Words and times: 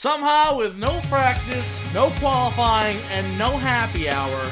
Somehow, 0.00 0.56
with 0.56 0.78
no 0.78 0.98
practice, 1.10 1.78
no 1.92 2.08
qualifying, 2.12 2.96
and 3.10 3.36
no 3.36 3.58
happy 3.58 4.08
hour, 4.08 4.50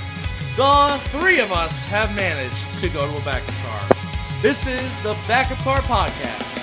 the 0.59 1.01
three 1.09 1.41
of 1.41 1.53
us 1.53 1.87
have 1.87 2.15
managed 2.15 2.67
to 2.83 2.91
go 2.91 3.01
to 3.01 3.19
a 3.19 3.25
backup 3.25 3.55
car. 3.55 3.89
This 4.43 4.67
is 4.67 4.99
the 4.99 5.17
Backup 5.27 5.57
Car 5.61 5.79
Podcast. 5.79 6.59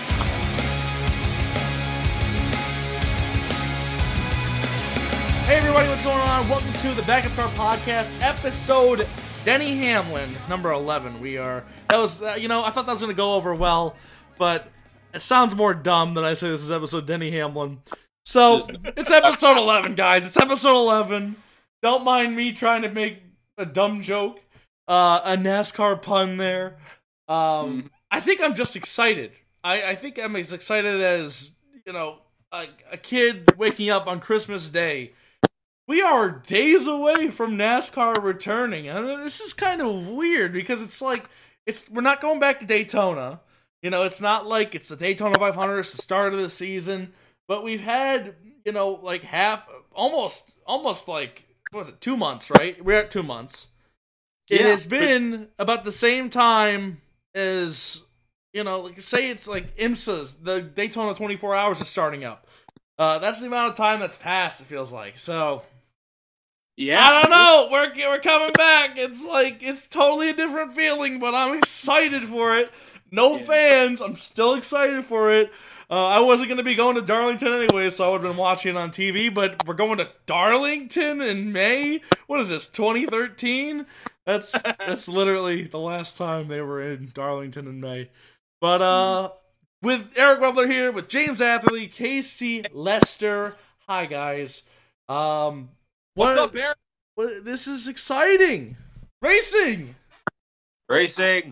Hey 5.47 5.55
everybody, 5.55 5.89
what's 5.89 6.03
going 6.03 6.19
on? 6.19 6.47
Welcome 6.47 6.73
to 6.73 6.93
the 6.93 7.01
Backup 7.07 7.31
Car 7.31 7.49
Podcast, 7.53 8.11
episode 8.21 9.09
Denny 9.45 9.75
Hamlin, 9.77 10.29
number 10.47 10.71
11. 10.71 11.19
We 11.19 11.39
are, 11.39 11.63
that 11.89 11.97
was, 11.97 12.21
uh, 12.21 12.35
you 12.37 12.47
know, 12.47 12.63
I 12.63 12.69
thought 12.69 12.85
that 12.85 12.91
was 12.91 13.01
going 13.01 13.11
to 13.11 13.17
go 13.17 13.33
over 13.33 13.55
well, 13.55 13.95
but 14.37 14.67
it 15.11 15.23
sounds 15.23 15.55
more 15.55 15.73
dumb 15.73 16.13
than 16.13 16.23
I 16.23 16.35
say 16.35 16.51
this 16.51 16.61
is 16.61 16.71
episode 16.71 17.07
Denny 17.07 17.31
Hamlin. 17.31 17.79
So, 18.25 18.57
it's 18.97 19.11
episode 19.11 19.57
11, 19.57 19.95
guys. 19.95 20.25
It's 20.25 20.37
episode 20.37 20.75
11. 20.75 21.35
Don't 21.81 22.03
mind 22.03 22.35
me 22.35 22.51
trying 22.51 22.81
to 22.81 22.89
make 22.89 23.21
a 23.57 23.65
dumb 23.65 24.01
joke, 24.01 24.41
uh, 24.87 25.21
a 25.23 25.37
NASCAR 25.37 26.01
pun 26.01 26.37
there. 26.37 26.77
Um, 27.27 27.91
I 28.11 28.19
think 28.19 28.41
I'm 28.43 28.55
just 28.55 28.75
excited. 28.75 29.31
I, 29.63 29.91
I 29.91 29.95
think 29.95 30.19
I'm 30.19 30.35
as 30.35 30.53
excited 30.53 31.01
as, 31.01 31.51
you 31.85 31.93
know, 31.93 32.17
a, 32.51 32.65
a 32.91 32.97
kid 32.97 33.55
waking 33.57 33.89
up 33.89 34.07
on 34.07 34.19
Christmas 34.19 34.69
Day 34.69 35.13
we 35.87 36.01
are 36.01 36.29
days 36.29 36.87
away 36.87 37.29
from 37.29 37.57
NASCAR 37.57 38.23
returning. 38.23 38.87
And 38.87 39.23
this 39.23 39.39
is 39.39 39.53
kind 39.53 39.81
of 39.81 40.09
weird 40.09 40.53
because 40.53 40.81
it's 40.81 41.01
like 41.01 41.29
it's 41.65 41.89
we're 41.89 42.01
not 42.01 42.21
going 42.21 42.39
back 42.39 42.59
to 42.59 42.65
Daytona. 42.65 43.41
You 43.81 43.91
know, 43.91 44.03
it's 44.03 44.21
not 44.21 44.47
like 44.47 44.73
it's 44.73 44.89
the 44.89 44.95
Daytona 44.95 45.37
500, 45.37 45.79
it's 45.79 45.91
the 45.91 46.01
start 46.01 46.33
of 46.33 46.39
the 46.39 46.49
season, 46.49 47.13
but 47.47 47.63
we've 47.63 47.81
had, 47.81 48.35
you 48.65 48.71
know, 48.71 48.99
like 49.01 49.23
half 49.23 49.67
almost 49.93 50.51
almost 50.65 51.07
like 51.07 51.47
what 51.71 51.79
was 51.79 51.89
it, 51.89 52.01
2 52.01 52.17
months, 52.17 52.49
right? 52.49 52.83
We're 52.83 52.97
at 52.99 53.11
2 53.11 53.23
months. 53.23 53.67
It 54.49 54.61
Yeah, 54.61 54.67
has 54.67 54.87
been 54.87 55.49
about 55.59 55.83
the 55.83 55.91
same 55.91 56.29
time 56.29 57.01
as 57.33 58.03
you 58.53 58.63
know, 58.63 58.79
like 58.81 58.99
say 59.01 59.29
it's 59.29 59.47
like 59.47 59.75
IMSA's, 59.77 60.35
the 60.35 60.61
Daytona 60.61 61.13
24 61.13 61.55
hours 61.55 61.81
is 61.81 61.87
starting 61.89 62.23
up. 62.23 62.47
Uh, 62.97 63.19
that's 63.19 63.41
the 63.41 63.47
amount 63.47 63.71
of 63.71 63.75
time 63.77 63.99
that's 63.99 64.15
passed. 64.17 64.61
It 64.61 64.65
feels 64.65 64.91
like 64.93 65.17
so. 65.17 65.63
Yeah, 66.77 67.01
I 67.01 67.21
don't 67.21 67.31
know. 67.31 67.69
We're 67.71 68.09
we're 68.09 68.19
coming 68.19 68.53
back. 68.53 68.97
It's 68.97 69.23
like 69.25 69.59
it's 69.61 69.87
totally 69.87 70.29
a 70.29 70.33
different 70.33 70.73
feeling, 70.73 71.19
but 71.19 71.33
I'm 71.33 71.57
excited 71.57 72.23
for 72.23 72.57
it. 72.57 72.71
No 73.11 73.37
Yeah. 73.37 73.43
fans. 73.43 74.01
I'm 74.01 74.15
still 74.15 74.55
excited 74.55 75.05
for 75.05 75.31
it. 75.33 75.51
Uh, 75.89 76.05
I 76.07 76.19
wasn't 76.19 76.49
going 76.49 76.57
to 76.57 76.63
be 76.63 76.73
going 76.75 76.95
to 76.95 77.01
Darlington 77.01 77.53
anyway, 77.53 77.89
so 77.89 78.05
I 78.07 78.11
would 78.11 78.21
have 78.21 78.31
been 78.31 78.37
watching 78.37 78.75
on 78.75 78.89
TV. 78.91 79.33
But 79.33 79.65
we're 79.67 79.73
going 79.75 79.97
to 79.99 80.09
Darlington 80.25 81.21
in 81.21 81.51
May. 81.51 82.01
What 82.27 82.39
is 82.39 82.49
this? 82.49 82.67
2013? 82.67 83.85
That's 84.25 84.51
that's 84.79 85.07
literally 85.07 85.63
the 85.63 85.79
last 85.79 86.17
time 86.17 86.47
they 86.47 86.61
were 86.61 86.81
in 86.81 87.11
Darlington 87.13 87.67
in 87.67 87.79
May. 87.79 88.09
But 88.61 88.81
uh, 88.81 89.29
with 89.83 90.13
Eric 90.17 90.39
Webler 90.39 90.67
here, 90.69 90.91
with 90.91 91.07
James 91.09 91.39
Atherley, 91.41 91.87
Casey 91.87 92.63
Lester. 92.73 93.55
Hi 93.87 94.07
guys. 94.07 94.63
Um, 95.07 95.69
What's 96.15 96.37
what- 96.37 96.49
up, 96.49 96.55
Eric? 96.55 96.77
what, 97.13 97.45
this 97.45 97.67
is 97.67 97.87
exciting. 97.87 98.75
Racing. 99.21 99.93
Racing. 100.89 101.51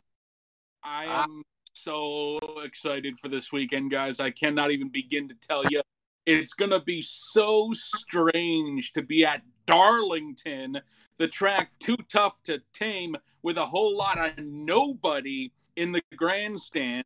I 0.84 1.06
Ah. 1.08 1.24
am 1.26 1.44
so 1.84 2.40
excited 2.64 3.20
for 3.20 3.28
this 3.28 3.52
weekend, 3.52 3.92
guys. 3.92 4.20
I 4.20 4.32
cannot 4.32 4.72
even 4.72 4.90
begin 4.90 5.28
to 5.30 5.36
tell 5.36 5.64
you. 5.70 5.82
It's 6.26 6.54
gonna 6.54 6.82
be 6.82 7.02
so 7.02 7.72
strange 7.74 8.94
to 8.94 9.02
be 9.02 9.26
at 9.26 9.42
Darlington, 9.66 10.80
the 11.18 11.28
track 11.28 11.72
too 11.80 11.98
tough 12.10 12.42
to 12.44 12.62
tame, 12.74 13.18
with 13.42 13.58
a 13.58 13.66
whole 13.66 13.98
lot 13.98 14.18
of 14.18 14.44
nobody 14.44 15.52
in 15.76 15.92
the 15.92 16.02
grandstand. 16.16 17.04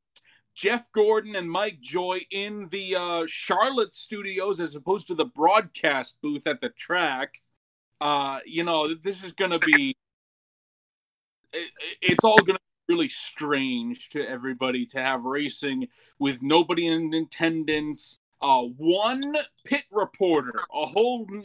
Jeff 0.53 0.91
Gordon 0.91 1.35
and 1.35 1.49
Mike 1.49 1.81
Joy 1.81 2.21
in 2.31 2.67
the 2.69 2.95
uh, 2.95 3.25
Charlotte 3.27 3.93
studios 3.93 4.59
as 4.59 4.75
opposed 4.75 5.07
to 5.07 5.15
the 5.15 5.25
broadcast 5.25 6.17
booth 6.21 6.47
at 6.47 6.61
the 6.61 6.69
track. 6.69 7.41
Uh, 8.01 8.39
you 8.45 8.63
know, 8.63 8.93
this 8.95 9.23
is 9.23 9.33
going 9.33 9.51
to 9.51 9.59
be. 9.59 9.95
It, 11.53 11.71
it's 12.01 12.23
all 12.23 12.37
going 12.37 12.57
to 12.57 12.66
really 12.87 13.09
strange 13.09 14.09
to 14.09 14.27
everybody 14.27 14.85
to 14.87 15.01
have 15.01 15.23
racing 15.23 15.87
with 16.19 16.41
nobody 16.41 16.87
in 16.87 17.13
attendance. 17.13 18.19
Uh, 18.39 18.61
one 18.77 19.35
pit 19.65 19.85
reporter, 19.91 20.53
a 20.71 20.85
whole, 20.85 21.25
n- 21.33 21.43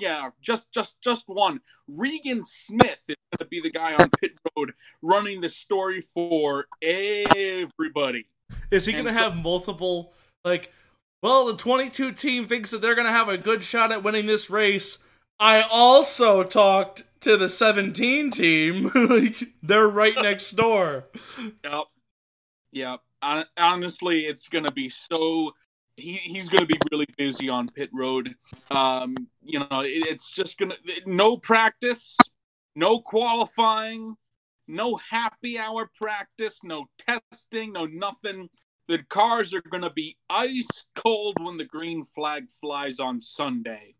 yeah, 0.00 0.30
just 0.40 0.70
just 0.72 1.00
just 1.00 1.24
one. 1.28 1.60
Regan 1.86 2.42
Smith 2.42 3.04
is 3.08 3.14
going 3.30 3.38
to 3.38 3.44
be 3.44 3.60
the 3.60 3.70
guy 3.70 3.94
on 3.94 4.10
pit 4.20 4.32
road 4.56 4.72
running 5.00 5.40
the 5.40 5.48
story 5.48 6.00
for 6.00 6.66
everybody. 6.82 8.26
Is 8.72 8.84
he 8.84 8.92
going 8.92 9.04
to 9.04 9.12
so- 9.12 9.18
have 9.18 9.36
multiple 9.36 10.12
like 10.44 10.72
well, 11.22 11.46
the 11.46 11.56
22 11.56 12.12
team 12.12 12.44
thinks 12.44 12.70
that 12.72 12.82
they're 12.82 12.94
going 12.94 13.06
to 13.06 13.12
have 13.12 13.30
a 13.30 13.38
good 13.38 13.64
shot 13.64 13.92
at 13.92 14.02
winning 14.02 14.26
this 14.26 14.50
race. 14.50 14.98
I 15.38 15.62
also 15.62 16.42
talked 16.42 17.04
to 17.20 17.36
the 17.36 17.48
17 17.48 18.30
team. 18.30 18.90
like 18.94 19.48
they're 19.62 19.88
right 19.88 20.14
next 20.16 20.52
door. 20.52 21.06
Yep. 21.64 21.84
Yep. 22.72 23.00
Hon- 23.22 23.46
Honestly, 23.56 24.20
it's 24.20 24.48
going 24.48 24.64
to 24.64 24.70
be 24.72 24.88
so. 24.88 25.52
He, 25.96 26.16
he's 26.16 26.48
going 26.48 26.60
to 26.60 26.66
be 26.66 26.78
really 26.90 27.06
busy 27.16 27.48
on 27.48 27.68
pit 27.68 27.88
road. 27.92 28.34
Um, 28.70 29.14
you 29.44 29.60
know, 29.60 29.80
it, 29.80 30.06
it's 30.08 30.32
just 30.32 30.58
going 30.58 30.72
to. 30.72 30.76
No 31.06 31.36
practice, 31.36 32.16
no 32.74 33.00
qualifying, 33.00 34.16
no 34.66 34.96
happy 34.96 35.58
hour 35.58 35.88
practice, 35.96 36.60
no 36.64 36.86
testing, 36.98 37.72
no 37.72 37.86
nothing. 37.86 38.48
The 38.88 38.98
cars 39.08 39.54
are 39.54 39.62
going 39.62 39.82
to 39.82 39.90
be 39.90 40.16
ice 40.28 40.68
cold 40.94 41.38
when 41.40 41.56
the 41.56 41.64
green 41.64 42.04
flag 42.04 42.50
flies 42.60 43.00
on 43.00 43.20
Sunday. 43.20 43.94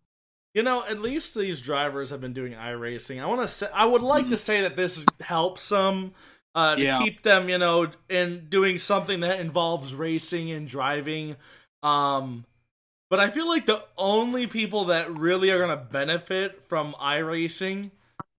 You 0.55 0.63
know, 0.63 0.85
at 0.85 1.01
least 1.01 1.35
these 1.35 1.61
drivers 1.61 2.11
have 2.11 2.21
been 2.21 2.33
doing 2.33 2.53
iRacing. 2.53 3.21
I 3.21 3.27
want 3.27 3.41
to 3.41 3.49
say 3.49 3.69
I 3.75 3.85
would 3.85 4.03
like 4.03 4.29
to 4.29 4.39
say 4.39 4.63
that 4.63 4.77
this 4.77 5.05
helps 5.21 5.69
them 5.69 6.13
uh, 6.55 6.77
to 6.77 6.83
Yeah. 6.83 6.99
keep 7.03 7.23
them, 7.23 7.49
you 7.49 7.59
know, 7.59 7.89
in 8.09 8.47
doing 8.49 8.79
something 8.79 9.21
that 9.21 9.41
involves 9.41 9.95
racing 9.95 10.53
and 10.53 10.69
driving. 10.69 11.35
Um, 11.83 12.45
but 13.11 13.19
I 13.19 13.31
feel 13.31 13.49
like 13.49 13.67
the 13.67 13.83
only 13.99 14.47
people 14.47 14.87
that 14.87 15.13
really 15.13 15.51
are 15.51 15.59
going 15.59 15.77
to 15.77 15.85
benefit 15.85 16.63
from 16.69 16.95
iRacing, 17.01 17.91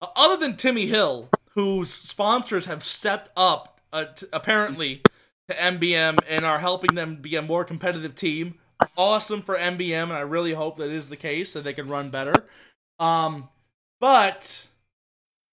uh, 0.02 0.08
other 0.16 0.38
than 0.38 0.56
Timmy 0.56 0.88
Hill, 0.88 1.30
whose 1.50 1.92
sponsors 1.94 2.66
have 2.66 2.82
stepped 2.84 3.30
up 3.36 3.82
uh, 3.92 4.06
t- 4.06 4.26
apparently 4.32 5.02
to 5.50 5.54
MBM 5.56 6.20
and 6.28 6.46
are 6.46 6.60
helping 6.60 6.96
them 6.96 7.18
be 7.18 7.36
a 7.36 7.42
more 7.42 7.66
competitive 7.66 8.16
team. 8.16 8.56
Awesome 8.98 9.42
for 9.42 9.58
MBM, 9.58 10.04
and 10.04 10.14
I 10.14 10.22
really 10.22 10.54
hope 10.54 10.78
that 10.78 10.90
is 10.90 11.10
the 11.10 11.18
case, 11.18 11.52
so 11.52 11.62
they 11.62 11.74
can 11.74 11.88
run 11.88 12.10
better. 12.10 12.46
Um, 13.00 13.50
but 14.00 14.68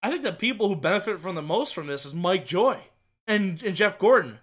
I 0.01 0.09
think 0.09 0.23
the 0.23 0.31
people 0.33 0.67
who 0.69 0.75
benefit 0.75 1.19
from 1.19 1.35
the 1.35 1.41
most 1.41 1.73
from 1.75 1.87
this 1.87 2.05
is 2.05 2.13
Mike 2.13 2.45
Joy 2.45 2.79
and, 3.27 3.61
and 3.63 3.75
Jeff 3.75 3.99
Gordon, 3.99 4.39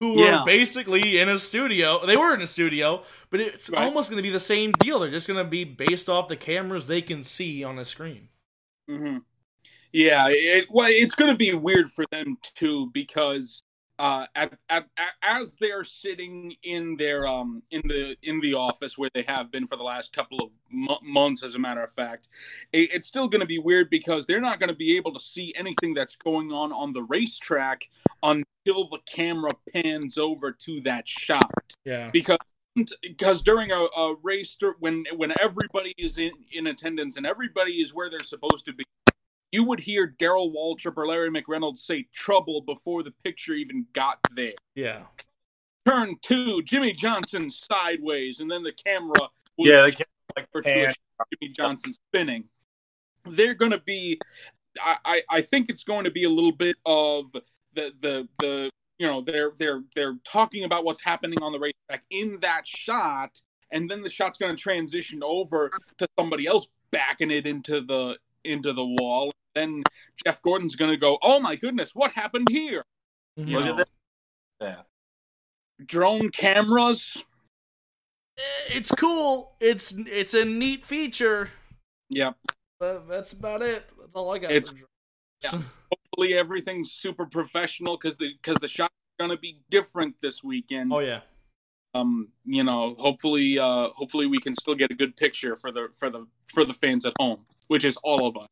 who 0.00 0.14
Yeah. 0.14 0.40
were 0.40 0.44
basically 0.46 1.18
in 1.18 1.28
a 1.28 1.38
studio. 1.38 2.04
They 2.06 2.16
were 2.16 2.34
in 2.34 2.42
a 2.42 2.46
studio, 2.46 3.04
but 3.30 3.40
it's 3.40 3.70
Right. 3.70 3.84
almost 3.84 4.10
going 4.10 4.18
to 4.18 4.22
be 4.28 4.30
the 4.32 4.40
same 4.40 4.72
deal. 4.72 4.98
They're 5.00 5.10
just 5.10 5.28
going 5.28 5.44
to 5.44 5.48
be 5.48 5.64
based 5.64 6.08
off 6.08 6.28
the 6.28 6.36
cameras 6.36 6.86
they 6.86 7.02
can 7.02 7.22
see 7.22 7.62
on 7.64 7.76
the 7.76 7.84
screen. 7.84 8.28
hmm 8.88 9.18
Yeah, 9.92 10.26
it, 10.30 10.66
well, 10.70 10.88
it's 10.90 11.14
going 11.14 11.32
to 11.32 11.36
be 11.38 11.52
weird 11.54 11.90
for 11.90 12.04
them 12.10 12.36
too 12.54 12.90
because 12.92 13.62
uh, 14.00 14.26
at, 14.34 14.54
at, 14.70 14.86
as 15.22 15.56
they're 15.60 15.84
sitting 15.84 16.54
in 16.62 16.96
their 16.96 17.26
um 17.26 17.62
in 17.70 17.82
the 17.84 18.16
in 18.22 18.40
the 18.40 18.54
office 18.54 18.96
where 18.96 19.10
they 19.12 19.24
have 19.28 19.52
been 19.52 19.66
for 19.66 19.76
the 19.76 19.82
last 19.82 20.14
couple 20.14 20.42
of 20.42 20.50
mo- 20.70 20.98
months, 21.02 21.42
as 21.42 21.54
a 21.54 21.58
matter 21.58 21.82
of 21.84 21.92
fact, 21.92 22.28
it, 22.72 22.92
it's 22.94 23.06
still 23.06 23.28
going 23.28 23.42
to 23.42 23.46
be 23.46 23.58
weird 23.58 23.90
because 23.90 24.26
they're 24.26 24.40
not 24.40 24.58
going 24.58 24.70
to 24.70 24.74
be 24.74 24.96
able 24.96 25.12
to 25.12 25.20
see 25.20 25.52
anything 25.54 25.92
that's 25.92 26.16
going 26.16 26.50
on 26.50 26.72
on 26.72 26.94
the 26.94 27.02
racetrack 27.02 27.90
until 28.22 28.88
the 28.88 28.98
camera 29.06 29.52
pans 29.74 30.16
over 30.16 30.50
to 30.50 30.80
that 30.80 31.06
shot 31.06 31.50
Yeah. 31.84 32.08
because 32.10 32.38
because 33.02 33.42
during 33.42 33.70
a, 33.70 33.74
a 34.00 34.14
race 34.22 34.56
when 34.78 35.04
when 35.16 35.34
everybody 35.40 35.92
is 35.98 36.18
in 36.18 36.30
in 36.52 36.68
attendance 36.68 37.16
and 37.18 37.26
everybody 37.26 37.72
is 37.72 37.92
where 37.92 38.08
they're 38.08 38.20
supposed 38.20 38.64
to 38.64 38.72
be 38.72 38.84
you 39.52 39.64
would 39.64 39.80
hear 39.80 40.06
Darrell 40.06 40.52
Waltrip 40.52 40.96
or 40.96 41.06
Larry 41.06 41.30
McReynolds 41.30 41.78
say 41.78 42.06
trouble 42.12 42.60
before 42.60 43.02
the 43.02 43.12
picture 43.24 43.54
even 43.54 43.86
got 43.92 44.18
there. 44.34 44.52
Yeah. 44.74 45.02
Turn 45.88 46.16
two, 46.22 46.62
Jimmie 46.62 46.92
Johnson 46.92 47.50
sideways, 47.50 48.40
and 48.40 48.50
then 48.50 48.62
the 48.62 48.72
camera 48.72 49.28
would 49.58 49.68
Yeah, 49.68 49.82
they 49.82 49.90
can't 49.92 50.08
like 50.36 50.46
over 50.54 50.62
to 50.62 50.70
a 50.70 50.72
pan. 50.72 50.88
shot 50.88 50.98
of 51.20 51.26
Jimmie 51.40 51.52
Johnson 51.52 51.94
spinning. 51.94 52.44
They're 53.26 53.54
going 53.54 53.72
to 53.72 53.80
be, 53.80 54.20
I, 54.80 54.96
I, 55.04 55.22
I 55.28 55.42
think 55.42 55.68
it's 55.68 55.84
going 55.84 56.04
to 56.04 56.10
be 56.10 56.24
a 56.24 56.30
little 56.30 56.52
bit 56.52 56.76
of 56.86 57.32
the 57.32 57.92
the 58.00 58.28
the 58.38 58.70
you 58.98 59.06
know 59.06 59.20
they're 59.22 59.52
they're 59.56 59.82
they're 59.94 60.16
talking 60.24 60.64
about 60.64 60.84
what's 60.84 61.02
happening 61.02 61.42
on 61.42 61.52
the 61.52 61.58
racetrack 61.58 62.04
in 62.10 62.38
that 62.40 62.66
shot, 62.66 63.40
and 63.72 63.90
then 63.90 64.02
the 64.02 64.10
shot's 64.10 64.38
going 64.38 64.54
to 64.54 64.60
transition 64.60 65.22
over 65.22 65.70
to 65.98 66.06
somebody 66.18 66.46
else 66.46 66.68
backing 66.90 67.30
it 67.30 67.46
into 67.46 67.80
the 67.80 68.16
into 68.44 68.72
the 68.72 68.84
wall. 68.84 69.32
Then 69.54 69.82
Jeff 70.24 70.40
Gordon's 70.42 70.76
going 70.76 70.90
to 70.90 70.96
go, 70.96 71.18
"Oh 71.22 71.40
my 71.40 71.56
goodness, 71.56 71.94
what 71.94 72.12
happened 72.12 72.48
here?" 72.50 72.84
You 73.36 73.58
Look 73.58 73.64
know, 73.64 73.70
at 73.72 73.76
that. 73.78 73.88
Yeah. 74.60 74.82
drone 75.86 76.28
cameras. 76.30 77.16
Eh, 78.38 78.42
it's 78.76 78.90
cool. 78.92 79.52
It's 79.60 79.92
it's 79.92 80.34
a 80.34 80.44
neat 80.44 80.84
feature. 80.84 81.50
Yep. 82.10 82.36
But 82.78 83.08
that's 83.08 83.32
about 83.32 83.62
it. 83.62 83.84
That's 83.98 84.14
all 84.14 84.32
I 84.34 84.38
got. 84.38 84.50
It's- 84.52 84.68
for 84.68 84.74
drones. 84.74 84.88
yeah. 85.44 85.62
Hopefully 86.12 86.34
everything's 86.34 86.92
super 86.92 87.26
professional 87.26 87.96
because 87.96 88.16
the 88.18 88.32
because 88.34 88.58
the 88.58 88.68
shot's 88.68 88.94
going 89.18 89.30
to 89.30 89.36
be 89.36 89.60
different 89.70 90.16
this 90.20 90.42
weekend. 90.44 90.92
Oh 90.92 90.98
yeah. 91.00 91.20
Um 91.94 92.28
you 92.44 92.62
know 92.62 92.94
hopefully 92.98 93.58
uh 93.58 93.88
hopefully 93.96 94.26
we 94.26 94.38
can 94.38 94.54
still 94.54 94.74
get 94.74 94.90
a 94.90 94.94
good 94.94 95.16
picture 95.16 95.56
for 95.56 95.70
the 95.72 95.88
for 95.94 96.08
the 96.10 96.26
for 96.46 96.64
the 96.64 96.72
fans 96.72 97.04
at 97.04 97.12
home 97.18 97.40
which 97.68 97.84
is 97.84 97.96
all 97.98 98.26
of 98.26 98.36
us 98.36 98.48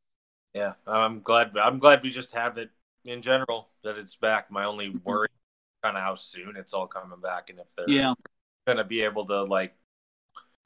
Yeah. 0.55 0.73
I'm 0.87 1.21
glad. 1.21 1.57
I'm 1.57 1.79
glad 1.79 2.03
we 2.03 2.11
just 2.11 2.33
have 2.35 2.59
it 2.59 2.71
in 3.05 3.23
general 3.23 3.69
that 3.85 3.97
it's 3.99 4.17
back. 4.17 4.51
My 4.51 4.65
only 4.65 4.91
worry, 5.05 5.29
kind 5.85 5.97
of 5.97 6.03
how 6.03 6.15
soon 6.17 6.57
it's 6.57 6.75
all 6.75 6.87
coming 6.87 7.21
back, 7.21 7.51
and 7.51 7.59
if 7.61 7.67
they're 7.77 7.89
yeah 7.89 8.15
gonna 8.67 8.85
be 8.85 9.03
able 9.03 9.25
to 9.27 9.45
like, 9.45 9.75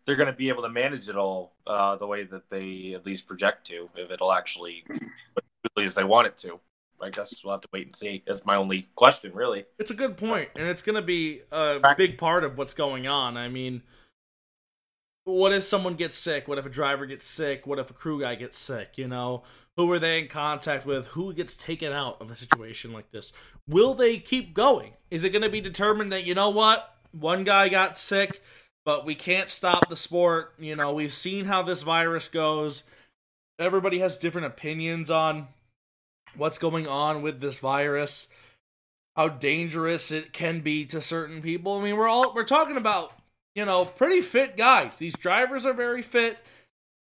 they're 0.04 0.16
gonna 0.16 0.32
be 0.32 0.48
able 0.48 0.62
to 0.62 0.68
manage 0.68 1.08
it 1.08 1.16
all 1.16 1.54
uh, 1.66 1.96
the 1.96 2.06
way 2.06 2.24
that 2.24 2.48
they 2.48 2.94
at 2.94 3.04
least 3.06 3.26
project 3.26 3.66
to. 3.66 3.88
If 3.96 4.10
it'll 4.10 4.32
actually, 4.32 4.84
as 4.90 5.84
as 5.84 5.94
they 5.94 6.04
want 6.04 6.26
it 6.26 6.36
to. 6.38 6.58
I 7.02 7.10
guess 7.10 7.42
we'll 7.42 7.52
have 7.52 7.62
to 7.62 7.68
wait 7.72 7.86
and 7.86 7.96
see. 7.96 8.22
That's 8.26 8.44
my 8.44 8.56
only 8.56 8.88
question, 8.94 9.34
really. 9.34 9.64
It's 9.78 9.90
a 9.90 9.94
good 9.94 10.16
point, 10.16 10.50
and 10.56 10.66
it's 10.68 10.82
going 10.82 10.96
to 10.96 11.02
be 11.02 11.42
a 11.50 11.94
big 11.96 12.16
part 12.18 12.44
of 12.44 12.56
what's 12.56 12.74
going 12.74 13.06
on. 13.06 13.36
I 13.36 13.48
mean, 13.48 13.82
what 15.24 15.52
if 15.52 15.62
someone 15.62 15.94
gets 15.94 16.16
sick? 16.16 16.48
What 16.48 16.58
if 16.58 16.66
a 16.66 16.70
driver 16.70 17.06
gets 17.06 17.26
sick? 17.26 17.66
What 17.66 17.78
if 17.78 17.90
a 17.90 17.94
crew 17.94 18.20
guy 18.20 18.34
gets 18.34 18.58
sick? 18.58 18.98
You 18.98 19.08
know, 19.08 19.42
who 19.76 19.90
are 19.92 19.98
they 19.98 20.20
in 20.20 20.28
contact 20.28 20.86
with? 20.86 21.06
Who 21.08 21.32
gets 21.32 21.56
taken 21.56 21.92
out 21.92 22.20
of 22.20 22.30
a 22.30 22.36
situation 22.36 22.92
like 22.92 23.10
this? 23.10 23.32
Will 23.68 23.94
they 23.94 24.18
keep 24.18 24.54
going? 24.54 24.92
Is 25.10 25.24
it 25.24 25.30
going 25.30 25.42
to 25.42 25.48
be 25.48 25.60
determined 25.60 26.12
that, 26.12 26.24
you 26.24 26.34
know 26.34 26.50
what, 26.50 26.94
one 27.12 27.44
guy 27.44 27.68
got 27.68 27.98
sick, 27.98 28.42
but 28.84 29.04
we 29.06 29.14
can't 29.14 29.50
stop 29.50 29.88
the 29.88 29.96
sport? 29.96 30.54
You 30.58 30.76
know, 30.76 30.92
we've 30.92 31.12
seen 31.12 31.44
how 31.44 31.62
this 31.62 31.82
virus 31.82 32.28
goes. 32.28 32.84
Everybody 33.58 34.00
has 34.00 34.16
different 34.16 34.48
opinions 34.48 35.10
on 35.10 35.48
what's 36.36 36.58
going 36.58 36.86
on 36.86 37.22
with 37.22 37.40
this 37.40 37.58
virus 37.58 38.28
how 39.16 39.28
dangerous 39.28 40.10
it 40.10 40.32
can 40.32 40.60
be 40.60 40.84
to 40.86 41.00
certain 41.00 41.42
people. 41.42 41.78
I 41.78 41.84
mean, 41.84 41.96
we're 41.96 42.08
all 42.08 42.34
we're 42.34 42.44
talking 42.44 42.76
about, 42.76 43.12
you 43.54 43.64
know, 43.64 43.84
pretty 43.84 44.20
fit 44.20 44.56
guys. 44.56 44.98
These 44.98 45.14
drivers 45.14 45.66
are 45.66 45.74
very 45.74 46.02
fit. 46.02 46.38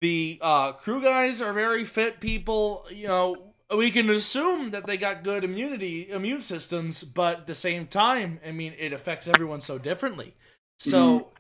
The 0.02 0.40
uh, 0.42 0.74
crew 0.74 1.02
guys 1.02 1.42
are 1.42 1.54
very 1.54 1.84
fit 1.84 2.20
people. 2.20 2.86
You 2.90 3.08
know, 3.08 3.54
we 3.76 3.92
can 3.92 4.10
assume 4.10 4.72
that 4.72 4.86
they 4.86 4.96
got 4.98 5.24
good 5.24 5.44
immunity, 5.44 6.10
immune 6.10 6.42
systems, 6.42 7.04
but 7.04 7.40
at 7.40 7.48
the 7.48 7.56
same 7.56 7.88
time, 7.88 8.40
I 8.46 8.52
mean, 8.52 8.74
it 8.78 8.94
affects 8.94 9.28
everyone 9.28 9.60
so 9.60 9.78
differently. 9.78 10.34
So, 10.80 11.32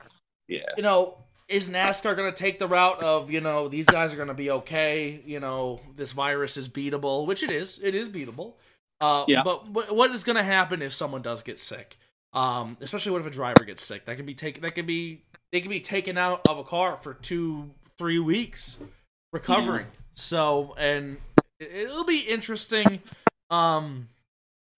Yeah. 0.47 0.63
you 0.75 0.83
know, 0.83 1.19
is 1.47 1.69
NASCAR 1.69 2.15
going 2.15 2.31
to 2.31 2.37
take 2.37 2.59
the 2.59 2.67
route 2.67 3.01
of, 3.01 3.31
you 3.31 3.39
know, 3.41 3.67
these 3.67 3.85
guys 3.85 4.13
are 4.13 4.17
going 4.17 4.27
to 4.27 4.33
be 4.33 4.51
okay, 4.51 5.21
you 5.25 5.39
know, 5.39 5.79
this 5.95 6.11
virus 6.11 6.57
is 6.57 6.67
beatable, 6.67 7.25
which 7.25 7.41
it 7.43 7.49
is. 7.49 7.79
It 7.81 7.95
is 7.95 8.09
beatable. 8.09 8.53
Uh, 8.99 9.23
Yeah. 9.27 9.43
But 9.43 9.69
what, 9.69 10.11
is 10.11 10.23
going 10.23 10.35
to 10.35 10.43
happen 10.43 10.81
if 10.81 10.91
someone 10.93 11.21
does 11.21 11.43
get 11.43 11.59
sick? 11.59 11.97
Um, 12.33 12.75
especially 12.81 13.13
what 13.13 13.21
if 13.21 13.27
a 13.27 13.31
driver 13.31 13.63
gets 13.63 13.83
sick? 13.83 14.05
That 14.05 14.17
can 14.17 14.25
be 14.25 14.35
taken. 14.35 14.61
That 14.61 14.75
can 14.75 14.85
be. 14.85 15.23
They 15.53 15.61
can 15.61 15.69
be 15.69 15.79
taken 15.79 16.17
out 16.17 16.45
of 16.49 16.57
a 16.57 16.63
car 16.65 16.97
for 16.97 17.13
two, 17.13 17.69
three 17.97 18.19
weeks, 18.19 18.77
recovering. 19.31 19.85
So, 20.11 20.75
and 20.77 21.17
it- 21.59 21.71
it'll 21.71 22.03
be 22.03 22.19
interesting. 22.19 23.01
Um, 23.49 24.09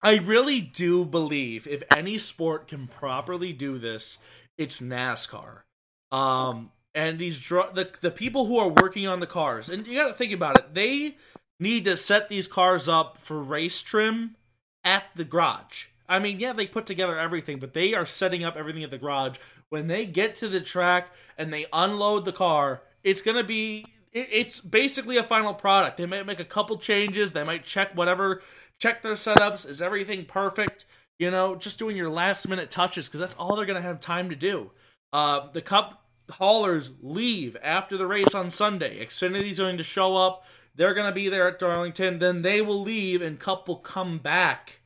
I 0.02 0.18
really 0.18 0.60
do 0.60 1.04
believe 1.04 1.66
if 1.66 1.82
any 1.96 2.16
sport 2.18 2.68
can 2.68 2.86
properly 2.86 3.52
do 3.52 3.78
this, 3.78 4.18
it's 4.56 4.80
NASCAR. 4.80 5.62
Um, 6.12 6.70
and 6.94 7.18
these 7.18 7.38
dr- 7.40 7.74
the 7.74 7.90
the 8.00 8.10
people 8.10 8.46
who 8.46 8.58
are 8.58 8.68
working 8.68 9.06
on 9.06 9.20
the 9.20 9.26
cars, 9.26 9.68
and 9.68 9.86
you 9.86 9.94
got 9.94 10.08
to 10.08 10.14
think 10.14 10.32
about 10.32 10.58
it. 10.58 10.74
They 10.74 11.16
need 11.58 11.84
to 11.84 11.96
set 11.96 12.28
these 12.28 12.48
cars 12.48 12.88
up 12.88 13.20
for 13.20 13.42
race 13.42 13.80
trim 13.80 14.36
at 14.82 15.04
the 15.14 15.24
garage. 15.24 15.86
I 16.08 16.18
mean, 16.18 16.40
yeah, 16.40 16.52
they 16.52 16.66
put 16.66 16.86
together 16.86 17.16
everything, 17.16 17.60
but 17.60 17.72
they 17.72 17.94
are 17.94 18.04
setting 18.04 18.42
up 18.42 18.56
everything 18.56 18.82
at 18.82 18.90
the 18.90 18.98
garage. 18.98 19.38
When 19.68 19.86
they 19.86 20.06
get 20.06 20.34
to 20.36 20.48
the 20.48 20.60
track 20.60 21.08
and 21.38 21.52
they 21.52 21.66
unload 21.72 22.24
the 22.24 22.32
car, 22.32 22.82
it's 23.04 23.22
gonna 23.22 23.44
be 23.44 23.86
it, 24.12 24.28
it's 24.32 24.58
basically 24.58 25.16
a 25.18 25.22
final 25.22 25.54
product. 25.54 25.98
They 25.98 26.06
might 26.06 26.26
make 26.26 26.40
a 26.40 26.44
couple 26.44 26.78
changes. 26.78 27.30
They 27.30 27.44
might 27.44 27.64
check 27.64 27.96
whatever, 27.96 28.42
check 28.80 29.02
their 29.02 29.12
setups. 29.12 29.68
Is 29.68 29.80
everything 29.80 30.24
perfect? 30.24 30.86
You 31.20 31.30
know, 31.30 31.54
just 31.54 31.78
doing 31.78 31.96
your 31.96 32.10
last 32.10 32.48
minute 32.48 32.70
touches 32.72 33.06
because 33.06 33.20
that's 33.20 33.34
all 33.34 33.54
they're 33.54 33.66
gonna 33.66 33.80
have 33.80 34.00
time 34.00 34.30
to 34.30 34.36
do. 34.36 34.72
Uh, 35.12 35.48
the 35.52 35.62
cup 35.62 35.99
haulers 36.30 36.92
leave 37.02 37.56
after 37.62 37.96
the 37.96 38.06
race 38.06 38.34
on 38.34 38.50
Sunday. 38.50 39.04
Xfinity's 39.04 39.58
going 39.58 39.78
to 39.78 39.84
show 39.84 40.16
up. 40.16 40.44
They're 40.74 40.94
going 40.94 41.06
to 41.06 41.14
be 41.14 41.28
there 41.28 41.48
at 41.48 41.58
Darlington. 41.58 42.18
Then 42.18 42.42
they 42.42 42.62
will 42.62 42.80
leave, 42.80 43.22
and 43.22 43.38
Cup 43.38 43.68
will 43.68 43.76
come 43.76 44.18
back 44.18 44.80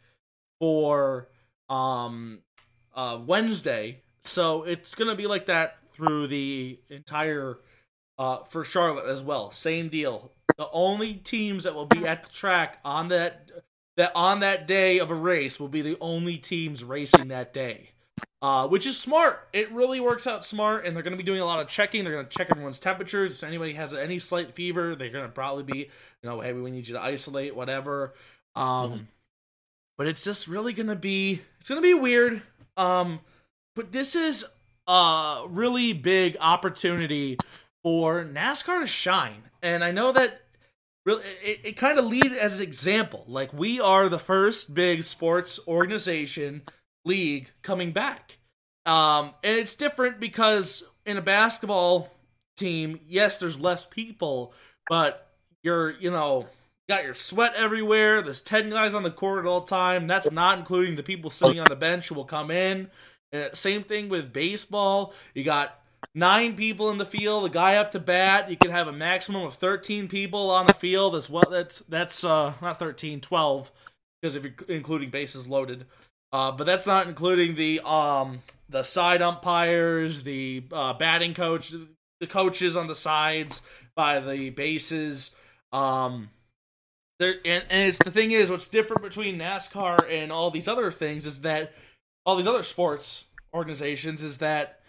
for 0.59 1.29
um 1.69 2.41
uh 2.95 3.19
Wednesday. 3.25 4.03
So 4.21 4.63
it's 4.63 4.95
going 4.95 5.09
to 5.11 5.17
be 5.17 5.27
like 5.27 5.47
that 5.47 5.79
through 5.93 6.29
the 6.29 6.79
entire 6.89 7.59
uh 8.19 8.45
for 8.45 8.65
Charlotte 8.65 9.07
as 9.07 9.23
well. 9.23 9.51
Same 9.51 9.89
deal. 9.89 10.33
The 10.57 10.71
only 10.71 11.15
teams 11.15 11.65
that 11.65 11.75
will 11.75 11.87
be 11.87 12.07
at 12.07 12.25
the 12.25 12.31
track 12.31 12.79
on 12.85 13.09
that 13.09 13.51
that 13.97 14.13
on 14.15 14.41
that 14.41 14.67
day 14.67 14.99
of 14.99 15.11
a 15.11 15.15
race 15.15 15.59
will 15.61 15.69
be 15.69 15.83
the 15.83 15.97
only 16.01 16.37
teams 16.37 16.83
racing 16.85 17.29
that 17.29 17.53
day. 17.53 17.91
Uh, 18.45 18.69
which 18.69 18.85
is 18.85 18.95
smart. 19.01 19.49
It 19.55 19.73
really 19.73 20.01
works 20.01 20.27
out 20.27 20.45
smart, 20.45 20.85
and 20.85 20.95
they're 20.95 21.03
going 21.03 21.15
to 21.15 21.17
be 21.17 21.23
doing 21.23 21.41
a 21.41 21.47
lot 21.47 21.61
of 21.61 21.67
checking. 21.67 22.05
They're 22.05 22.13
going 22.13 22.27
to 22.27 22.31
check 22.31 22.49
everyone's 22.51 22.79
temperatures. 22.79 23.37
If 23.37 23.43
anybody 23.43 23.73
has 23.73 23.95
any 23.95 24.19
slight 24.19 24.55
fever, 24.55 24.95
they're 24.95 25.09
going 25.09 25.25
to 25.25 25.31
probably 25.33 25.63
be, 25.63 25.79
you 25.79 26.29
know, 26.29 26.41
hey, 26.41 26.53
we 26.53 26.71
need 26.71 26.87
you 26.87 26.93
to 26.93 27.01
isolate, 27.03 27.57
whatever. 27.57 28.13
Um, 28.55 28.67
Mhm. 28.93 29.07
but 29.97 30.09
it's 30.09 30.23
just 30.23 30.47
really 30.47 30.75
going 30.75 30.89
to 30.89 30.95
be, 30.95 31.41
it's 31.59 31.71
going 31.71 31.81
to 31.81 31.89
be 31.89 31.95
weird. 31.95 32.43
Um, 32.77 33.21
but 33.77 33.93
this 33.93 34.15
is 34.15 34.45
a 34.87 35.45
really 35.49 35.95
big 35.95 36.37
opportunity 36.39 37.39
for 37.83 38.25
NASCAR 38.27 38.81
to 38.83 38.87
shine, 38.87 39.45
and 39.63 39.83
I 39.83 39.91
know 39.91 40.13
that 40.13 40.43
really 41.07 41.25
it, 41.43 41.61
it 41.65 41.73
kind 41.79 41.99
of 41.99 42.05
lead 42.05 42.33
as 42.33 42.59
an 42.59 42.63
example. 42.63 43.25
Like 43.27 43.55
we 43.55 43.81
are 43.81 44.11
the 44.11 44.19
first 44.19 44.75
big 44.75 45.03
sports 45.03 45.59
organization 45.67 46.61
league 47.05 47.51
coming 47.63 47.93
back. 47.93 48.39
Um, 48.87 49.33
and 49.43 49.57
it's 49.57 49.75
different 49.75 50.21
because 50.21 50.85
in 51.07 51.17
a 51.17 51.23
basketball 51.23 52.11
team, 52.57 53.01
yes, 53.07 53.39
there's 53.39 53.59
less 53.59 53.87
people, 53.87 54.53
but 54.89 55.31
you're, 55.63 55.91
you 55.93 56.11
know, 56.11 56.47
got 56.89 57.05
your 57.05 57.15
sweat 57.15 57.55
everywhere. 57.55 58.23
There's 58.23 58.41
10 58.41 58.71
guys 58.71 58.95
on 58.95 59.03
the 59.03 59.11
court 59.11 59.41
at 59.41 59.49
all 59.49 59.63
time. 59.63 60.07
That's 60.07 60.31
not 60.31 60.59
including 60.59 60.97
the 60.97 61.03
people 61.03 61.31
sitting 61.31 61.59
on 61.59 61.67
the 61.69 61.77
bench 61.77 62.09
who 62.09 62.15
will 62.15 62.25
come 62.25 62.51
in. 62.51 62.91
And 63.33 63.57
same 63.57 63.83
thing 63.85 64.09
with 64.09 64.33
baseball. 64.33 65.15
You 65.35 65.45
got 65.45 65.81
nine 66.15 66.55
people 66.55 66.91
in 66.91 66.99
the 66.99 67.07
field, 67.07 67.47
a 67.47 67.49
guy 67.49 67.77
up 67.77 67.91
to 67.93 67.99
bat. 67.99 68.51
You 68.51 68.57
can 68.57 68.71
have 68.71 68.87
a 68.87 68.93
maximum 68.93 69.43
of 69.43 69.55
13 69.55 70.09
people 70.09 70.51
on 70.51 70.67
the 70.67 70.75
field 70.75 71.17
as 71.17 71.31
well. 71.31 71.45
That's, 71.51 71.81
that's, 71.89 72.23
uh, 72.23 72.53
not 72.61 72.79
13, 72.79 73.21
12, 73.21 73.73
because 74.21 74.37
if 74.37 74.45
you're 74.45 74.55
including 74.69 75.11
bases 75.11 75.49
loaded. 75.49 75.87
Uh, 76.35 76.51
but 76.51 76.65
that's 76.65 76.85
not 76.85 77.07
including 77.07 77.55
the 77.55 77.81
um 77.89 78.43
the 78.69 78.83
side 78.83 79.23
umpires, 79.23 80.25
the 80.25 80.65
uh, 80.73 80.93
batting 80.95 81.33
coach, 81.33 81.73
the 82.19 82.27
coaches 82.27 82.77
on 82.77 82.89
the 82.89 82.95
sides 82.95 83.63
by 83.95 84.19
the 84.19 84.51
bases. 84.51 85.31
Um, 85.73 86.31
there 87.21 87.37
and, 87.45 87.65
and 87.71 87.89
it's 87.89 87.99
the 88.03 88.11
thing 88.11 88.33
is 88.33 88.51
what's 88.51 88.67
different 88.67 89.03
between 89.03 89.39
NASCAR 89.39 90.11
and 90.11 90.33
all 90.33 90.51
these 90.51 90.67
other 90.67 90.91
things 90.91 91.25
is 91.25 91.43
that 91.43 91.73
all 92.27 92.35
these 92.35 92.49
other 92.49 92.65
sports 92.65 93.27
organizations 93.55 94.21
is 94.25 94.39
that 94.39 94.81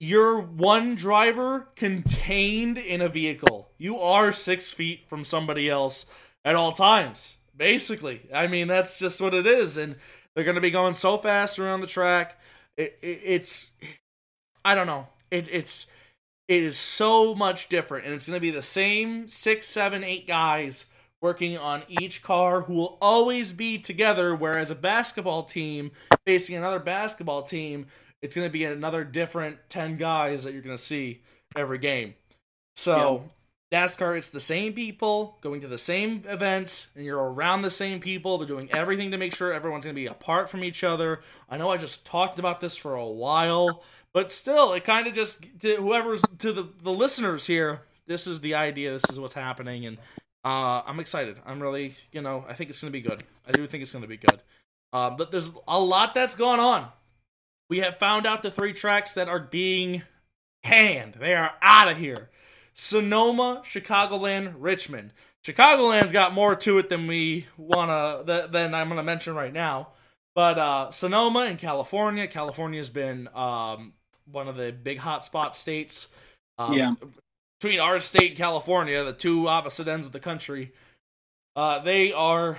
you're 0.00 0.40
one 0.40 0.94
driver 0.94 1.68
contained 1.76 2.78
in 2.78 3.02
a 3.02 3.10
vehicle. 3.10 3.68
You 3.76 3.98
are 3.98 4.32
six 4.32 4.70
feet 4.70 5.06
from 5.06 5.22
somebody 5.22 5.68
else 5.68 6.06
at 6.46 6.54
all 6.54 6.72
times. 6.72 7.36
Basically, 7.54 8.22
I 8.32 8.46
mean 8.46 8.68
that's 8.68 8.98
just 8.98 9.20
what 9.20 9.34
it 9.34 9.46
is, 9.46 9.76
and 9.76 9.96
they're 10.36 10.44
going 10.44 10.54
to 10.54 10.60
be 10.60 10.70
going 10.70 10.94
so 10.94 11.16
fast 11.16 11.58
around 11.58 11.80
the 11.80 11.86
track. 11.86 12.38
It, 12.76 12.98
it, 13.00 13.20
it's, 13.24 13.72
I 14.64 14.74
don't 14.74 14.86
know. 14.86 15.08
It, 15.30 15.48
it's, 15.50 15.86
it 16.46 16.62
is 16.62 16.76
so 16.76 17.34
much 17.34 17.68
different, 17.68 18.04
and 18.04 18.14
it's 18.14 18.26
going 18.26 18.36
to 18.36 18.40
be 18.40 18.50
the 18.50 18.62
same 18.62 19.28
six, 19.28 19.66
seven, 19.66 20.04
eight 20.04 20.28
guys 20.28 20.86
working 21.22 21.56
on 21.56 21.82
each 21.88 22.22
car 22.22 22.60
who 22.60 22.74
will 22.74 22.98
always 23.00 23.54
be 23.54 23.78
together. 23.78 24.36
Whereas 24.36 24.70
a 24.70 24.74
basketball 24.74 25.42
team 25.42 25.90
facing 26.26 26.54
another 26.56 26.78
basketball 26.80 27.42
team, 27.42 27.86
it's 28.20 28.36
going 28.36 28.46
to 28.46 28.52
be 28.52 28.64
another 28.64 29.04
different 29.04 29.58
10 29.70 29.96
guys 29.96 30.44
that 30.44 30.52
you're 30.52 30.62
going 30.62 30.76
to 30.76 30.82
see 30.82 31.22
every 31.56 31.78
game. 31.78 32.14
So, 32.76 33.30
NASCAR, 33.72 34.16
it's 34.16 34.30
the 34.30 34.38
same 34.38 34.72
people 34.72 35.38
going 35.40 35.60
to 35.60 35.66
the 35.66 35.78
same 35.78 36.22
events, 36.28 36.86
and 36.94 37.04
you're 37.04 37.18
around 37.18 37.62
the 37.62 37.70
same 37.70 37.98
people. 37.98 38.38
They're 38.38 38.46
doing 38.46 38.70
everything 38.72 39.10
to 39.10 39.18
make 39.18 39.34
sure 39.34 39.52
everyone's 39.52 39.84
going 39.84 39.96
to 39.96 40.00
be 40.00 40.06
apart 40.06 40.48
from 40.48 40.62
each 40.62 40.84
other. 40.84 41.20
I 41.50 41.56
know 41.56 41.70
I 41.70 41.76
just 41.76 42.04
talked 42.04 42.38
about 42.38 42.60
this 42.60 42.76
for 42.76 42.94
a 42.94 43.06
while, 43.06 43.82
but 44.12 44.30
still, 44.30 44.72
it 44.72 44.84
kind 44.84 45.08
of 45.08 45.14
just 45.14 45.44
to 45.60 45.76
whoever's 45.76 46.22
to 46.38 46.52
the 46.52 46.68
the 46.82 46.92
listeners 46.92 47.46
here. 47.46 47.80
This 48.06 48.28
is 48.28 48.40
the 48.40 48.54
idea. 48.54 48.92
This 48.92 49.10
is 49.10 49.18
what's 49.18 49.34
happening, 49.34 49.86
and 49.86 49.98
uh, 50.44 50.82
I'm 50.86 51.00
excited. 51.00 51.40
I'm 51.44 51.60
really, 51.60 51.96
you 52.12 52.22
know, 52.22 52.44
I 52.48 52.52
think 52.52 52.70
it's 52.70 52.80
going 52.80 52.92
to 52.92 52.96
be 52.96 53.02
good. 53.02 53.24
I 53.48 53.50
do 53.50 53.66
think 53.66 53.82
it's 53.82 53.90
going 53.90 54.02
to 54.02 54.08
be 54.08 54.16
good. 54.16 54.40
Um, 54.92 55.16
but 55.16 55.32
there's 55.32 55.50
a 55.66 55.78
lot 55.78 56.14
that's 56.14 56.36
going 56.36 56.60
on. 56.60 56.86
We 57.68 57.78
have 57.80 57.98
found 57.98 58.26
out 58.26 58.42
the 58.42 58.50
three 58.52 58.72
tracks 58.72 59.14
that 59.14 59.28
are 59.28 59.40
being 59.40 60.02
canned. 60.62 61.14
They 61.14 61.34
are 61.34 61.52
out 61.60 61.90
of 61.90 61.96
here. 61.96 62.30
Sonoma, 62.76 63.62
Chicagoland, 63.64 64.54
Richmond. 64.58 65.12
Chicagoland's 65.44 66.12
got 66.12 66.34
more 66.34 66.54
to 66.56 66.78
it 66.78 66.88
than 66.88 67.06
we 67.06 67.46
wanna 67.56 68.22
than 68.24 68.74
I'm 68.74 68.88
gonna 68.88 69.02
mention 69.02 69.34
right 69.34 69.52
now. 69.52 69.88
But 70.34 70.58
uh, 70.58 70.90
Sonoma 70.90 71.46
in 71.46 71.56
California, 71.56 72.26
California's 72.28 72.90
been 72.90 73.28
um, 73.34 73.94
one 74.30 74.48
of 74.48 74.56
the 74.56 74.70
big 74.70 74.98
hotspot 74.98 75.54
states. 75.54 76.08
Um, 76.58 76.74
Yeah. 76.74 76.94
Between 77.60 77.80
our 77.80 77.98
state 77.98 78.32
and 78.32 78.36
California, 78.36 79.02
the 79.02 79.14
two 79.14 79.48
opposite 79.48 79.88
ends 79.88 80.06
of 80.06 80.12
the 80.12 80.20
country, 80.20 80.72
uh, 81.54 81.78
they 81.78 82.12
are 82.12 82.58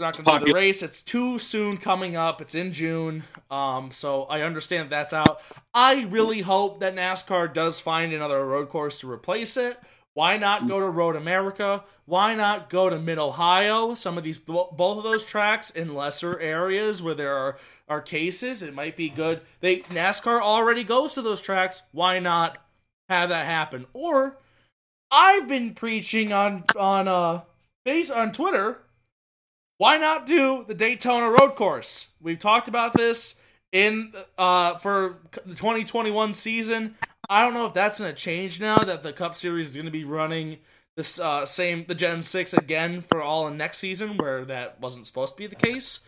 not 0.00 0.16
going 0.16 0.40
to 0.40 0.46
do 0.46 0.52
the 0.52 0.58
race. 0.58 0.82
It's 0.82 1.02
too 1.02 1.38
soon 1.38 1.76
coming 1.76 2.16
up. 2.16 2.40
It's 2.40 2.54
in 2.54 2.72
June. 2.72 3.24
Um, 3.50 3.90
so 3.90 4.24
I 4.24 4.42
understand 4.42 4.90
that's 4.90 5.12
out. 5.12 5.42
I 5.74 6.04
really 6.04 6.40
hope 6.40 6.80
that 6.80 6.94
NASCAR 6.94 7.52
does 7.52 7.78
find 7.78 8.12
another 8.12 8.44
road 8.44 8.68
course 8.68 9.00
to 9.00 9.10
replace 9.10 9.56
it. 9.56 9.78
Why 10.14 10.36
not 10.36 10.66
go 10.66 10.80
to 10.80 10.86
Road 10.86 11.14
America? 11.14 11.84
Why 12.04 12.34
not 12.34 12.68
go 12.68 12.90
to 12.90 12.98
Mid 12.98 13.18
Ohio? 13.18 13.94
Some 13.94 14.18
of 14.18 14.24
these, 14.24 14.38
both 14.38 14.72
of 14.80 15.04
those 15.04 15.24
tracks 15.24 15.70
in 15.70 15.94
lesser 15.94 16.38
areas 16.40 17.00
where 17.02 17.14
there 17.14 17.36
are, 17.36 17.58
are 17.88 18.00
cases, 18.00 18.62
it 18.62 18.74
might 18.74 18.96
be 18.96 19.08
good. 19.08 19.40
They 19.60 19.80
NASCAR 19.80 20.40
already 20.40 20.82
goes 20.82 21.14
to 21.14 21.22
those 21.22 21.40
tracks. 21.40 21.82
Why 21.92 22.18
not 22.18 22.58
have 23.08 23.28
that 23.28 23.46
happen? 23.46 23.86
Or 23.92 24.36
I've 25.10 25.48
been 25.48 25.74
preaching 25.74 26.32
on 26.32 26.64
on 26.76 27.08
uh 27.08 27.42
face 27.84 28.10
on 28.10 28.32
Twitter 28.32 28.78
why 29.80 29.96
not 29.96 30.26
do 30.26 30.62
the 30.68 30.74
Daytona 30.74 31.30
Road 31.30 31.54
Course? 31.54 32.08
We've 32.20 32.38
talked 32.38 32.68
about 32.68 32.92
this 32.92 33.36
in 33.72 34.12
uh 34.36 34.76
for 34.76 35.20
the 35.46 35.54
2021 35.54 36.34
season. 36.34 36.96
I 37.30 37.42
don't 37.42 37.54
know 37.54 37.64
if 37.64 37.72
that's 37.72 37.98
going 37.98 38.14
to 38.14 38.16
change 38.16 38.60
now 38.60 38.76
that 38.76 39.02
the 39.02 39.14
Cup 39.14 39.34
Series 39.34 39.70
is 39.70 39.76
going 39.76 39.86
to 39.86 39.90
be 39.90 40.04
running 40.04 40.58
this 40.98 41.18
uh 41.18 41.46
same 41.46 41.86
the 41.88 41.94
Gen 41.94 42.22
6 42.22 42.52
again 42.52 43.00
for 43.08 43.22
all 43.22 43.48
in 43.48 43.56
next 43.56 43.78
season 43.78 44.18
where 44.18 44.44
that 44.44 44.78
wasn't 44.82 45.06
supposed 45.06 45.32
to 45.32 45.38
be 45.38 45.46
the 45.46 45.56
case. 45.56 46.00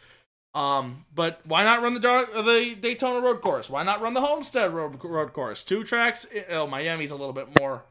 Um, 0.54 1.06
but 1.14 1.40
why 1.46 1.64
not 1.64 1.80
run 1.80 1.94
the 1.94 2.06
uh, 2.06 2.42
the 2.42 2.74
Daytona 2.78 3.20
Road 3.24 3.40
Course? 3.40 3.70
Why 3.70 3.84
not 3.84 4.02
run 4.02 4.12
the 4.12 4.20
Homestead 4.20 4.74
Road 4.74 5.02
Road 5.02 5.32
Course? 5.32 5.64
Two 5.64 5.82
tracks. 5.82 6.26
Oh, 6.50 6.66
Miami's 6.66 7.10
a 7.10 7.16
little 7.16 7.32
bit 7.32 7.58
more 7.58 7.84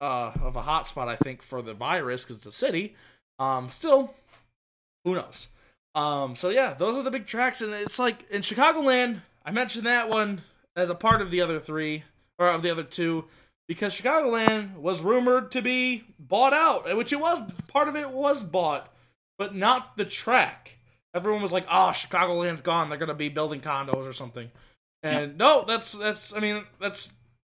uh 0.00 0.30
of 0.40 0.54
a 0.54 0.62
hot 0.62 0.86
spot, 0.86 1.08
I 1.08 1.16
think, 1.16 1.42
for 1.42 1.60
the 1.60 1.74
virus 1.74 2.22
because 2.22 2.36
it's 2.36 2.46
a 2.46 2.52
city. 2.52 2.94
Um, 3.40 3.68
still, 3.68 4.14
who 5.08 5.14
knows? 5.14 5.48
Um, 5.94 6.36
so 6.36 6.50
yeah, 6.50 6.74
those 6.74 6.96
are 6.96 7.02
the 7.02 7.10
big 7.10 7.26
tracks, 7.26 7.60
and 7.60 7.72
it's 7.72 7.98
like 7.98 8.28
in 8.30 8.42
Chicagoland. 8.42 9.22
I 9.44 9.50
mentioned 9.50 9.86
that 9.86 10.08
one 10.08 10.42
as 10.76 10.90
a 10.90 10.94
part 10.94 11.22
of 11.22 11.30
the 11.30 11.40
other 11.40 11.58
three 11.58 12.04
or 12.38 12.48
of 12.48 12.62
the 12.62 12.70
other 12.70 12.82
two 12.82 13.24
because 13.66 13.94
Chicagoland 13.94 14.76
was 14.76 15.02
rumored 15.02 15.50
to 15.52 15.62
be 15.62 16.04
bought 16.18 16.52
out, 16.52 16.94
which 16.96 17.12
it 17.12 17.20
was. 17.20 17.40
Part 17.66 17.88
of 17.88 17.96
it 17.96 18.10
was 18.10 18.44
bought, 18.44 18.92
but 19.38 19.54
not 19.54 19.96
the 19.96 20.04
track. 20.04 20.78
Everyone 21.14 21.42
was 21.42 21.52
like, 21.52 21.66
"Oh, 21.68 21.90
Chicagoland's 21.92 22.60
gone. 22.60 22.88
They're 22.88 22.98
gonna 22.98 23.14
be 23.14 23.30
building 23.30 23.60
condos 23.60 24.06
or 24.06 24.12
something." 24.12 24.50
And 25.02 25.38
no, 25.38 25.64
that's 25.66 25.92
that's. 25.92 26.32
I 26.34 26.40
mean, 26.40 26.64
that's 26.80 27.12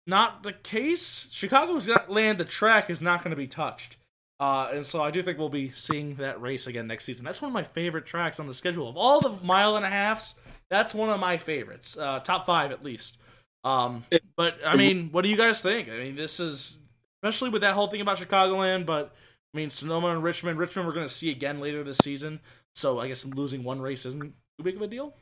not 0.09 0.43
the 0.43 0.55
case. 0.55 1.28
Chicago's 1.31 1.88
land, 2.09 2.38
the 2.38 2.45
track 2.45 2.90
is 2.90 3.02
not 3.02 3.23
going 3.23 3.31
to 3.31 3.37
be 3.37 3.47
touched. 3.47 3.98
Uh, 4.40 4.71
and 4.73 4.87
so 4.87 5.02
I 5.02 5.11
do 5.11 5.23
think 5.23 5.38
we'll 5.38 5.49
be 5.49 5.71
seeing 5.71 6.14
that 6.16 6.40
race 6.40 6.66
again 6.68 6.87
next 6.87 7.04
season. 7.04 7.25
That's 7.25 7.42
one 7.42 7.50
of 7.50 7.54
my 7.54 7.64
favorite 7.64 8.07
tracks 8.07 8.38
on 8.38 8.47
the 8.47 8.54
schedule 8.54 8.88
of 8.88 8.97
all 8.97 9.21
the 9.21 9.30
mile 9.42 9.76
and 9.76 9.85
a 9.85 9.88
halfs. 9.88 10.37
That's 10.71 10.95
one 10.95 11.11
of 11.11 11.18
my 11.18 11.38
favorites, 11.38 11.97
uh, 11.99 12.21
top 12.21 12.47
five 12.47 12.71
at 12.71 12.85
least. 12.85 13.18
Um, 13.64 14.04
but 14.37 14.59
I 14.64 14.76
mean, 14.76 15.09
what 15.11 15.23
do 15.23 15.28
you 15.28 15.37
guys 15.37 15.61
think? 15.61 15.88
I 15.88 15.99
mean, 15.99 16.14
this 16.14 16.38
is 16.38 16.78
especially 17.23 17.50
with 17.50 17.62
that 17.62 17.75
whole 17.75 17.88
thing 17.88 18.00
about 18.00 18.18
Chicagoland. 18.18 18.87
But 18.87 19.12
I 19.54 19.57
mean, 19.57 19.71
Sonoma 19.71 20.09
and 20.09 20.23
Richmond. 20.23 20.59
Richmond, 20.59 20.87
we're 20.87 20.95
going 20.95 21.07
to 21.07 21.12
see 21.12 21.30
again 21.30 21.61
later 21.61 21.83
this 21.83 21.99
season. 21.99 22.40
So 22.75 23.00
I 23.00 23.09
guess 23.09 23.25
losing 23.25 23.64
one 23.64 23.80
race 23.80 24.07
isn't 24.07 24.23
too 24.23 24.64
big 24.64 24.76
of 24.76 24.83
a 24.83 24.87
deal. 24.87 25.14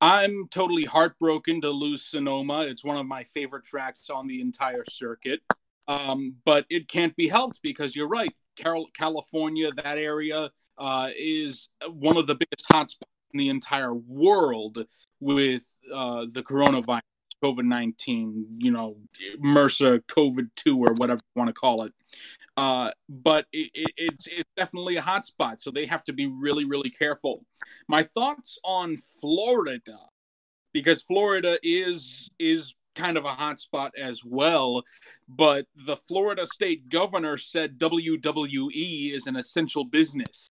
I'm 0.00 0.48
totally 0.48 0.86
heartbroken 0.86 1.60
to 1.60 1.70
lose 1.70 2.02
Sonoma. 2.02 2.60
It's 2.60 2.82
one 2.82 2.96
of 2.96 3.04
my 3.04 3.24
favorite 3.24 3.66
tracks 3.66 4.08
on 4.08 4.26
the 4.28 4.40
entire 4.40 4.84
circuit. 4.88 5.40
Um, 5.90 6.36
but 6.44 6.66
it 6.70 6.86
can't 6.86 7.16
be 7.16 7.26
helped 7.26 7.60
because 7.62 7.96
you're 7.96 8.08
right. 8.08 8.32
Carol, 8.56 8.86
California, 8.94 9.72
that 9.72 9.98
area 9.98 10.50
uh, 10.78 11.08
is 11.18 11.68
one 11.88 12.16
of 12.16 12.28
the 12.28 12.36
biggest 12.36 12.64
hotspots 12.70 13.10
in 13.34 13.38
the 13.38 13.48
entire 13.48 13.92
world 13.92 14.84
with 15.18 15.64
uh, 15.92 16.26
the 16.32 16.42
coronavirus, 16.42 17.00
COVID 17.42 17.64
19, 17.64 18.46
you 18.58 18.70
know, 18.70 18.98
MRSA, 19.42 20.02
COVID 20.06 20.50
2, 20.54 20.78
or 20.78 20.92
whatever 20.92 21.20
you 21.34 21.40
want 21.40 21.48
to 21.48 21.54
call 21.54 21.82
it. 21.82 21.92
Uh, 22.56 22.92
but 23.08 23.46
it, 23.52 23.70
it, 23.74 23.90
it's, 23.96 24.28
it's 24.28 24.50
definitely 24.56 24.96
a 24.96 25.02
hotspot. 25.02 25.60
So 25.60 25.72
they 25.72 25.86
have 25.86 26.04
to 26.04 26.12
be 26.12 26.26
really, 26.26 26.66
really 26.66 26.90
careful. 26.90 27.44
My 27.88 28.04
thoughts 28.04 28.58
on 28.64 28.96
Florida, 29.20 29.98
because 30.72 31.02
Florida 31.02 31.58
is 31.64 32.30
is 32.38 32.74
kind 32.94 33.16
of 33.16 33.24
a 33.24 33.34
hotspot 33.34 33.90
as 33.98 34.24
well. 34.24 34.82
But 35.28 35.66
the 35.74 35.96
Florida 35.96 36.46
state 36.46 36.88
governor 36.88 37.36
said 37.36 37.78
WWE 37.78 39.14
is 39.14 39.26
an 39.26 39.36
essential 39.36 39.84
business. 39.84 40.50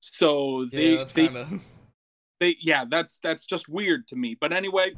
So 0.00 0.66
they, 0.70 0.92
yeah, 0.92 0.96
that's 0.98 1.12
they, 1.12 1.26
kind 1.26 1.38
of. 1.38 1.60
they, 2.40 2.56
yeah, 2.60 2.84
that's 2.88 3.18
that's 3.20 3.44
just 3.44 3.68
weird 3.68 4.08
to 4.08 4.16
me. 4.16 4.36
But 4.40 4.52
anyway, 4.52 4.92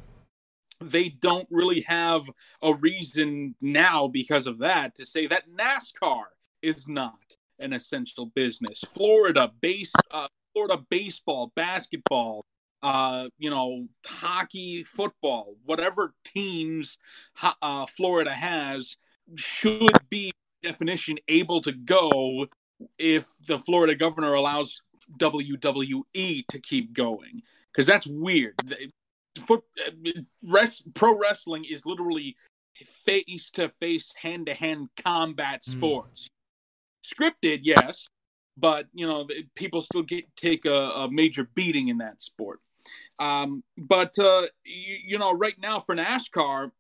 they 0.80 1.08
don't 1.08 1.48
really 1.50 1.82
have 1.82 2.30
a 2.62 2.75
reason 2.75 3.54
now 3.60 4.08
because 4.08 4.46
of 4.46 4.58
that 4.58 4.94
to 4.96 5.04
say 5.04 5.26
that 5.26 5.44
NASCAR 5.48 6.25
is 6.62 6.87
not 6.87 7.37
an 7.58 7.72
essential 7.72 8.26
business. 8.26 8.80
Florida 8.92 9.50
base, 9.60 9.92
uh, 10.10 10.28
Florida 10.52 10.82
baseball, 10.88 11.52
basketball, 11.56 12.44
uh, 12.82 13.28
you 13.38 13.50
know, 13.50 13.88
hockey, 14.06 14.85
football, 14.85 15.56
whatever 15.64 16.14
teams 16.25 16.99
uh, 17.62 17.87
Florida 17.87 18.32
has 18.32 18.97
should 19.37 19.92
be 20.08 20.32
definition 20.62 21.18
able 21.28 21.61
to 21.62 21.73
go 21.73 22.47
if 22.99 23.26
the 23.47 23.58
Florida 23.58 23.94
governor 23.94 24.35
allows 24.35 24.82
WWE 25.18 26.47
to 26.49 26.58
keep 26.61 26.92
going 26.92 27.42
because 27.73 27.87
that's 27.87 28.06
weird. 28.06 28.54
Foot, 29.47 29.62
rest, 30.44 30.94
pro 30.94 31.16
wrestling 31.16 31.64
is 31.64 31.87
literally 31.87 32.37
face 32.85 33.50
to 33.52 33.68
face, 33.68 34.12
hand 34.20 34.47
to 34.47 34.54
hand 34.54 34.88
combat 35.02 35.64
sports. 35.64 36.28
Mm. 36.28 36.32
Scripted, 37.04 37.61
yes, 37.62 38.08
but 38.56 38.87
you 38.92 39.06
know 39.06 39.26
people 39.54 39.80
still 39.80 40.02
get 40.02 40.25
take 40.37 40.64
a, 40.64 40.90
a 40.90 41.11
major 41.11 41.49
beating 41.54 41.88
in 41.88 41.99
that 41.99 42.20
sport. 42.20 42.61
Um, 43.18 43.62
but 43.76 44.18
uh, 44.18 44.42
you, 44.64 44.99
you 45.07 45.18
know, 45.18 45.33
right 45.33 45.59
now 45.59 45.80
for 45.80 45.95
NASCAR, 45.95 46.71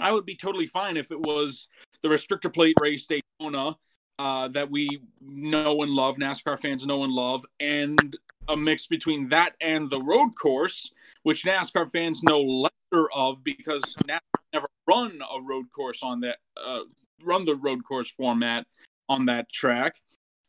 I 0.00 0.12
would 0.12 0.26
be 0.26 0.36
totally 0.36 0.66
fine 0.66 0.96
if 0.96 1.10
it 1.10 1.20
was 1.20 1.68
the 2.02 2.08
restrictor 2.08 2.52
plate 2.52 2.76
race 2.80 3.06
Daytona 3.06 3.76
uh, 4.18 4.48
that 4.48 4.70
we 4.70 5.00
know 5.20 5.82
and 5.82 5.92
love, 5.92 6.16
NASCAR 6.16 6.60
fans 6.60 6.86
know 6.86 7.04
and 7.04 7.12
love, 7.12 7.44
and 7.60 8.16
a 8.48 8.56
mix 8.56 8.86
between 8.86 9.28
that 9.30 9.54
and 9.60 9.90
the 9.90 10.00
road 10.00 10.30
course, 10.40 10.90
which 11.22 11.44
NASCAR 11.44 11.90
fans 11.90 12.22
know 12.22 12.40
lesser 12.40 13.08
of 13.14 13.42
because 13.42 13.82
NASCAR 14.08 14.20
never 14.52 14.68
run 14.86 15.18
a 15.22 15.42
road 15.42 15.66
course 15.74 16.02
on 16.02 16.20
that, 16.20 16.38
uh, 16.56 16.80
run 17.22 17.44
the 17.44 17.56
road 17.56 17.84
course 17.84 18.10
format 18.10 18.66
on 19.08 19.26
that 19.26 19.50
track. 19.50 20.00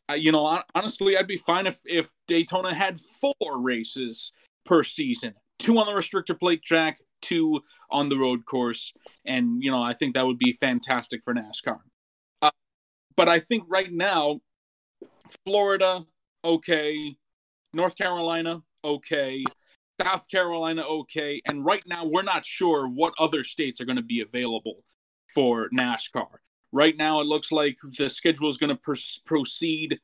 Uh, 0.08 0.14
you 0.14 0.30
know, 0.30 0.62
honestly, 0.74 1.16
I'd 1.16 1.26
be 1.26 1.36
fine 1.36 1.66
if 1.66 1.80
if 1.84 2.10
Daytona 2.28 2.72
had 2.72 3.00
four 3.00 3.60
races 3.60 4.32
per 4.66 4.84
season, 4.84 5.34
two 5.58 5.78
on 5.78 5.86
the 5.86 5.92
restrictor 5.92 6.38
plate 6.38 6.62
track, 6.62 6.98
two 7.22 7.62
on 7.90 8.08
the 8.08 8.18
road 8.18 8.44
course, 8.44 8.92
and 9.24 9.62
you 9.62 9.70
know, 9.70 9.82
I 9.82 9.92
think 9.92 10.14
that 10.14 10.26
would 10.26 10.38
be 10.38 10.52
fantastic 10.52 11.22
for 11.24 11.34
NASCAR. 11.34 11.78
Uh, 12.42 12.50
but 13.16 13.28
I 13.28 13.40
think 13.40 13.64
right 13.68 13.90
now, 13.90 14.40
Florida, 15.44 16.04
okay, 16.44 17.16
North 17.72 17.96
Carolina, 17.96 18.62
okay, 18.84 19.44
South 20.00 20.28
Carolina 20.28 20.82
okay, 20.82 21.40
and 21.46 21.64
right 21.64 21.82
now 21.86 22.04
we're 22.04 22.22
not 22.22 22.44
sure 22.44 22.88
what 22.88 23.14
other 23.18 23.44
states 23.44 23.80
are 23.80 23.84
going 23.84 23.96
to 23.96 24.02
be 24.02 24.20
available 24.20 24.84
for 25.34 25.68
NASCAR. 25.70 26.26
Right 26.72 26.96
now, 26.96 27.20
it 27.20 27.26
looks 27.26 27.50
like 27.50 27.78
the 27.98 28.10
schedule 28.10 28.48
is 28.48 28.58
going 28.58 28.70
to 28.70 28.76
pr- 28.76 28.94
proceed 29.24 30.00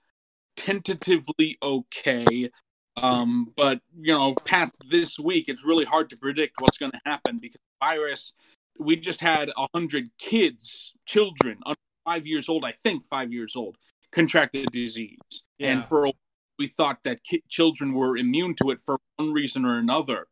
tentatively 0.56 1.58
okay. 1.62 2.50
Um, 2.96 3.52
but 3.56 3.80
you 3.98 4.12
know, 4.12 4.34
past 4.44 4.76
this 4.90 5.18
week, 5.18 5.48
it's 5.48 5.64
really 5.64 5.84
hard 5.84 6.10
to 6.10 6.16
predict 6.16 6.60
what's 6.60 6.78
going 6.78 6.92
to 6.92 7.00
happen 7.06 7.38
because 7.38 7.60
the 7.80 7.86
virus. 7.86 8.32
We 8.78 8.96
just 8.96 9.20
had 9.20 9.50
a 9.56 9.66
hundred 9.74 10.10
kids, 10.18 10.92
children 11.06 11.58
under 11.66 11.78
five 12.04 12.26
years 12.26 12.48
old, 12.48 12.64
I 12.64 12.72
think 12.72 13.04
five 13.04 13.32
years 13.32 13.54
old, 13.54 13.76
contract 14.10 14.54
the 14.54 14.66
disease, 14.72 15.18
Yeah. 15.58 15.72
and 15.72 15.84
for 15.84 16.06
a 16.06 16.12
we 16.58 16.66
thought 16.66 17.02
that 17.04 17.22
ki- 17.24 17.42
children 17.48 17.92
were 17.92 18.16
immune 18.16 18.54
to 18.62 18.70
it 18.70 18.80
for 18.84 18.98
one 19.16 19.32
reason 19.32 19.64
or 19.64 19.78
another. 19.78 20.26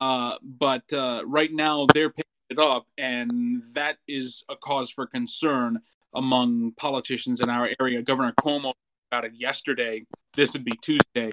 Uh, 0.00 0.36
but 0.42 0.90
uh, 0.92 1.22
right 1.26 1.52
now 1.52 1.86
they're 1.94 2.10
picking 2.10 2.24
it 2.48 2.58
up, 2.58 2.86
and 2.98 3.62
that 3.74 3.98
is 4.08 4.42
a 4.48 4.56
cause 4.56 4.90
for 4.90 5.06
concern 5.06 5.78
among 6.14 6.72
politicians 6.72 7.40
in 7.40 7.48
our 7.48 7.70
area. 7.80 8.02
Governor 8.02 8.32
Cuomo 8.40 8.72
about 9.10 9.24
it 9.24 9.32
yesterday. 9.34 10.04
This 10.34 10.52
would 10.54 10.64
be 10.64 10.72
Tuesday, 10.82 11.30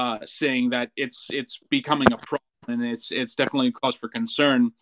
uh, 0.00 0.18
saying 0.24 0.70
that 0.70 0.90
it's 0.96 1.26
it's 1.30 1.60
becoming 1.68 2.10
a 2.10 2.16
problem, 2.16 2.40
and 2.68 2.82
it's 2.82 3.12
it's 3.12 3.34
definitely 3.34 3.68
a 3.68 3.72
cause 3.72 3.94
for 3.94 4.08
concern. 4.08 4.72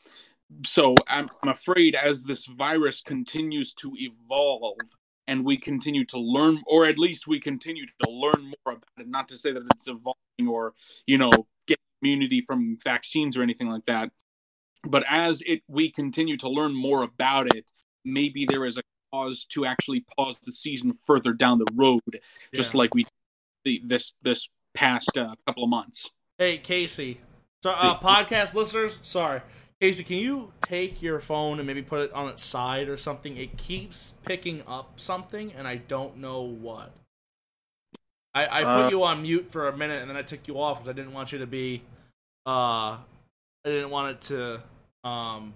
So 0.65 0.95
I'm, 1.09 1.29
I'm 1.43 1.49
afraid 1.49 1.97
as 1.97 2.23
this 2.23 2.47
virus 2.47 3.01
continues 3.03 3.75
to 3.75 3.93
evolve 3.97 4.79
and 5.27 5.45
we 5.45 5.59
continue 5.59 6.05
to 6.07 6.19
learn, 6.19 6.63
or 6.67 6.87
at 6.87 6.99
least 6.99 7.27
we 7.27 7.39
continue 7.39 7.85
to 7.85 8.11
learn 8.11 8.43
more 8.43 8.75
about 8.77 8.85
it. 8.99 9.09
Not 9.09 9.29
to 9.29 9.35
say 9.35 9.53
that 9.53 9.63
it's 9.75 9.89
evolving 9.89 10.49
or 10.49 10.75
you 11.09 11.19
know 11.19 11.33
get 11.67 11.79
immunity 12.01 12.41
from 12.41 12.79
vaccines 12.85 13.37
or 13.37 13.43
anything 13.43 13.69
like 13.69 13.87
that, 13.87 14.11
but 14.85 15.03
as 15.09 15.43
it 15.47 15.63
we 15.67 15.91
continue 15.91 16.37
to 16.37 16.49
learn 16.49 16.75
more 16.75 17.03
about 17.03 17.53
it, 17.53 17.73
maybe 18.05 18.47
there 18.47 18.65
is 18.65 18.79
a 18.79 18.83
cause 19.13 19.47
to 19.47 19.67
actually 19.67 20.05
pause 20.17 20.39
the 20.47 20.53
season 20.53 20.93
further 21.05 21.33
down 21.33 21.59
the 21.59 21.73
road, 21.75 22.21
just 22.55 22.73
Yeah. 22.75 22.79
like 22.79 22.95
we 22.95 23.05
the, 23.65 23.83
this 23.85 24.15
this 24.23 24.49
past 24.79 25.17
uh, 25.19 25.35
couple 25.47 25.65
of 25.65 25.71
months. 25.71 26.11
Hey, 26.39 26.59
Casey. 26.59 27.21
So, 27.65 27.71
uh, 27.71 27.99
podcast 27.99 28.55
listeners, 28.55 28.99
sorry. 29.03 29.43
Casey, 29.81 30.05
can 30.05 30.17
you 30.17 30.53
take 30.61 31.03
your 31.03 31.21
phone 31.21 31.59
and 31.59 31.67
maybe 31.67 31.83
put 31.83 32.01
it 32.01 32.13
on 32.13 32.29
its 32.29 32.45
side 32.45 32.89
or 32.89 32.97
something? 32.97 33.37
It 33.37 33.57
keeps 33.57 34.15
picking 34.25 34.63
up 34.67 35.01
something, 35.01 35.53
and 35.53 35.67
I 35.67 35.77
don't 35.77 36.19
know 36.19 36.43
what. 36.43 36.93
I, 38.35 38.61
I 38.61 38.63
put 38.63 38.87
Uh. 38.87 38.89
you 38.91 39.03
on 39.03 39.23
mute 39.23 39.51
for 39.51 39.69
a 39.69 39.77
minute, 39.77 40.01
and 40.01 40.09
then 40.09 40.17
I 40.17 40.23
took 40.23 40.47
you 40.47 40.61
off 40.61 40.79
because 40.79 40.89
I 40.89 40.93
didn't 40.93 41.13
want 41.13 41.33
you 41.33 41.39
to 41.39 41.47
be. 41.47 41.83
Uh, 42.47 42.99
I 43.65 43.65
didn't 43.65 43.91
want 43.91 44.17
it 44.17 44.21
to. 44.23 44.63
Um, 45.09 45.55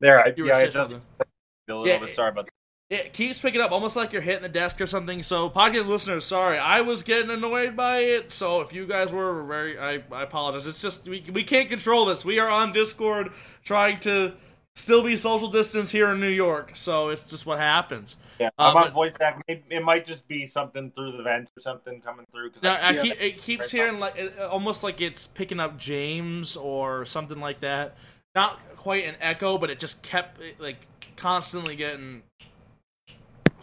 There, 0.00 0.20
I, 0.20 0.32
yeah, 0.36 0.58
it 0.60 0.72
does 0.72 0.88
feel 0.88 0.98
a 0.98 1.68
little 1.68 1.86
Yeah, 1.86 1.98
bit 1.98 2.14
sorry 2.14 2.30
about 2.30 2.46
that. 2.46 2.53
It 2.94 3.12
keeps 3.12 3.40
picking 3.40 3.60
up, 3.60 3.72
almost 3.72 3.96
like 3.96 4.12
you're 4.12 4.22
hitting 4.22 4.42
the 4.42 4.48
desk 4.48 4.80
or 4.80 4.86
something. 4.86 5.22
So, 5.22 5.50
podcast 5.50 5.86
listeners, 5.86 6.24
sorry, 6.24 6.58
I 6.58 6.80
was 6.82 7.02
getting 7.02 7.30
annoyed 7.30 7.74
by 7.76 7.98
it. 8.00 8.30
So, 8.32 8.60
if 8.60 8.72
you 8.72 8.86
guys 8.86 9.12
were 9.12 9.42
very, 9.44 9.78
I, 9.78 10.02
I 10.12 10.22
apologize. 10.22 10.66
It's 10.66 10.80
just 10.80 11.08
we 11.08 11.24
we 11.32 11.42
can't 11.44 11.68
control 11.68 12.04
this. 12.06 12.24
We 12.24 12.38
are 12.38 12.48
on 12.48 12.72
Discord 12.72 13.32
trying 13.62 14.00
to 14.00 14.34
still 14.76 15.02
be 15.04 15.14
social 15.14 15.46
distance 15.48 15.90
here 15.92 16.10
in 16.10 16.18
New 16.18 16.26
York. 16.28 16.72
So 16.74 17.10
it's 17.10 17.30
just 17.30 17.46
what 17.46 17.58
happens. 17.60 18.16
Yeah, 18.40 18.48
Uh, 18.58 18.62
I'm 18.70 18.76
on 18.76 18.82
but- 18.84 18.92
voice 18.92 19.14
act. 19.20 19.44
It, 19.46 19.62
it 19.70 19.84
might 19.84 20.04
just 20.04 20.26
be 20.26 20.48
something 20.48 20.90
through 20.90 21.16
the 21.16 21.22
vents 21.22 21.52
or 21.56 21.60
something 21.60 22.00
coming 22.00 22.26
through. 22.32 22.50
Cause 22.50 22.62
Now, 22.64 22.74
I 22.82 22.90
Yeah. 22.90 23.02
keep, 23.02 23.22
it 23.22 23.40
keeps 23.40 23.70
hearing 23.70 24.00
like 24.00 24.16
it, 24.16 24.36
almost 24.40 24.82
like 24.82 25.00
it's 25.00 25.28
picking 25.28 25.60
up 25.60 25.78
James 25.78 26.56
or 26.56 27.04
something 27.06 27.38
like 27.38 27.60
that. 27.60 27.96
Not 28.34 28.58
quite 28.76 29.04
an 29.04 29.14
echo, 29.20 29.58
but 29.58 29.70
it 29.70 29.78
just 29.78 30.02
kept 30.02 30.40
like 30.58 30.78
constantly 31.14 31.76
getting 31.76 32.24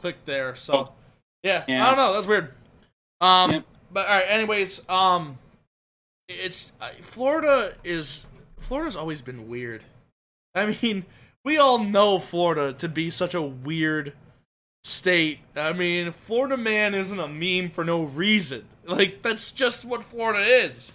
clicked 0.02 0.26
there. 0.26 0.56
So 0.56 0.74
Oh. 0.76 0.94
yeah, 1.44 1.64
Yeah. 1.68 1.84
I 1.86 1.88
don't 1.90 1.98
know. 1.98 2.14
That's 2.14 2.28
weird. 2.28 2.54
Um, 3.22 3.52
Yep. 3.52 3.64
but 3.92 4.08
all 4.08 4.14
right. 4.14 4.26
Anyways, 4.30 4.82
um, 4.90 5.38
it's 6.28 6.74
uh, 6.82 6.90
Florida 7.02 7.74
is 7.84 8.28
Florida's 8.60 8.96
always 8.96 9.22
been 9.22 9.48
weird. 9.48 9.84
I 10.56 10.66
mean, 10.82 11.06
we 11.46 11.58
all 11.58 11.80
know 11.80 12.20
Florida 12.20 12.74
to 12.74 12.88
be 12.90 13.10
such 13.10 13.34
a 13.34 13.42
weird 13.42 14.14
state. 14.84 15.40
I 15.56 15.74
mean, 15.74 16.12
Florida 16.12 16.58
man 16.58 16.94
isn't 16.96 17.20
a 17.20 17.28
meme 17.28 17.72
for 17.72 17.84
no 17.84 18.04
reason. 18.04 18.66
Like 18.86 19.22
that's 19.22 19.52
just 19.52 19.86
what 19.86 20.04
Florida 20.04 20.44
is. 20.44 20.92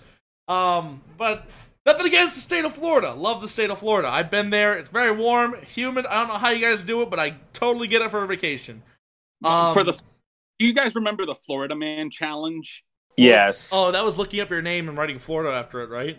Um, 0.48 1.02
but 1.16 1.48
nothing 1.84 2.06
against 2.06 2.34
the 2.34 2.40
state 2.40 2.64
of 2.64 2.74
Florida. 2.74 3.12
Love 3.14 3.40
the 3.40 3.48
state 3.48 3.70
of 3.70 3.78
Florida. 3.78 4.08
I've 4.08 4.30
been 4.30 4.50
there. 4.50 4.74
It's 4.74 4.88
very 4.88 5.12
warm, 5.12 5.54
humid. 5.62 6.06
I 6.06 6.14
don't 6.14 6.28
know 6.28 6.34
how 6.38 6.50
you 6.50 6.60
guys 6.64 6.82
do 6.84 7.02
it, 7.02 7.10
but 7.10 7.18
I 7.20 7.34
totally 7.52 7.86
get 7.88 8.02
it 8.02 8.10
for 8.10 8.22
a 8.22 8.26
vacation. 8.26 8.82
Um, 9.44 9.74
For 9.74 9.84
the, 9.84 9.92
do 10.58 10.66
you 10.66 10.72
guys 10.72 10.94
remember 10.94 11.26
the 11.26 11.34
Florida 11.34 11.74
Man 11.76 12.10
Challenge? 12.10 12.84
Yes. 13.16 13.70
Oh, 13.72 13.90
that 13.92 14.04
was 14.04 14.16
looking 14.18 14.40
up 14.40 14.50
your 14.50 14.62
name 14.62 14.88
and 14.88 14.96
writing 14.96 15.18
Florida 15.18 15.56
after 15.56 15.80
it, 15.82 15.90
right? 15.90 16.18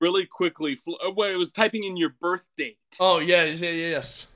Really 0.00 0.26
quickly, 0.26 0.78
uh, 0.86 1.10
well, 1.10 1.30
it 1.30 1.36
was 1.36 1.52
typing 1.52 1.84
in 1.84 1.96
your 1.96 2.14
birth 2.20 2.46
date. 2.56 2.78
Oh 3.00 3.18
yeah, 3.20 3.44
yeah, 3.44 3.70
yeah, 3.70 3.88
yes. 3.88 4.26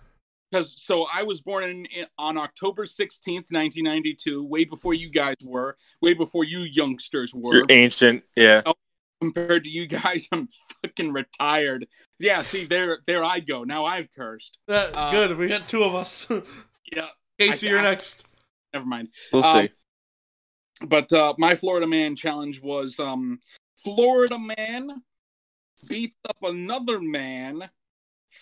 because 0.51 0.75
so 0.81 1.07
I 1.13 1.25
was 1.25 1.41
born 1.43 1.65
in, 1.65 1.87
in 1.87 2.07
on 2.17 2.39
October 2.39 2.87
sixteenth, 2.87 3.49
nineteen 3.51 3.85
ninety 3.85 4.15
two, 4.15 4.43
way 4.45 4.65
before 4.65 4.95
you 4.95 5.11
guys 5.11 5.37
were, 5.45 5.77
way 6.01 6.15
before 6.15 6.45
you 6.45 6.61
youngsters 6.61 7.35
were. 7.35 7.57
You're 7.57 7.67
ancient. 7.69 8.23
Yeah. 8.37 8.63
Compared 9.21 9.65
to 9.65 9.71
you 9.71 9.87
guys, 9.87 10.29
I'm 10.33 10.49
fucking 10.83 11.13
retired. 11.13 11.87
Yeah, 12.21 12.41
see 12.43 12.65
there, 12.65 13.01
there 13.07 13.25
I 13.25 13.41
go. 13.41 13.65
Now 13.65 13.85
I've 13.85 14.09
cursed. 14.15 14.59
That, 14.69 14.95
Uh, 14.95 15.11
good. 15.11 15.37
We 15.37 15.49
got 15.49 15.69
two 15.69 15.83
of 15.85 15.95
us. 15.95 16.29
Yeah, 16.91 17.09
Casey, 17.39 17.69
I- 17.69 17.71
you're 17.71 17.79
I- 17.81 17.83
next. 17.83 18.35
never 18.73 18.85
mind. 18.87 19.09
We'll 19.33 19.45
Um, 19.45 19.67
see. 19.67 19.73
But 20.87 21.13
uh, 21.13 21.35
my 21.39 21.55
Florida 21.57 21.87
Man 21.87 22.15
challenge 22.15 22.61
was 22.63 22.99
um, 23.01 23.41
Florida 23.83 24.39
man 24.39 25.03
beats 25.89 26.17
up 26.29 26.37
another 26.43 27.01
man 27.01 27.69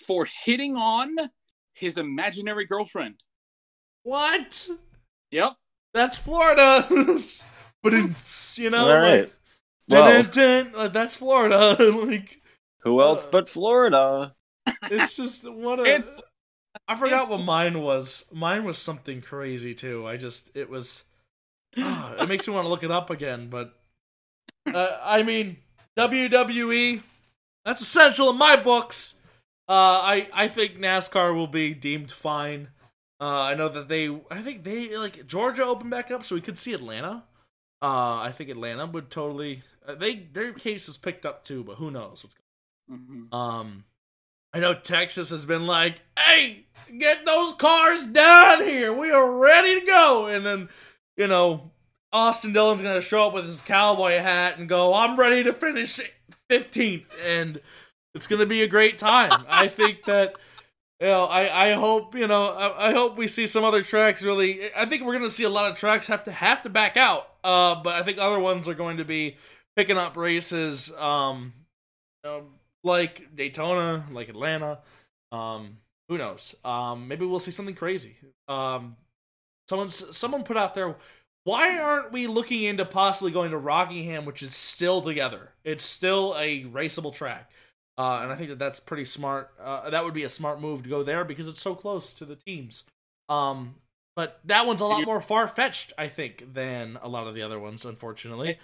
for 0.06 0.26
hitting 0.44 0.76
on 0.76 1.16
his 1.72 1.96
imaginary 1.96 2.66
girlfriend. 2.66 3.22
What? 4.02 4.68
Yep. 5.30 5.54
That's 5.94 6.18
Florida. 6.18 6.86
but 7.82 7.94
it's 7.94 8.58
you 8.58 8.68
know, 8.70 8.86
All 8.88 8.96
right. 8.96 9.20
like, 9.22 9.32
Well, 9.88 10.22
dun, 10.22 10.30
dun, 10.30 10.72
dun, 10.72 10.92
that's 10.92 11.16
Florida. 11.16 11.76
like 12.06 12.40
who 12.80 13.00
else 13.00 13.24
uh, 13.24 13.28
but 13.30 13.48
Florida? 13.48 14.34
it's 14.90 15.16
just 15.16 15.50
what 15.50 15.78
a. 15.80 15.84
It's- 15.84 16.10
I 16.88 16.94
forgot 16.96 17.28
what 17.28 17.40
mine 17.40 17.80
was. 17.80 18.24
Mine 18.32 18.64
was 18.64 18.78
something 18.78 19.20
crazy 19.22 19.74
too. 19.74 20.06
I 20.06 20.16
just 20.16 20.50
it 20.54 20.68
was. 20.68 21.04
ah, 21.78 22.14
it 22.22 22.28
makes 22.28 22.46
me 22.46 22.54
want 22.54 22.64
to 22.64 22.68
look 22.68 22.82
it 22.84 22.90
up 22.90 23.10
again, 23.10 23.48
but 23.48 23.74
uh, 24.66 24.98
I 25.02 25.22
mean 25.22 25.58
WWE. 25.96 27.02
That's 27.64 27.80
essential 27.80 28.30
in 28.30 28.36
my 28.38 28.56
books. 28.56 29.14
Uh, 29.68 29.72
I 29.72 30.28
I 30.32 30.48
think 30.48 30.78
NASCAR 30.78 31.34
will 31.34 31.48
be 31.48 31.74
deemed 31.74 32.12
fine. 32.12 32.68
Uh, 33.20 33.40
I 33.40 33.54
know 33.54 33.68
that 33.68 33.88
they. 33.88 34.08
I 34.30 34.42
think 34.42 34.62
they 34.62 34.96
like 34.96 35.26
Georgia 35.26 35.64
opened 35.64 35.90
back 35.90 36.10
up, 36.10 36.22
so 36.22 36.34
we 36.34 36.40
could 36.40 36.58
see 36.58 36.74
Atlanta. 36.74 37.24
Uh, 37.82 38.16
I 38.20 38.32
think 38.32 38.50
Atlanta 38.50 38.86
would 38.86 39.10
totally. 39.10 39.62
Uh, 39.86 39.94
they 39.94 40.26
their 40.32 40.52
case 40.52 40.88
is 40.88 40.96
picked 40.98 41.26
up 41.26 41.42
too, 41.44 41.64
but 41.64 41.76
who 41.76 41.90
knows 41.90 42.24
what's 42.24 42.36
Mhm. 42.90 43.32
um, 43.34 43.84
I 44.52 44.60
know 44.60 44.74
Texas 44.74 45.30
has 45.30 45.44
been 45.44 45.66
like, 45.66 46.00
"Hey, 46.18 46.66
get 46.98 47.24
those 47.26 47.54
cars 47.54 48.04
down 48.04 48.62
here. 48.62 48.92
We 48.92 49.10
are 49.10 49.30
ready 49.30 49.80
to 49.80 49.86
go." 49.86 50.26
And 50.26 50.46
then, 50.46 50.68
you 51.16 51.26
know, 51.26 51.70
Austin 52.12 52.52
Dillon's 52.52 52.82
gonna 52.82 53.00
show 53.00 53.26
up 53.28 53.34
with 53.34 53.44
his 53.46 53.60
cowboy 53.60 54.18
hat 54.18 54.58
and 54.58 54.68
go, 54.68 54.94
"I'm 54.94 55.18
ready 55.18 55.42
to 55.44 55.52
finish 55.52 56.00
15th," 56.48 57.06
and 57.24 57.60
it's 58.14 58.26
gonna 58.26 58.46
be 58.46 58.62
a 58.62 58.68
great 58.68 58.98
time. 58.98 59.44
I 59.48 59.68
think 59.68 60.04
that. 60.04 60.36
You 60.98 61.08
know, 61.08 61.24
I, 61.26 61.66
I 61.66 61.72
hope 61.74 62.14
you 62.14 62.26
know 62.26 62.46
I, 62.46 62.88
I 62.88 62.92
hope 62.94 63.18
we 63.18 63.26
see 63.26 63.46
some 63.46 63.66
other 63.66 63.82
tracks 63.82 64.22
really. 64.22 64.74
I 64.74 64.86
think 64.86 65.02
we're 65.04 65.12
gonna 65.12 65.28
see 65.28 65.44
a 65.44 65.50
lot 65.50 65.70
of 65.70 65.76
tracks 65.76 66.06
have 66.06 66.24
to 66.24 66.32
have 66.32 66.62
to 66.62 66.70
back 66.70 66.96
out. 66.96 67.28
Uh, 67.44 67.74
but 67.74 67.96
I 67.96 68.02
think 68.02 68.16
other 68.16 68.40
ones 68.40 68.66
are 68.66 68.72
going 68.72 68.96
to 68.96 69.04
be 69.04 69.36
picking 69.76 69.98
up 69.98 70.16
races. 70.16 70.90
Um, 70.94 71.52
um, 72.24 72.55
like 72.86 73.34
Daytona, 73.34 74.06
like 74.10 74.28
Atlanta. 74.28 74.78
Um, 75.32 75.78
who 76.08 76.18
knows? 76.18 76.54
Um, 76.64 77.08
maybe 77.08 77.26
we'll 77.26 77.40
see 77.40 77.50
something 77.50 77.74
crazy. 77.74 78.16
Um, 78.48 78.96
someone 79.68 79.90
someone 79.90 80.44
put 80.44 80.56
out 80.56 80.74
there, 80.74 80.96
why 81.44 81.78
aren't 81.78 82.12
we 82.12 82.26
looking 82.26 82.62
into 82.62 82.84
possibly 82.84 83.32
going 83.32 83.50
to 83.50 83.58
Rockingham, 83.58 84.24
which 84.24 84.42
is 84.42 84.54
still 84.54 85.02
together? 85.02 85.50
It's 85.64 85.84
still 85.84 86.34
a 86.38 86.64
raceable 86.64 87.14
track. 87.14 87.50
Uh, 87.98 88.20
and 88.22 88.32
I 88.32 88.36
think 88.36 88.50
that 88.50 88.58
that's 88.58 88.78
pretty 88.78 89.04
smart. 89.06 89.52
Uh, 89.60 89.90
that 89.90 90.04
would 90.04 90.14
be 90.14 90.24
a 90.24 90.28
smart 90.28 90.60
move 90.60 90.82
to 90.82 90.88
go 90.88 91.02
there 91.02 91.24
because 91.24 91.48
it's 91.48 91.62
so 91.62 91.74
close 91.74 92.12
to 92.14 92.24
the 92.24 92.36
teams. 92.36 92.84
Um, 93.28 93.76
but 94.14 94.40
that 94.44 94.66
one's 94.66 94.80
a 94.80 94.86
lot 94.86 95.04
more 95.04 95.20
far 95.20 95.48
fetched, 95.48 95.92
I 95.98 96.08
think, 96.08 96.52
than 96.52 96.98
a 97.02 97.08
lot 97.08 97.26
of 97.26 97.34
the 97.34 97.42
other 97.42 97.58
ones. 97.58 97.84
Unfortunately, 97.84 98.58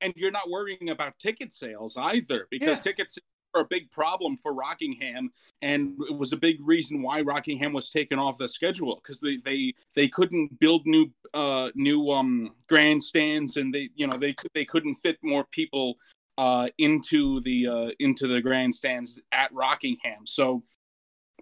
and 0.00 0.12
you're 0.16 0.30
not 0.30 0.48
worrying 0.48 0.88
about 0.90 1.18
ticket 1.18 1.52
sales 1.52 1.96
either 1.96 2.46
because 2.50 2.78
Yeah. 2.78 2.82
tickets 2.82 3.18
a 3.60 3.66
big 3.66 3.90
problem 3.90 4.36
for 4.36 4.52
Rockingham, 4.52 5.30
and 5.62 5.96
it 6.08 6.16
was 6.16 6.32
a 6.32 6.36
big 6.36 6.56
reason 6.60 7.02
why 7.02 7.20
Rockingham 7.20 7.72
was 7.72 7.90
taken 7.90 8.18
off 8.18 8.38
the 8.38 8.48
schedule 8.48 9.00
because 9.02 9.20
they, 9.20 9.38
they 9.44 9.74
they 9.94 10.08
couldn't 10.08 10.58
build 10.58 10.82
new 10.86 11.10
uh 11.34 11.70
new 11.74 12.10
um 12.10 12.54
grandstands 12.68 13.56
and 13.56 13.74
they 13.74 13.90
you 13.94 14.06
know 14.06 14.16
they 14.16 14.34
they 14.54 14.64
couldn't 14.64 14.94
fit 14.96 15.18
more 15.22 15.44
people 15.50 15.96
uh 16.38 16.68
into 16.78 17.40
the 17.40 17.66
uh 17.66 17.90
into 17.98 18.26
the 18.26 18.40
grandstands 18.40 19.20
at 19.32 19.52
Rockingham. 19.52 20.26
So 20.26 20.62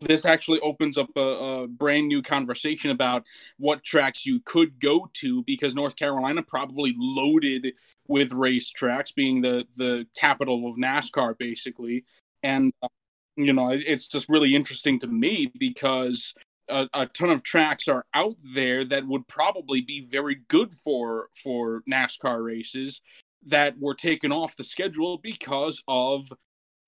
this 0.00 0.24
actually 0.24 0.60
opens 0.60 0.98
up 0.98 1.08
a, 1.16 1.20
a 1.20 1.68
brand 1.68 2.08
new 2.08 2.22
conversation 2.22 2.90
about 2.90 3.24
what 3.58 3.82
tracks 3.84 4.26
you 4.26 4.40
could 4.44 4.80
go 4.80 5.10
to 5.14 5.42
because 5.44 5.74
North 5.74 5.96
Carolina 5.96 6.42
probably 6.42 6.94
loaded 6.96 7.72
with 8.08 8.30
racetracks, 8.30 9.14
being 9.14 9.40
the 9.42 9.66
the 9.76 10.06
capital 10.18 10.68
of 10.68 10.76
NASCAR, 10.76 11.36
basically. 11.38 12.04
And 12.42 12.72
uh, 12.82 12.88
you 13.36 13.52
know, 13.52 13.70
it- 13.70 13.84
it's 13.86 14.08
just 14.08 14.28
really 14.28 14.54
interesting 14.54 14.98
to 15.00 15.06
me 15.06 15.52
because 15.58 16.34
a, 16.68 16.88
a 16.94 17.06
ton 17.06 17.30
of 17.30 17.42
tracks 17.42 17.88
are 17.88 18.06
out 18.14 18.36
there 18.54 18.84
that 18.84 19.06
would 19.06 19.28
probably 19.28 19.80
be 19.80 20.00
very 20.00 20.36
good 20.48 20.74
for 20.74 21.28
for 21.42 21.82
NASCAR 21.90 22.42
races 22.44 23.00
that 23.46 23.78
were 23.78 23.94
taken 23.94 24.32
off 24.32 24.56
the 24.56 24.64
schedule 24.64 25.18
because 25.18 25.82
of 25.86 26.32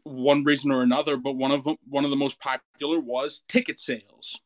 one 0.07 0.45
reason 0.45 0.71
or 0.71 0.83
another. 0.83 1.16
But 1.16 1.33
one 1.37 1.51
of 1.51 1.64
them, 1.64 1.77
one 1.88 2.05
of 2.05 2.11
the 2.11 2.16
most 2.16 2.40
popular 2.40 3.01
was 3.01 3.42
ticket 3.49 3.79
sales. 3.79 4.38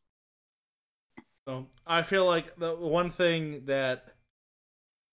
So 1.46 1.66
I 1.86 2.02
feel 2.02 2.26
like 2.26 2.56
the 2.58 2.74
one 2.74 3.10
thing 3.10 3.62
that 3.66 4.14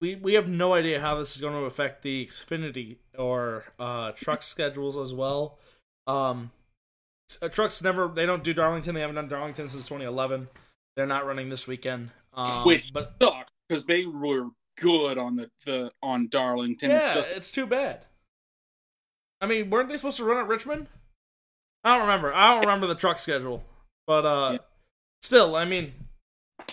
we 0.01 0.15
we 0.15 0.33
have 0.33 0.49
no 0.49 0.73
idea 0.73 0.99
how 0.99 1.15
this 1.15 1.35
is 1.35 1.41
going 1.41 1.53
to 1.53 1.65
affect 1.65 2.03
the 2.03 2.25
Xfinity 2.25 2.97
or 3.17 3.65
uh, 3.79 4.11
truck 4.11 4.43
schedules 4.43 4.97
as 4.97 5.13
well. 5.13 5.59
Um, 6.05 6.51
uh, 7.41 7.49
trucks 7.49 7.81
never 7.81 8.07
they 8.07 8.25
don't 8.25 8.43
do 8.43 8.53
Darlington. 8.53 8.95
They 8.95 9.01
haven't 9.01 9.15
done 9.15 9.27
Darlington 9.27 9.67
since 9.67 9.85
2011. 9.85 10.47
They're 10.95 11.05
not 11.05 11.25
running 11.25 11.49
this 11.49 11.67
weekend. 11.67 12.11
Um, 12.33 12.65
Which 12.65 12.93
but 12.93 13.15
sucks 13.21 13.51
because 13.67 13.85
they 13.85 14.05
were 14.05 14.47
good 14.79 15.17
on 15.17 15.35
the, 15.37 15.49
the 15.65 15.91
on 16.01 16.29
Darlington. 16.29 16.91
yeah, 16.91 17.07
It's 17.07 17.15
just 17.15 17.31
it's 17.31 17.51
too 17.51 17.65
bad. 17.65 18.05
I 19.41 19.45
mean, 19.45 19.69
weren't 19.69 19.89
they 19.89 19.97
supposed 19.97 20.17
to 20.17 20.23
run 20.23 20.37
at 20.39 20.47
Richmond? 20.47 20.87
I 21.83 21.93
don't 21.97 22.07
remember. 22.07 22.33
I 22.33 22.51
don't 22.51 22.61
remember 22.61 22.87
the 22.87 22.95
truck 22.95 23.17
schedule, 23.17 23.63
but 24.07 24.25
uh, 24.25 24.49
Yeah. 24.53 24.57
still, 25.21 25.55
I 25.55 25.65
mean, 25.65 25.93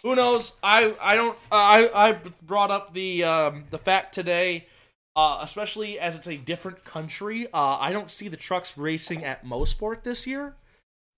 who 0.02 0.14
knows? 0.16 0.52
I 0.62 0.94
I 1.00 1.14
don't. 1.14 1.38
I 1.52 1.90
I 1.94 2.12
brought 2.42 2.70
up 2.70 2.94
the 2.94 3.22
um 3.24 3.64
the 3.70 3.78
fact 3.78 4.14
today, 4.14 4.66
uh, 5.14 5.38
especially 5.42 5.98
as 6.00 6.14
it's 6.14 6.26
a 6.26 6.36
different 6.38 6.84
country. 6.84 7.46
Uh, 7.52 7.76
I 7.78 7.92
don't 7.92 8.10
see 8.10 8.28
the 8.28 8.36
trucks 8.38 8.78
racing 8.78 9.24
at 9.24 9.44
Mosport 9.44 10.02
this 10.02 10.26
year. 10.26 10.54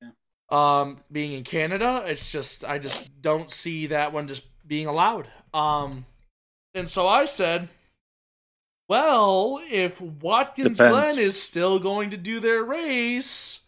Yeah. 0.03 0.11
Um, 0.51 0.99
being 1.13 1.33
in 1.33 1.45
Canada, 1.45 2.03
it's 2.07 2.31
just 2.31 2.65
I 2.65 2.79
just 2.79 3.23
don't 3.23 3.51
see 3.53 3.87
that 3.87 4.13
one 4.13 4.27
just 4.27 4.43
being 4.67 4.89
allowed. 4.89 5.29
Um, 5.55 6.05
and 6.75 6.91
so 6.91 7.07
I 7.07 7.25
said, 7.25 7.69
well, 8.89 9.61
if 9.71 10.01
Watkins 10.01 10.79
Depends. 10.79 11.15
Glen 11.15 11.19
is 11.19 11.41
still 11.41 11.79
going 11.79 12.11
to 12.11 12.17
do 12.17 12.41
their 12.41 12.63
race, 12.65 13.61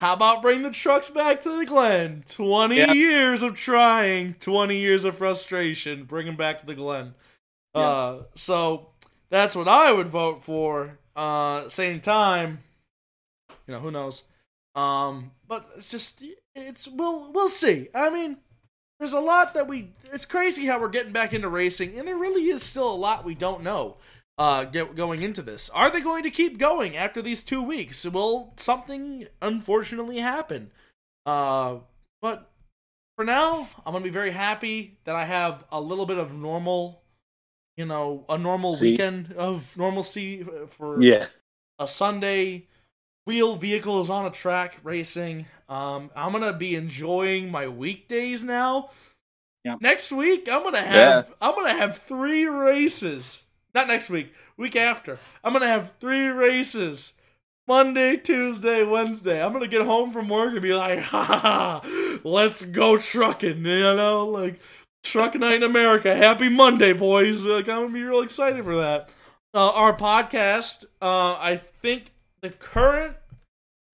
how 0.00 0.12
about 0.14 0.42
bring 0.42 0.62
the 0.62 0.70
trucks 0.70 1.08
back 1.10 1.40
to 1.42 1.58
the 1.58 1.64
Glen? 1.64 2.24
20 2.28 2.76
Yeah. 2.76 2.92
years 2.92 3.42
of 3.42 3.54
trying, 3.56 4.34
20 4.34 4.76
years 4.76 5.04
of 5.04 5.16
frustration, 5.16 6.04
bring 6.04 6.26
them 6.26 6.36
back 6.36 6.58
to 6.58 6.66
the 6.66 6.74
Glen. 6.74 7.14
Yeah. 7.74 7.80
Uh, 7.82 8.22
so 8.34 8.88
that's 9.30 9.54
what 9.56 9.68
I 9.68 9.92
would 9.92 10.08
vote 10.08 10.42
for. 10.42 10.98
Uh, 11.14 11.68
same 11.68 12.00
time, 12.00 12.58
you 13.66 13.72
know, 13.74 13.80
who 13.80 13.90
knows? 13.90 14.24
Um, 14.74 15.30
but 15.48 15.66
it's 15.76 15.88
just, 15.90 16.22
it's, 16.54 16.86
we'll, 16.86 17.32
we'll 17.32 17.48
see. 17.48 17.88
I 17.94 18.10
mean, 18.10 18.36
there's 18.98 19.12
a 19.12 19.20
lot 19.20 19.54
that 19.54 19.68
we 19.68 19.90
it's 20.12 20.26
crazy 20.26 20.66
how 20.66 20.80
we're 20.80 20.88
getting 20.88 21.12
back 21.12 21.32
into 21.32 21.48
racing 21.48 21.98
and 21.98 22.06
there 22.08 22.16
really 22.16 22.48
is 22.48 22.62
still 22.62 22.90
a 22.90 22.94
lot 22.94 23.24
we 23.24 23.34
don't 23.34 23.62
know 23.62 23.96
uh 24.38 24.64
get, 24.64 24.94
going 24.96 25.22
into 25.22 25.42
this 25.42 25.68
are 25.70 25.90
they 25.90 26.00
going 26.00 26.22
to 26.22 26.30
keep 26.30 26.58
going 26.58 26.96
after 26.96 27.20
these 27.22 27.42
two 27.42 27.62
weeks 27.62 28.04
will 28.06 28.52
something 28.56 29.26
unfortunately 29.42 30.18
happen 30.18 30.70
uh 31.26 31.76
but 32.22 32.50
for 33.16 33.24
now 33.24 33.68
i'm 33.84 33.92
gonna 33.92 34.04
be 34.04 34.10
very 34.10 34.30
happy 34.30 34.96
that 35.04 35.16
i 35.16 35.24
have 35.24 35.64
a 35.72 35.80
little 35.80 36.06
bit 36.06 36.18
of 36.18 36.34
normal 36.34 37.02
you 37.76 37.84
know 37.84 38.24
a 38.28 38.38
normal 38.38 38.72
See? 38.74 38.92
weekend 38.92 39.32
of 39.34 39.76
normalcy 39.76 40.42
for 40.68 41.02
Yeah. 41.02 41.26
a 41.78 41.86
Sunday, 41.86 42.66
real 43.26 43.56
vehicles 43.56 44.08
on 44.08 44.26
a 44.26 44.30
track 44.30 44.78
racing. 44.82 45.46
Um, 45.68 46.10
I'm 46.14 46.32
gonna 46.32 46.52
be 46.52 46.76
enjoying 46.76 47.50
my 47.50 47.68
weekdays 47.68 48.44
now. 48.44 48.90
Yep. 49.64 49.78
Next 49.80 50.12
week, 50.12 50.48
I'm 50.48 50.62
gonna 50.62 50.82
have 50.82 51.32
I'm 51.40 51.54
gonna 51.54 51.74
have 51.74 51.98
three 51.98 52.46
races. 52.46 53.42
Not 53.74 53.88
next 53.88 54.10
week, 54.10 54.32
week 54.56 54.76
after. 54.76 55.18
I'm 55.42 55.52
gonna 55.52 55.66
have 55.66 55.94
three 56.00 56.28
races. 56.28 57.14
Monday, 57.68 58.16
Tuesday, 58.16 58.84
Wednesday. 58.84 59.42
I'm 59.42 59.52
gonna 59.52 59.66
get 59.66 59.82
home 59.82 60.12
from 60.12 60.28
work 60.28 60.52
and 60.52 60.62
be 60.62 60.72
like, 60.72 61.00
ha 61.00 61.24
ha, 61.24 61.38
ha 61.40 62.20
let's 62.22 62.64
go 62.64 62.96
trucking, 62.96 63.64
you 63.64 63.82
know, 63.82 64.26
like 64.26 64.60
truck 65.02 65.34
night 65.34 65.56
in 65.56 65.62
America. 65.64 66.14
Happy 66.14 66.48
Monday, 66.48 66.92
boys. 66.92 67.44
Like 67.44 67.68
I'm 67.68 67.82
gonna 67.82 67.92
be 67.92 68.02
real 68.02 68.22
excited 68.22 68.64
for 68.64 68.76
that 68.76 69.10
uh, 69.56 69.70
our 69.70 69.96
podcast. 69.96 70.84
Uh, 71.00 71.34
I 71.34 71.56
think 71.56 72.12
the 72.50 72.56
current 72.56 73.16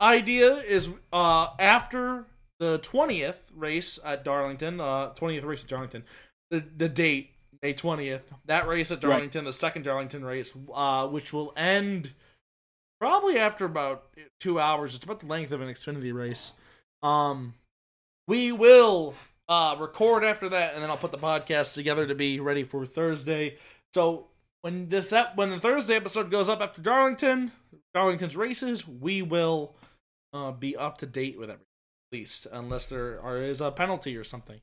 idea 0.01 0.55
is 0.57 0.88
uh, 1.12 1.49
after 1.59 2.27
the 2.59 2.79
twentieth 2.79 3.41
race 3.55 3.99
at 4.05 4.25
Darlington, 4.25 4.81
uh, 4.81 5.09
twentieth 5.15 5.45
race 5.45 5.65
at 5.65 5.71
Darlington, 5.71 6.05
the 6.51 6.65
the 6.77 6.88
date 6.88 7.31
May 7.62 7.73
twentieth. 7.73 8.23
That 8.47 8.67
race 8.67 8.91
at 8.91 8.97
Right. 9.03 9.11
Darlington, 9.11 9.45
the 9.45 9.53
second 9.53 9.83
Darlington 9.85 10.25
race, 10.25 10.57
uh, 10.75 11.07
which 11.09 11.33
will 11.33 11.53
end 11.57 12.12
probably 13.01 13.38
after 13.38 13.65
about 13.65 14.05
two 14.41 14.61
hours. 14.61 14.95
It's 14.95 15.05
about 15.05 15.21
the 15.21 15.27
length 15.27 15.53
of 15.53 15.61
an 15.61 15.69
Xfinity 15.69 16.12
race. 16.15 16.53
Um, 17.03 17.55
we 18.29 18.53
will 18.53 19.15
uh, 19.49 19.77
record 19.79 20.25
after 20.25 20.49
that, 20.49 20.75
and 20.75 20.83
then 20.83 20.91
I'll 20.91 20.97
put 20.97 21.11
the 21.11 21.19
podcast 21.19 21.75
together 21.75 22.07
to 22.07 22.15
be 22.15 22.38
ready 22.38 22.62
for 22.65 22.87
Thursday. 22.87 23.57
So 23.93 24.29
when 24.62 24.88
this 24.88 25.12
ep- 25.12 25.37
when 25.37 25.51
the 25.51 25.59
Thursday 25.59 25.97
episode 25.97 26.31
goes 26.31 26.49
up 26.49 26.61
after 26.61 26.81
Darlington, 26.81 27.51
Darlington's 27.95 28.37
races, 28.37 28.87
we 28.87 29.23
will 29.23 29.75
uh, 30.33 30.53
be 30.53 30.77
up 30.77 30.99
to 30.99 31.07
date 31.07 31.39
with 31.39 31.51
everything, 31.51 31.67
at 32.13 32.17
least 32.17 32.47
unless 32.51 32.87
there 32.87 33.21
are, 33.21 33.39
is 33.39 33.61
a 33.61 33.71
penalty 33.71 34.17
or 34.17 34.25
something. 34.25 34.61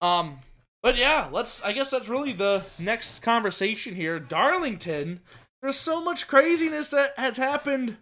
Um, 0.00 0.38
but 0.82 0.96
yeah, 0.96 1.28
let's. 1.32 1.62
I 1.62 1.72
guess 1.72 1.90
that's 1.90 2.08
really 2.08 2.32
the 2.32 2.64
next 2.78 3.20
conversation 3.20 3.94
here. 3.94 4.18
Darlington. 4.18 5.20
There's 5.62 5.76
so 5.76 6.04
much 6.04 6.28
craziness 6.28 6.90
that 6.90 7.14
has 7.16 7.38
happened 7.38 7.96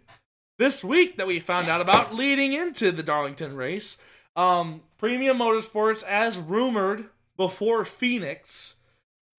this 0.59 0.83
week 0.83 1.15
that 1.15 1.27
we 1.27 1.39
found 1.39 1.69
out 1.69 1.79
about 1.79 2.13
leading 2.13 2.51
into 2.51 2.91
the 2.91 3.03
Darlington 3.03 3.55
race. 3.55 3.95
Um, 4.35 4.81
Premium 4.97 5.37
Motorsports, 5.37 6.03
as 6.03 6.37
rumored 6.37 7.05
before 7.37 7.85
Phoenix, 7.85 8.75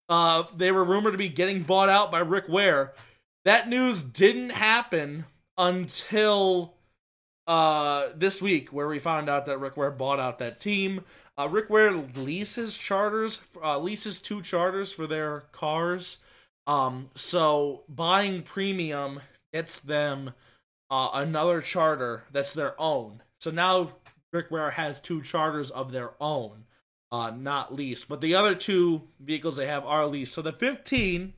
uh, 0.08 0.42
they 0.56 0.72
were 0.72 0.84
rumored 0.84 1.12
to 1.12 1.18
be 1.18 1.28
getting 1.28 1.62
bought 1.62 1.90
out 1.90 2.10
by 2.10 2.20
Rick 2.20 2.48
Ware. 2.48 2.94
That 3.44 3.68
news 3.68 4.02
didn't 4.02 4.50
happen 4.50 5.26
until 5.58 6.74
uh, 7.46 8.08
this 8.16 8.40
week, 8.40 8.72
where 8.72 8.88
we 8.88 8.98
found 8.98 9.28
out 9.28 9.46
that 9.46 9.58
Rick 9.58 9.76
Ware 9.76 9.90
bought 9.90 10.18
out 10.18 10.38
that 10.38 10.60
team. 10.60 11.02
Uh, 11.38 11.48
Rick 11.48 11.68
Ware 11.68 11.92
leases 11.92 12.76
charters, 12.76 13.40
uh, 13.62 13.78
leases 13.78 14.20
two 14.20 14.40
charters 14.40 14.92
for 14.92 15.06
their 15.06 15.40
cars. 15.52 16.18
Um, 16.66 17.10
so 17.14 17.82
buying 17.88 18.42
premium 18.42 19.20
gets 19.52 19.78
them 19.80 20.32
uh, 20.90 21.10
another 21.12 21.60
charter 21.60 22.24
that's 22.32 22.54
their 22.54 22.80
own. 22.80 23.22
So 23.40 23.50
now 23.50 23.92
Rick 24.32 24.50
Ware 24.50 24.70
has 24.70 25.00
two 25.00 25.20
charters 25.22 25.70
of 25.70 25.92
their 25.92 26.12
own, 26.20 26.64
uh, 27.12 27.30
not 27.30 27.74
leased. 27.74 28.08
But 28.08 28.20
the 28.22 28.34
other 28.36 28.54
two 28.54 29.02
vehicles 29.20 29.56
they 29.56 29.66
have 29.66 29.84
are 29.84 30.06
leased. 30.06 30.32
So 30.32 30.40
the 30.40 30.52
15, 30.52 31.34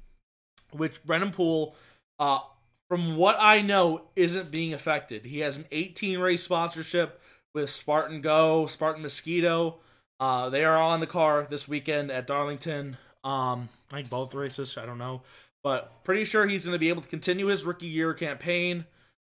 which 0.72 1.04
Brennan 1.04 1.32
Poole, 1.32 1.74
uh, 2.18 2.40
from 2.88 3.16
what 3.16 3.37
I 3.40 3.62
know, 3.62 4.02
isn't 4.14 4.52
being 4.52 4.72
affected. 4.72 5.26
He 5.26 5.40
has 5.40 5.57
an 5.57 5.66
18 5.72 6.18
race 6.18 6.44
sponsorship 6.44 7.20
with 7.55 7.70
Spartan 7.70 8.20
Go, 8.20 8.66
Spartan 8.66 9.02
Mosquito. 9.02 9.79
Uh, 10.20 10.48
they 10.50 10.64
are 10.64 10.76
on 10.76 11.00
the 11.00 11.07
car 11.07 11.46
this 11.48 11.68
weekend 11.68 12.11
at 12.11 12.26
Darlington. 12.26 12.96
Um, 13.24 13.68
I 13.90 13.96
think 13.96 14.11
both 14.11 14.35
races. 14.35 14.79
I 14.79 14.87
don't 14.87 14.98
know, 14.98 15.22
but 15.62 16.05
pretty 16.05 16.24
sure 16.24 16.46
he's 16.46 16.64
going 16.64 16.74
to 16.74 16.79
be 16.79 16.88
able 16.88 17.02
to 17.02 17.09
continue 17.09 17.46
his 17.46 17.64
rookie 17.64 17.87
year 17.87 18.14
campaign, 18.14 18.85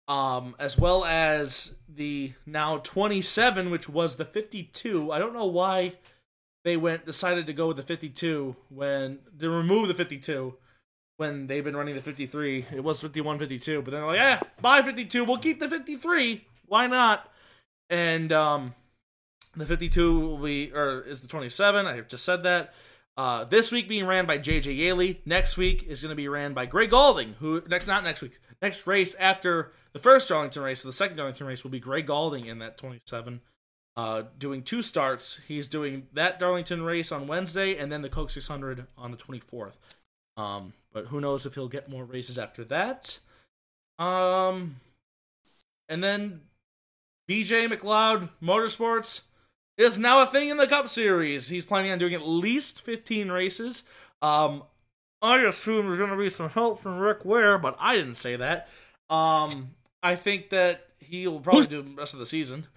um, 0.07 0.55
as 0.59 0.77
well 0.77 1.03
as 1.03 1.75
the 1.89 2.31
now 2.45 2.77
27, 2.77 3.69
which 3.69 3.89
was 3.89 4.15
the 4.15 4.25
52. 4.25 5.11
I 5.11 5.19
don't 5.19 5.33
know 5.33 5.45
why 5.45 5.93
they 6.63 6.77
went 6.77 7.05
decided 7.05 7.47
to 7.47 7.53
go 7.53 7.67
with 7.67 7.77
the 7.77 7.83
52 7.83 8.55
when 8.69 9.19
they 9.35 9.47
removed 9.47 9.89
the 9.89 9.93
52. 9.93 10.55
When 11.17 11.47
they've 11.47 11.63
been 11.63 11.75
running 11.75 11.93
the 11.93 12.01
53. 12.01 12.65
It 12.73 12.83
was 12.83 13.01
51, 13.01 13.39
52, 13.39 13.81
but 13.81 13.91
then 13.91 14.01
they're 14.01 14.07
like, 14.07 14.17
yeah, 14.17 14.39
buy 14.61 14.81
52. 14.81 15.23
We'll 15.23 15.37
keep 15.37 15.59
the 15.59 15.69
53. 15.69 16.43
Why 16.65 16.87
not? 16.87 17.29
And 17.89 18.31
um, 18.31 18.73
the 19.55 19.65
52 19.65 20.19
will 20.19 20.37
be, 20.37 20.71
or 20.73 21.01
is 21.01 21.21
the 21.21 21.27
27. 21.27 21.85
I 21.85 22.01
just 22.01 22.25
said 22.25 22.43
that. 22.43 22.73
Uh, 23.17 23.43
this 23.43 23.71
week 23.71 23.89
being 23.89 24.05
ran 24.05 24.25
by 24.25 24.37
JJ 24.37 24.75
Yeley. 24.77 25.21
Next 25.25 25.57
week 25.57 25.83
is 25.83 26.01
going 26.01 26.11
to 26.11 26.15
be 26.15 26.29
ran 26.29 26.53
by 26.53 26.65
Gray 26.65 26.87
Gaulding, 26.87 27.35
who 27.39 27.61
next 27.67 27.85
not 27.85 28.03
next 28.03 28.21
week. 28.21 28.39
Next 28.61 28.87
race 28.87 29.15
after 29.15 29.71
the 29.91 29.99
first 29.99 30.29
Darlington 30.29 30.63
race, 30.63 30.81
so 30.81 30.87
the 30.87 30.93
second 30.93 31.17
Darlington 31.17 31.45
race 31.45 31.63
will 31.63 31.71
be 31.71 31.79
Gray 31.79 32.01
Gaulding 32.03 32.45
in 32.45 32.59
that 32.59 32.77
27. 32.77 33.41
Uh, 33.97 34.23
doing 34.37 34.63
two 34.63 34.81
starts. 34.81 35.39
He's 35.47 35.67
doing 35.67 36.07
that 36.13 36.39
Darlington 36.39 36.83
race 36.83 37.11
on 37.11 37.27
Wednesday 37.27 37.75
and 37.77 37.91
then 37.91 38.01
the 38.01 38.09
Coke 38.09 38.29
600 38.29 38.87
on 38.97 39.11
the 39.11 39.17
24th. 39.17 39.73
Um, 40.37 40.73
but 40.93 41.07
who 41.07 41.21
knows 41.21 41.45
if 41.45 41.55
he'll 41.55 41.67
get 41.67 41.89
more 41.89 42.05
races 42.05 42.37
after 42.37 42.63
that. 42.65 43.19
Um, 43.99 44.77
and 45.89 46.03
then 46.03 46.41
BJ 47.29 47.71
McLeod 47.71 48.29
Motorsports 48.41 49.21
is 49.77 49.97
now 49.97 50.21
a 50.21 50.27
thing 50.27 50.49
in 50.49 50.57
the 50.57 50.67
Cup 50.67 50.87
Series. 50.87 51.47
He's 51.47 51.65
planning 51.65 51.91
on 51.91 51.99
doing 51.99 52.13
at 52.13 52.27
least 52.27 52.81
15 52.81 53.31
races. 53.31 53.83
Um, 54.21 54.63
I 55.21 55.37
assume 55.39 55.85
there's 55.85 55.97
going 55.97 56.09
to 56.09 56.17
be 56.17 56.29
some 56.29 56.49
help 56.49 56.81
from 56.81 56.99
Rick 56.99 57.25
Ware, 57.25 57.57
but 57.57 57.77
I 57.79 57.95
didn't 57.95 58.15
say 58.15 58.35
that. 58.35 58.67
Um, 59.09 59.71
I 60.01 60.15
think 60.15 60.49
that 60.49 60.87
he'll 60.99 61.39
probably 61.39 61.67
do 61.67 61.81
the 61.81 61.89
rest 61.91 62.13
of 62.13 62.19
the 62.19 62.25
season. 62.25 62.67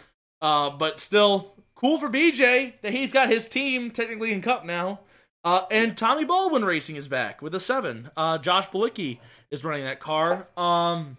Uh, 0.42 0.70
but 0.70 1.00
still, 1.00 1.55
cool 1.74 1.98
for 1.98 2.09
BJ 2.09 2.74
that 2.83 2.92
he's 2.92 3.12
got 3.12 3.29
his 3.29 3.48
team 3.48 3.90
technically 3.90 4.33
in 4.33 4.42
Cup 4.42 4.64
now. 4.64 5.00
Uh, 5.44 5.66
and 5.70 5.96
Tommy 5.96 6.24
Baldwin 6.24 6.64
Racing 6.64 6.96
is 6.96 7.07
back 7.07 7.42
with 7.42 7.54
a 7.54 7.61
seven. 7.61 8.11
Uh, 8.16 8.38
Josh 8.38 8.68
Bilicki 8.70 9.18
is 9.50 9.62
running 9.62 9.85
that 9.85 10.00
car. 10.00 10.48
Um, 10.57 11.18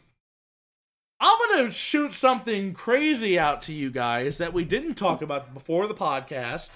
I'm 1.19 1.37
gonna 1.49 1.71
shoot 1.71 2.11
something 2.11 2.73
crazy 2.73 3.37
out 3.37 3.61
to 3.63 3.73
you 3.73 3.91
guys 3.91 4.39
that 4.39 4.53
we 4.53 4.65
didn't 4.65 4.95
talk 4.95 5.21
about 5.21 5.53
before 5.53 5.87
the 5.87 5.93
podcast. 5.93 6.71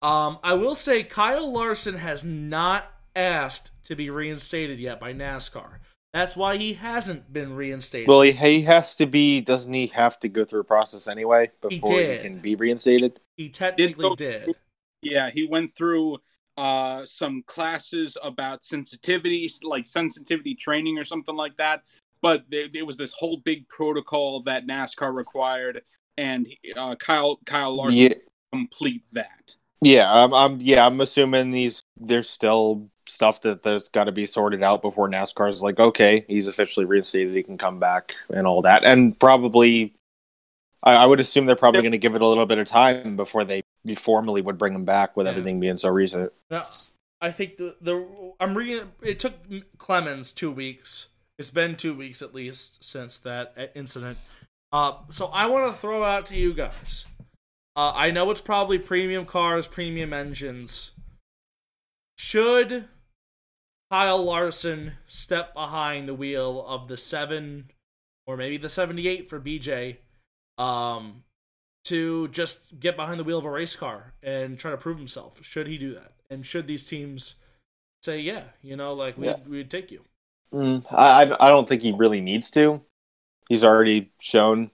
Um, 0.00 0.38
I 0.42 0.54
will 0.54 0.74
say 0.74 1.02
Kyle 1.02 1.52
Larson 1.52 1.96
has 1.96 2.24
not 2.24 2.90
asked 3.14 3.70
to 3.84 3.96
be 3.96 4.08
reinstated 4.08 4.78
yet 4.78 4.98
by 4.98 5.12
NASCAR. 5.12 5.78
That's 6.12 6.36
why 6.36 6.56
he 6.56 6.74
hasn't 6.74 7.32
been 7.32 7.56
reinstated. 7.56 8.08
Well, 8.08 8.20
he, 8.20 8.32
he 8.32 8.62
has 8.62 8.96
to 8.96 9.06
be. 9.06 9.40
Doesn't 9.40 9.72
he 9.72 9.88
have 9.88 10.18
to 10.20 10.28
go 10.28 10.44
through 10.44 10.60
a 10.60 10.64
process 10.64 11.08
anyway 11.08 11.50
before 11.60 11.90
he, 11.90 11.96
did. 11.98 12.22
can 12.22 12.38
be 12.38 12.54
reinstated? 12.54 13.18
he 13.36 13.48
technically 13.48 14.08
go- 14.08 14.14
did. 14.14 14.54
Yeah, 15.00 15.30
he 15.30 15.48
went 15.48 15.72
through 15.72 16.18
uh 16.56 17.04
some 17.06 17.42
classes 17.46 18.16
about 18.22 18.62
sensitivity, 18.62 19.50
like 19.62 19.86
sensitivity 19.86 20.54
training 20.54 20.98
or 20.98 21.04
something 21.04 21.36
like 21.36 21.56
that. 21.56 21.82
But 22.22 22.44
there, 22.48 22.86
was 22.86 22.96
this 22.96 23.12
whole 23.12 23.38
big 23.38 23.68
protocol 23.68 24.42
that 24.42 24.64
NASCAR 24.64 25.12
required, 25.12 25.82
and 26.16 26.46
uh, 26.76 26.94
Kyle 26.94 27.40
Kyle 27.44 27.74
Larson 27.74 27.98
Yeah, 27.98 28.14
complete 28.52 29.02
that. 29.12 29.56
yeah. 29.80 30.06
I'm, 30.08 30.32
I'm. 30.32 30.60
Yeah, 30.60 30.86
I'm 30.86 31.00
assuming 31.00 31.50
these. 31.50 31.82
There's 32.00 32.30
still 32.30 32.88
stuff 33.08 33.40
that 33.40 33.64
there's 33.64 33.88
got 33.88 34.04
to 34.04 34.12
be 34.12 34.24
sorted 34.24 34.62
out 34.62 34.82
before 34.82 35.10
NASCAR's 35.10 35.62
like, 35.62 35.80
okay, 35.80 36.24
he's 36.28 36.46
officially 36.46 36.86
reinstated. 36.86 37.34
He 37.34 37.42
can 37.42 37.58
come 37.58 37.80
back 37.80 38.12
and 38.32 38.46
all 38.46 38.62
that, 38.62 38.84
and 38.84 39.18
probably. 39.18 39.94
I, 40.84 40.94
I 40.94 41.06
would 41.06 41.20
assume 41.20 41.46
they're 41.46 41.56
probably 41.56 41.82
going 41.82 41.92
to 41.92 41.98
give 41.98 42.14
it 42.14 42.22
a 42.22 42.26
little 42.26 42.46
bit 42.46 42.58
of 42.58 42.66
time 42.66 43.16
before 43.16 43.44
they 43.44 43.61
formally 43.94 44.40
would 44.40 44.58
bring 44.58 44.74
him 44.74 44.84
back 44.84 45.16
with 45.16 45.26
Yeah. 45.26 45.32
everything 45.32 45.60
being 45.60 45.78
so 45.78 45.88
recent. 45.90 46.32
I 47.20 47.30
think 47.30 47.56
the 47.56 47.76
the 47.80 48.34
I'm 48.40 48.56
reading. 48.56 48.92
It 49.02 49.18
took 49.20 49.34
Clemens 49.78 50.32
two 50.32 50.50
weeks. 50.50 51.08
It's 51.38 51.50
been 51.50 51.76
two 51.76 51.94
weeks 51.94 52.20
at 52.22 52.34
least 52.34 52.82
since 52.84 53.18
that 53.18 53.72
incident. 53.74 54.18
Uh, 54.72 54.98
so 55.10 55.26
I 55.26 55.46
want 55.46 55.72
to 55.72 55.78
throw 55.80 56.02
out 56.04 56.26
to 56.26 56.36
you 56.36 56.54
guys. 56.54 57.06
Uh, 57.76 57.92
I 57.94 58.10
know 58.10 58.30
it's 58.30 58.40
probably 58.40 58.78
premium 58.78 59.24
cars, 59.26 59.66
premium 59.66 60.12
engines. 60.12 60.90
Should 62.18 62.88
Kyle 63.90 64.22
Larson 64.22 64.92
step 65.06 65.54
behind 65.54 66.08
the 66.08 66.14
wheel 66.14 66.64
of 66.66 66.88
the 66.88 66.96
seven 66.96 67.70
or 68.26 68.36
maybe 68.36 68.56
the 68.56 68.68
seventy-eight 68.68 69.28
for 69.28 69.40
BJ, 69.40 69.98
um, 70.58 71.24
to 71.84 72.28
just 72.28 72.78
get 72.78 72.96
behind 72.96 73.18
the 73.18 73.24
wheel 73.24 73.38
of 73.38 73.44
a 73.44 73.50
race 73.50 73.76
car 73.76 74.12
and 74.22 74.58
try 74.58 74.70
to 74.70 74.76
prove 74.76 74.98
himself? 74.98 75.42
Should 75.44 75.66
he 75.66 75.78
do 75.78 75.94
that? 75.94 76.12
And 76.30 76.44
should 76.44 76.66
these 76.66 76.86
teams 76.86 77.36
say, 78.02 78.20
"Yeah, 78.20 78.44
you 78.62 78.76
know, 78.76 78.94
like 78.94 79.16
we 79.18 79.26
Yeah. 79.26 79.36
we'd 79.46 79.70
take 79.70 79.90
you"? 79.90 80.04
Mm, 80.52 80.84
I 80.90 81.34
I 81.40 81.48
don't 81.48 81.68
think 81.68 81.82
he 81.82 81.92
really 81.92 82.20
needs 82.20 82.50
to. 82.52 82.82
He's 83.48 83.64
already 83.64 84.12
shown, 84.20 84.70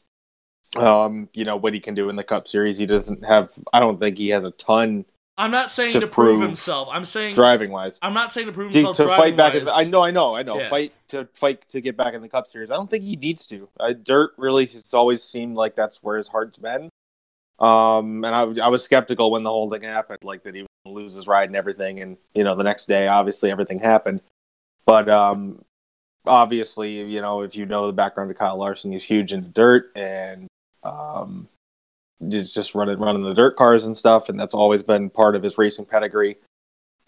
um, 0.76 1.28
you 1.32 1.44
know 1.44 1.56
what 1.56 1.74
he 1.74 1.80
can 1.80 1.94
do 1.94 2.08
in 2.10 2.16
the 2.16 2.24
Cup 2.24 2.46
Series. 2.46 2.78
He 2.78 2.86
doesn't 2.86 3.24
have. 3.24 3.52
I 3.72 3.80
don't 3.80 3.98
think 3.98 4.18
he 4.18 4.28
has 4.28 4.44
a 4.44 4.50
ton 4.52 5.04
I'm 5.38 5.52
not 5.52 5.70
saying 5.70 5.92
To 5.92 6.00
to, 6.00 6.06
prove, 6.08 6.38
prove 6.38 6.40
himself. 6.42 6.88
I'm 6.90 7.04
saying 7.04 7.34
driving 7.34 7.70
wise. 7.70 8.00
I'm 8.02 8.12
not 8.12 8.32
saying 8.32 8.48
to 8.48 8.52
prove 8.52 8.72
To, 8.72 8.78
himself 8.78 8.96
to 8.96 9.06
fight 9.06 9.36
back, 9.36 9.52
the, 9.52 9.70
I 9.72 9.84
know, 9.84 10.02
I 10.02 10.10
know, 10.10 10.34
I 10.34 10.42
know. 10.42 10.58
Yeah. 10.58 10.68
Fight 10.68 10.92
to 11.08 11.28
fight 11.32 11.60
to 11.68 11.80
get 11.80 11.96
back 11.96 12.14
in 12.14 12.22
the 12.22 12.28
Cup 12.28 12.48
Series. 12.48 12.72
I 12.72 12.74
don't 12.74 12.90
think 12.90 13.04
he 13.04 13.14
needs 13.14 13.46
to. 13.46 13.68
Uh, 13.78 13.92
Dirt 13.92 14.32
really 14.36 14.66
has 14.66 14.92
always 14.92 15.22
seemed 15.22 15.54
like 15.56 15.76
that's 15.76 16.02
where 16.02 16.18
his 16.18 16.26
heart's 16.26 16.58
been. 16.58 16.90
Um, 17.60 18.24
and 18.24 18.34
I, 18.34 18.66
I 18.66 18.68
was 18.68 18.84
skeptical 18.84 19.30
when 19.30 19.42
the 19.42 19.50
whole 19.50 19.70
thing 19.70 19.82
happened, 19.82 20.20
like 20.22 20.44
that 20.44 20.54
he 20.54 20.62
to 20.62 20.92
lose 20.92 21.14
his 21.14 21.26
ride 21.26 21.48
and 21.48 21.56
everything. 21.56 22.00
And 22.00 22.16
you 22.34 22.44
know, 22.44 22.54
the 22.54 22.64
next 22.64 22.86
day, 22.86 23.08
obviously, 23.08 23.50
everything 23.50 23.80
happened. 23.80 24.20
But 24.86 25.08
um, 25.08 25.60
obviously, 26.26 27.02
you 27.02 27.20
know, 27.20 27.42
if 27.42 27.56
you 27.56 27.66
know 27.66 27.86
the 27.86 27.92
background 27.92 28.30
of 28.30 28.38
Kyle 28.38 28.58
Larson, 28.58 28.92
he's 28.92 29.04
huge 29.04 29.32
in 29.32 29.42
the 29.42 29.48
dirt 29.48 29.90
and 29.96 30.46
um, 30.84 31.48
it's 32.20 32.52
just 32.52 32.74
running 32.74 32.98
running 32.98 33.22
the 33.22 33.34
dirt 33.34 33.56
cars 33.56 33.84
and 33.84 33.96
stuff, 33.96 34.28
and 34.28 34.38
that's 34.38 34.54
always 34.54 34.82
been 34.82 35.10
part 35.10 35.36
of 35.36 35.42
his 35.42 35.58
racing 35.58 35.84
pedigree. 35.84 36.36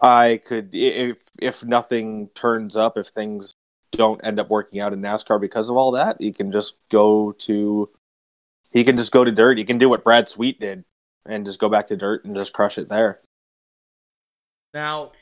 I 0.01 0.41
could, 0.47 0.71
if 0.73 1.19
if 1.41 1.65
nothing 1.65 2.29
turns 2.35 2.77
up, 2.77 2.97
if 2.97 3.09
things 3.09 3.55
don't 3.93 4.21
end 4.25 4.39
up 4.39 4.49
working 4.49 4.81
out 4.81 4.93
in 4.93 5.01
NASCAR 5.01 5.41
because 5.41 5.69
of 5.69 5.77
all 5.77 5.91
that, 5.93 6.17
he 6.21 6.33
can 6.33 6.53
just 6.53 6.77
go 6.91 7.33
to, 7.33 7.91
he 8.73 8.85
can 8.85 8.97
just 8.97 9.13
go 9.13 9.25
to 9.25 9.33
dirt. 9.33 9.59
He 9.59 9.65
can 9.65 9.79
do 9.79 9.89
what 9.89 10.05
Brad 10.05 10.29
Sweet 10.29 10.61
did, 10.61 10.85
and 11.27 11.45
just 11.47 11.59
go 11.59 11.69
back 11.69 11.89
to 11.89 11.97
dirt 11.97 12.25
and 12.25 12.35
just 12.35 12.53
crush 12.53 12.79
it 12.79 12.89
there. 12.89 13.21
Now, 14.73 15.13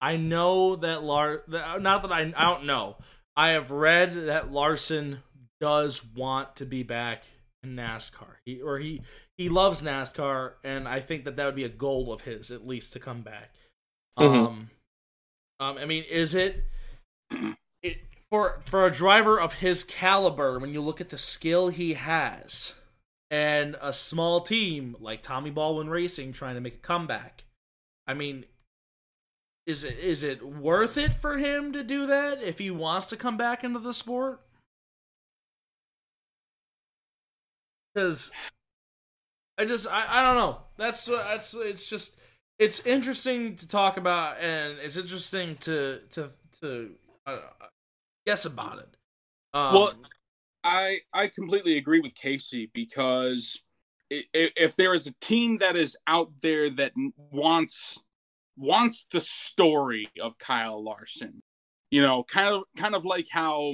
I 0.00 0.16
know 0.16 0.76
that 0.76 1.02
Lar. 1.02 1.42
Not 1.48 2.02
that 2.02 2.12
I. 2.12 2.32
I 2.36 2.44
don't 2.44 2.66
know. 2.66 2.96
I 3.36 3.50
have 3.50 3.70
read 3.70 4.26
that 4.26 4.50
Larson 4.52 5.22
does 5.60 6.04
want 6.04 6.56
to 6.56 6.66
be 6.66 6.82
back 6.82 7.24
in 7.62 7.76
NASCAR. 7.76 8.36
He 8.44 8.60
or 8.60 8.78
he 8.78 9.02
he 9.36 9.48
loves 9.48 9.82
NASCAR, 9.82 10.54
and 10.64 10.86
I 10.86 11.00
think 11.00 11.24
that 11.24 11.36
that 11.36 11.46
would 11.46 11.56
be 11.56 11.64
a 11.64 11.68
goal 11.68 12.12
of 12.12 12.22
his 12.22 12.50
at 12.50 12.66
least 12.66 12.92
to 12.92 13.00
come 13.00 13.22
back. 13.22 13.54
Mhm. 14.18 14.46
Um, 14.46 14.70
um, 15.60 15.78
I 15.78 15.84
mean, 15.84 16.04
is 16.04 16.34
it 16.34 16.64
for 18.30 18.60
for 18.66 18.86
a 18.86 18.90
driver 18.90 19.40
of 19.40 19.54
his 19.54 19.84
caliber? 19.84 20.58
When 20.58 20.72
you 20.72 20.80
look 20.80 21.00
at 21.00 21.10
the 21.10 21.18
skill 21.18 21.68
he 21.68 21.94
has, 21.94 22.74
and 23.30 23.76
a 23.80 23.92
small 23.92 24.40
team 24.40 24.96
like 25.00 25.22
Tommy 25.22 25.50
Baldwin 25.50 25.88
Racing 25.88 26.32
trying 26.32 26.54
to 26.54 26.60
make 26.60 26.74
a 26.74 26.78
comeback, 26.78 27.44
I 28.06 28.14
mean, 28.14 28.44
is 29.66 29.84
it 29.84 29.98
is 29.98 30.22
it 30.22 30.42
worth 30.42 30.96
it 30.96 31.14
for 31.14 31.36
him 31.36 31.72
to 31.72 31.84
do 31.84 32.06
that 32.06 32.42
if 32.42 32.58
he 32.58 32.70
wants 32.70 33.06
to 33.06 33.16
come 33.16 33.36
back 33.36 33.64
into 33.64 33.78
the 33.78 33.92
sport? 33.92 34.40
Because 37.94 38.30
I 39.58 39.64
just 39.64 39.86
I, 39.88 40.06
I 40.08 40.22
don't 40.22 40.36
know. 40.36 40.58
That's 40.76 41.04
that's 41.04 41.54
it's 41.54 41.88
just 41.88 42.16
it's 42.58 42.80
interesting 42.86 43.56
to 43.56 43.68
talk 43.68 43.96
about 43.96 44.38
and 44.40 44.78
it's 44.78 44.96
interesting 44.96 45.56
to 45.56 46.00
to 46.12 46.30
to 46.60 46.90
uh, 47.26 47.38
guess 48.28 48.44
about 48.44 48.78
it. 48.78 48.94
Um, 49.54 49.74
Well, 49.74 49.92
I 50.62 50.98
I 51.14 51.28
completely 51.28 51.78
agree 51.78 52.00
with 52.00 52.14
Casey 52.14 52.70
because 52.74 53.60
if 54.10 54.76
there 54.76 54.92
is 54.92 55.06
a 55.06 55.14
team 55.20 55.58
that 55.58 55.76
is 55.76 55.96
out 56.06 56.30
there 56.42 56.68
that 56.70 56.92
wants 57.30 58.02
wants 58.56 59.06
the 59.12 59.22
story 59.22 60.08
of 60.20 60.38
Kyle 60.38 60.82
Larson, 60.82 61.42
you 61.90 62.02
know, 62.02 62.22
kind 62.22 62.54
of 62.54 62.64
kind 62.76 62.94
of 62.94 63.06
like 63.06 63.28
how 63.30 63.72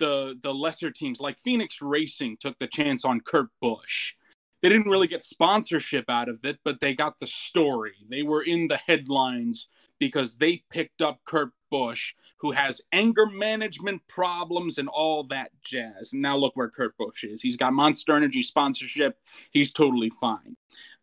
the 0.00 0.36
the 0.42 0.52
lesser 0.52 0.90
teams 0.90 1.20
like 1.20 1.38
Phoenix 1.38 1.80
Racing 1.80 2.38
took 2.40 2.58
the 2.58 2.66
chance 2.66 3.04
on 3.04 3.20
Kurt 3.20 3.50
Busch. 3.60 4.14
They 4.62 4.68
didn't 4.68 4.90
really 4.90 5.08
get 5.08 5.22
sponsorship 5.24 6.06
out 6.08 6.28
of 6.28 6.44
it, 6.44 6.58
but 6.64 6.80
they 6.80 6.94
got 6.94 7.18
the 7.18 7.26
story. 7.26 7.94
They 8.08 8.22
were 8.22 8.42
in 8.42 8.68
the 8.68 8.76
headlines 8.76 9.68
because 9.98 10.38
they 10.38 10.64
picked 10.70 11.02
up 11.02 11.20
Kurt 11.24 11.50
Busch, 11.70 12.14
who 12.42 12.50
has 12.50 12.80
anger 12.92 13.24
management 13.24 14.02
problems 14.08 14.76
and 14.76 14.88
all 14.88 15.22
that 15.22 15.52
jazz. 15.64 16.12
And 16.12 16.20
now 16.20 16.36
look 16.36 16.56
where 16.56 16.68
Kurt 16.68 16.96
Busch 16.98 17.22
is. 17.22 17.40
He's 17.40 17.56
got 17.56 17.72
Monster 17.72 18.16
Energy 18.16 18.42
sponsorship. 18.42 19.16
He's 19.52 19.72
totally 19.72 20.10
fine. 20.20 20.56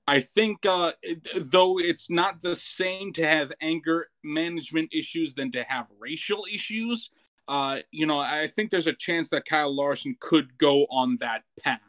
I 0.06 0.20
think, 0.20 0.66
uh, 0.66 0.92
though 1.38 1.80
it's 1.80 2.10
not 2.10 2.42
the 2.42 2.58
same 2.58 3.14
to 3.14 3.26
have 3.26 3.54
anger 3.62 4.10
management 4.22 4.90
issues 4.94 5.34
than 5.34 5.50
to 5.54 5.64
have 5.64 5.88
racial 5.98 6.46
issues, 6.54 7.10
uh, 7.48 7.80
you 7.90 8.06
know, 8.06 8.20
I 8.20 8.48
think 8.48 8.70
there's 8.70 8.88
a 8.88 8.94
chance 8.94 9.30
that 9.30 9.46
Kyle 9.46 9.74
Larson 9.74 10.18
could 10.20 10.58
go 10.58 10.88
on 10.92 11.18
that 11.22 11.44
path. 11.64 11.80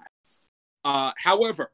Uh, 0.84 1.10
however, 1.16 1.72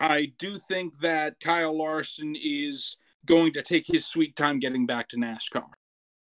I 0.00 0.32
do 0.38 0.58
think 0.58 1.00
that 1.00 1.40
Kyle 1.40 1.76
Larson 1.76 2.34
is 2.42 2.96
going 3.26 3.52
to 3.52 3.62
take 3.62 3.86
his 3.86 4.06
sweet 4.06 4.34
time 4.34 4.60
getting 4.60 4.86
back 4.86 5.08
to 5.10 5.18
NASCAR 5.18 5.66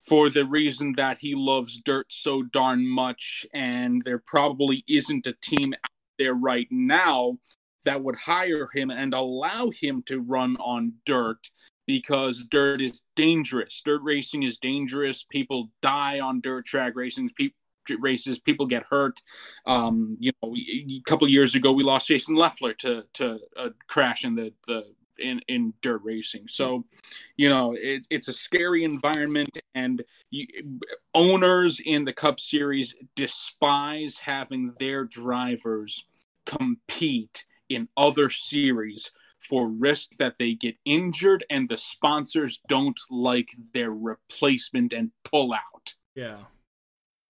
for 0.06 0.28
the 0.28 0.44
reason 0.44 0.92
that 0.96 1.18
he 1.18 1.34
loves 1.34 1.80
dirt 1.80 2.06
so 2.10 2.42
darn 2.42 2.86
much, 2.86 3.46
and 3.54 4.02
there 4.02 4.22
probably 4.24 4.84
isn't 4.88 5.26
a 5.26 5.34
team 5.42 5.72
out 5.72 5.90
there 6.18 6.34
right 6.34 6.68
now 6.70 7.38
that 7.84 8.02
would 8.02 8.16
hire 8.16 8.68
him 8.72 8.90
and 8.90 9.14
allow 9.14 9.70
him 9.70 10.02
to 10.06 10.20
run 10.20 10.56
on 10.56 10.94
dirt 11.06 11.48
because 11.86 12.46
dirt 12.50 12.80
is 12.80 13.02
dangerous. 13.16 13.82
Dirt 13.84 14.02
racing 14.02 14.42
is 14.42 14.58
dangerous. 14.58 15.24
People 15.24 15.68
die 15.82 16.20
on 16.20 16.40
dirt 16.40 16.66
track 16.66 16.94
racing. 16.96 17.30
People 17.36 17.56
races 18.00 18.38
people 18.38 18.64
get 18.64 18.82
hurt 18.88 19.20
um 19.66 20.16
you 20.18 20.32
know 20.42 20.54
a 20.56 21.02
couple 21.06 21.28
years 21.28 21.54
ago 21.54 21.70
we 21.70 21.82
lost 21.82 22.08
jason 22.08 22.34
leffler 22.34 22.72
to 22.72 23.04
to 23.12 23.38
a 23.58 23.68
crash 23.88 24.24
in 24.24 24.34
the 24.34 24.54
the 24.66 24.84
in 25.18 25.40
in 25.48 25.74
dirt 25.82 26.00
racing 26.04 26.46
so 26.48 26.84
you 27.36 27.48
know 27.48 27.72
it, 27.72 28.06
it's 28.10 28.28
a 28.28 28.32
scary 28.32 28.84
environment 28.84 29.50
and 29.74 30.02
you, 30.30 30.46
owners 31.14 31.80
in 31.84 32.04
the 32.04 32.12
cup 32.12 32.40
series 32.40 32.94
despise 33.16 34.18
having 34.20 34.72
their 34.78 35.04
drivers 35.04 36.06
compete 36.46 37.46
in 37.68 37.88
other 37.96 38.28
series 38.28 39.10
for 39.48 39.68
risk 39.68 40.16
that 40.18 40.36
they 40.38 40.54
get 40.54 40.76
injured 40.84 41.44
and 41.50 41.68
the 41.68 41.76
sponsors 41.76 42.60
don't 42.68 42.98
like 43.10 43.48
their 43.72 43.90
replacement 43.90 44.92
and 44.92 45.10
pull 45.22 45.52
out. 45.52 45.94
Yeah. 46.14 46.44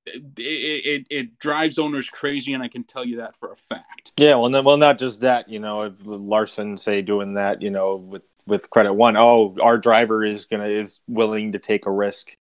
It, 0.07 0.23
it, 0.39 1.07
it 1.09 1.39
drives 1.39 1.79
owners 1.79 2.11
crazy, 2.11 2.53
and 2.53 2.63
I 2.63 2.69
can 2.69 2.85
tell 2.85 3.05
you 3.05 3.17
that 3.19 3.37
for 3.37 3.53
a 3.53 3.57
fact. 3.57 4.13
Yeah, 4.19 4.35
well, 4.35 4.51
then, 4.51 4.65
well, 4.65 4.77
not 4.77 4.99
just 4.99 5.21
that. 5.21 5.49
You 5.49 5.61
know, 5.61 5.85
if 5.85 5.95
Larson 6.05 6.77
say 6.77 7.01
doing 7.03 7.35
that, 7.35 7.63
you 7.63 7.71
know, 7.71 7.97
with 7.97 8.23
with 8.47 8.69
credit 8.71 8.93
one, 8.93 9.17
oh, 9.17 9.57
our 9.63 9.79
driver 9.79 10.25
is 10.25 10.45
gonna 10.45 10.69
is 10.69 11.01
willing 11.09 11.53
to 11.53 11.59
take 11.59 11.87
a 11.87 11.91
risk 11.91 12.37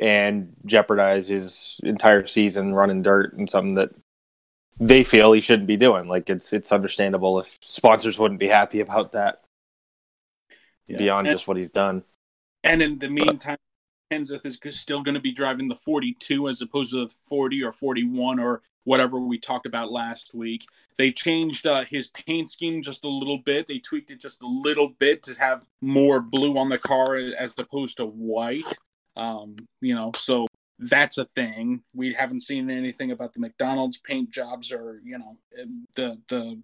and 0.00 0.54
jeopardize 0.64 1.28
his 1.28 1.80
entire 1.82 2.26
season 2.26 2.74
running 2.74 3.02
dirt 3.02 3.34
and 3.34 3.48
something 3.48 3.74
that 3.74 3.90
they 4.78 5.04
feel 5.04 5.32
he 5.32 5.40
shouldn't 5.40 5.66
be 5.66 5.76
doing. 5.76 6.08
Like 6.08 6.28
it's 6.30 6.52
it's 6.52 6.72
understandable 6.72 7.38
if 7.40 7.58
sponsors 7.60 8.18
wouldn't 8.18 8.40
be 8.40 8.48
happy 8.48 8.80
about 8.80 9.12
that 9.12 9.42
yeah. 10.86 10.98
beyond 10.98 11.26
and, 11.26 11.34
just 11.34 11.48
what 11.48 11.56
he's 11.56 11.70
done. 11.70 12.04
And 12.62 12.82
in 12.82 12.98
the 12.98 13.08
meantime, 13.08 13.58
Kenseth 14.10 14.46
is 14.46 14.58
still 14.78 15.02
going 15.02 15.14
to 15.14 15.20
be 15.20 15.32
driving 15.32 15.68
the 15.68 15.74
42 15.74 16.48
as 16.48 16.60
opposed 16.62 16.92
to 16.92 17.06
the 17.06 17.12
40 17.28 17.62
or 17.64 17.72
41 17.72 18.38
or 18.38 18.62
whatever 18.84 19.18
we 19.18 19.38
talked 19.38 19.66
about 19.66 19.90
last 19.90 20.34
week. 20.34 20.64
They 20.96 21.10
changed 21.10 21.66
uh, 21.66 21.84
his 21.84 22.08
paint 22.08 22.48
scheme 22.48 22.82
just 22.82 23.04
a 23.04 23.08
little 23.08 23.38
bit. 23.38 23.66
They 23.66 23.78
tweaked 23.78 24.10
it 24.10 24.20
just 24.20 24.40
a 24.42 24.46
little 24.46 24.88
bit 24.88 25.22
to 25.24 25.34
have 25.34 25.66
more 25.80 26.20
blue 26.20 26.56
on 26.56 26.68
the 26.68 26.78
car 26.78 27.16
as 27.16 27.54
opposed 27.58 27.96
to 27.96 28.06
white. 28.06 28.64
Um, 29.16 29.56
you 29.80 29.94
know, 29.94 30.12
so 30.14 30.46
that's 30.78 31.18
a 31.18 31.24
thing. 31.34 31.82
We 31.94 32.12
haven't 32.12 32.42
seen 32.42 32.70
anything 32.70 33.10
about 33.10 33.32
the 33.32 33.40
McDonald's 33.40 33.96
paint 33.96 34.30
jobs 34.30 34.70
or 34.70 35.00
you 35.04 35.18
know 35.18 35.38
the 35.96 36.20
the 36.28 36.60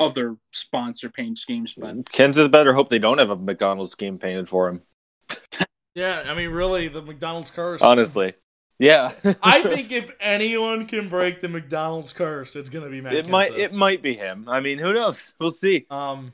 other 0.00 0.36
sponsor 0.52 1.08
paint 1.08 1.38
schemes. 1.38 1.74
But 1.76 2.04
Kenseth 2.06 2.50
better 2.50 2.72
hope 2.74 2.88
they 2.88 2.98
don't 2.98 3.18
have 3.18 3.30
a 3.30 3.36
McDonald's 3.36 3.92
scheme 3.92 4.18
painted 4.18 4.48
for 4.48 4.68
him. 4.68 4.82
Yeah, 5.94 6.24
I 6.26 6.34
mean, 6.34 6.50
really, 6.50 6.88
the 6.88 7.02
McDonald's 7.02 7.50
curse. 7.50 7.82
Honestly, 7.82 8.34
yeah. 8.78 9.12
I 9.42 9.62
think 9.62 9.92
if 9.92 10.10
anyone 10.20 10.86
can 10.86 11.08
break 11.08 11.40
the 11.40 11.48
McDonald's 11.48 12.12
curse, 12.12 12.56
it's 12.56 12.70
gonna 12.70 12.88
be 12.90 13.00
Matt. 13.00 13.14
It 13.14 13.26
Kenseth. 13.26 13.30
might. 13.30 13.54
It 13.58 13.72
might 13.72 14.02
be 14.02 14.14
him. 14.14 14.48
I 14.48 14.60
mean, 14.60 14.78
who 14.78 14.92
knows? 14.92 15.32
We'll 15.40 15.50
see. 15.50 15.86
Um, 15.90 16.32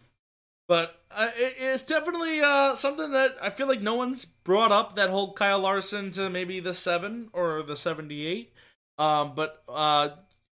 but 0.67 1.01
uh, 1.11 1.31
it, 1.37 1.57
it's 1.59 1.83
definitely 1.83 2.41
uh, 2.41 2.75
something 2.75 3.13
that 3.13 3.37
I 3.41 3.51
feel 3.51 3.67
like 3.67 3.81
no 3.81 3.95
one's 3.95 4.25
brought 4.25 4.73
up 4.73 4.95
that 4.95 5.11
whole 5.11 5.33
Kyle 5.33 5.59
Larson 5.59 6.11
to 6.13 6.31
maybe 6.31 6.61
the 6.61 6.75
seven 6.75 7.29
or 7.33 7.63
the 7.63 7.77
seventy-eight. 7.77 8.53
Um, 8.99 9.33
but 9.35 9.63
uh, 9.69 10.11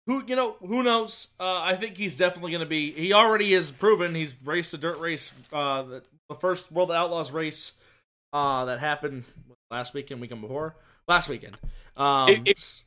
who 0.06 0.22
you 0.26 0.36
know 0.36 0.56
who 0.60 0.82
knows? 0.82 1.28
Uh, 1.38 1.60
I 1.60 1.76
think 1.76 1.96
he's 1.96 2.16
definitely 2.16 2.52
going 2.52 2.60
to 2.60 2.66
be. 2.68 2.92
He 2.92 3.12
already 3.12 3.52
has 3.52 3.70
proven 3.70 4.14
he's 4.14 4.34
raced 4.44 4.74
a 4.74 4.78
dirt 4.78 4.98
race, 4.98 5.32
uh, 5.52 5.82
the, 5.82 6.02
the 6.28 6.34
first 6.34 6.70
World 6.72 6.92
Outlaws 6.92 7.30
race 7.30 7.72
uh, 8.34 8.64
that 8.66 8.80
happened 8.80 9.24
last 9.70 9.94
weekend, 9.94 10.20
weekend 10.20 10.42
before, 10.42 10.76
last 11.08 11.28
weekend. 11.28 11.56
Um, 11.96 12.28
it, 12.28 12.42
it 12.48 12.82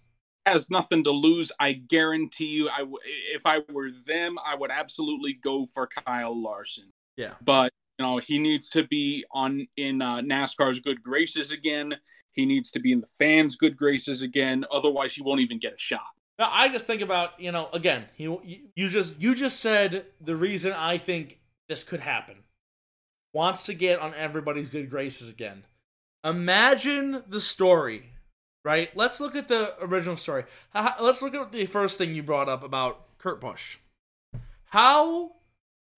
has 0.45 0.69
nothing 0.69 1.03
to 1.05 1.11
lose. 1.11 1.51
I 1.59 1.73
guarantee 1.73 2.47
you, 2.47 2.69
I 2.69 2.79
w- 2.79 2.97
if 3.33 3.45
I 3.45 3.61
were 3.71 3.89
them, 4.05 4.37
I 4.45 4.55
would 4.55 4.69
absolutely 4.69 5.33
go 5.33 5.65
for 5.65 5.87
Kyle 5.87 6.39
Larson. 6.39 6.91
Yeah. 7.15 7.33
But 7.41 7.71
you 7.97 8.05
know, 8.05 8.17
he 8.17 8.37
needs 8.37 8.69
to 8.71 8.85
be 8.85 9.25
on 9.31 9.67
in 9.77 10.01
uh, 10.01 10.17
NASCAR's 10.17 10.81
good 10.81 11.01
graces 11.01 11.51
again. 11.51 11.95
He 12.33 12.45
needs 12.45 12.69
to 12.71 12.79
be 12.79 12.91
in 12.91 13.01
the 13.01 13.07
fans' 13.17 13.55
good 13.55 13.75
graces 13.75 14.21
again. 14.21 14.65
Otherwise, 14.71 15.15
he 15.15 15.23
won't 15.23 15.39
even 15.39 15.57
get 15.57 15.73
a 15.73 15.77
shot. 15.79 16.01
Now, 16.37 16.51
I 16.51 16.67
just 16.67 16.85
think 16.85 17.01
about 17.01 17.39
you 17.39 17.51
know 17.51 17.69
again. 17.73 18.05
You 18.17 18.41
you 18.75 18.89
just 18.89 19.19
you 19.21 19.33
just 19.33 19.61
said 19.61 20.05
the 20.21 20.35
reason 20.35 20.73
I 20.73 20.97
think 20.97 21.39
this 21.69 21.83
could 21.83 22.01
happen. 22.01 22.35
Wants 23.33 23.65
to 23.65 23.73
get 23.73 23.99
on 23.99 24.13
everybody's 24.15 24.69
good 24.69 24.89
graces 24.89 25.29
again. 25.29 25.63
Imagine 26.23 27.23
the 27.27 27.39
story, 27.39 28.13
right? 28.65 28.95
Let's 28.95 29.19
look 29.19 29.35
at 29.35 29.47
the 29.47 29.75
original 29.81 30.15
story. 30.15 30.45
Let's 30.73 31.21
look 31.21 31.35
at 31.35 31.51
the 31.51 31.65
first 31.65 31.97
thing 31.97 32.13
you 32.13 32.23
brought 32.23 32.49
up 32.49 32.63
about 32.63 33.17
Kurt 33.17 33.39
Busch. 33.39 33.77
How 34.65 35.33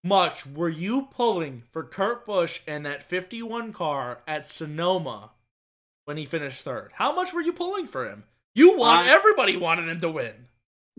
much 0.04 0.46
were 0.46 0.68
you 0.68 1.08
pulling 1.10 1.64
for 1.72 1.82
Kurt 1.82 2.26
Busch 2.26 2.60
and 2.66 2.86
that 2.86 3.02
51 3.02 3.72
car 3.72 4.20
at 4.26 4.46
Sonoma 4.46 5.30
when 6.04 6.16
he 6.16 6.24
finished 6.24 6.62
third? 6.62 6.90
How 6.94 7.14
much 7.14 7.32
were 7.32 7.42
you 7.42 7.52
pulling 7.52 7.86
for 7.86 8.08
him? 8.08 8.24
You 8.54 8.76
want 8.76 9.08
I, 9.08 9.12
everybody 9.12 9.56
wanted 9.56 9.88
him 9.88 10.00
to 10.00 10.10
win. 10.10 10.46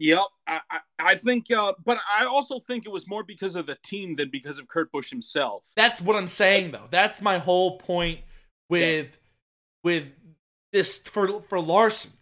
Yep, 0.01 0.23
I, 0.47 0.61
I, 0.71 0.79
I 0.99 1.15
think, 1.15 1.51
uh, 1.51 1.73
but 1.85 1.99
I 2.19 2.25
also 2.25 2.59
think 2.59 2.87
it 2.87 2.91
was 2.91 3.07
more 3.07 3.23
because 3.23 3.55
of 3.55 3.67
the 3.67 3.77
team 3.83 4.15
than 4.15 4.29
because 4.31 4.57
of 4.57 4.67
Kurt 4.67 4.91
Busch 4.91 5.11
himself. 5.11 5.71
That's 5.75 6.01
what 6.01 6.15
I'm 6.15 6.27
saying, 6.27 6.71
though. 6.71 6.87
That's 6.89 7.21
my 7.21 7.37
whole 7.37 7.77
point 7.77 8.21
with 8.67 9.05
yeah. 9.05 9.17
with 9.83 10.05
this 10.73 10.97
for 10.97 11.43
for 11.43 11.59
Larson. 11.59 12.13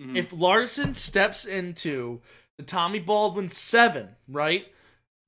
Mm-hmm. 0.00 0.16
If 0.16 0.32
Larson 0.32 0.94
steps 0.94 1.44
into 1.44 2.22
the 2.58 2.64
Tommy 2.64 2.98
Baldwin 2.98 3.50
seven, 3.50 4.08
right? 4.26 4.66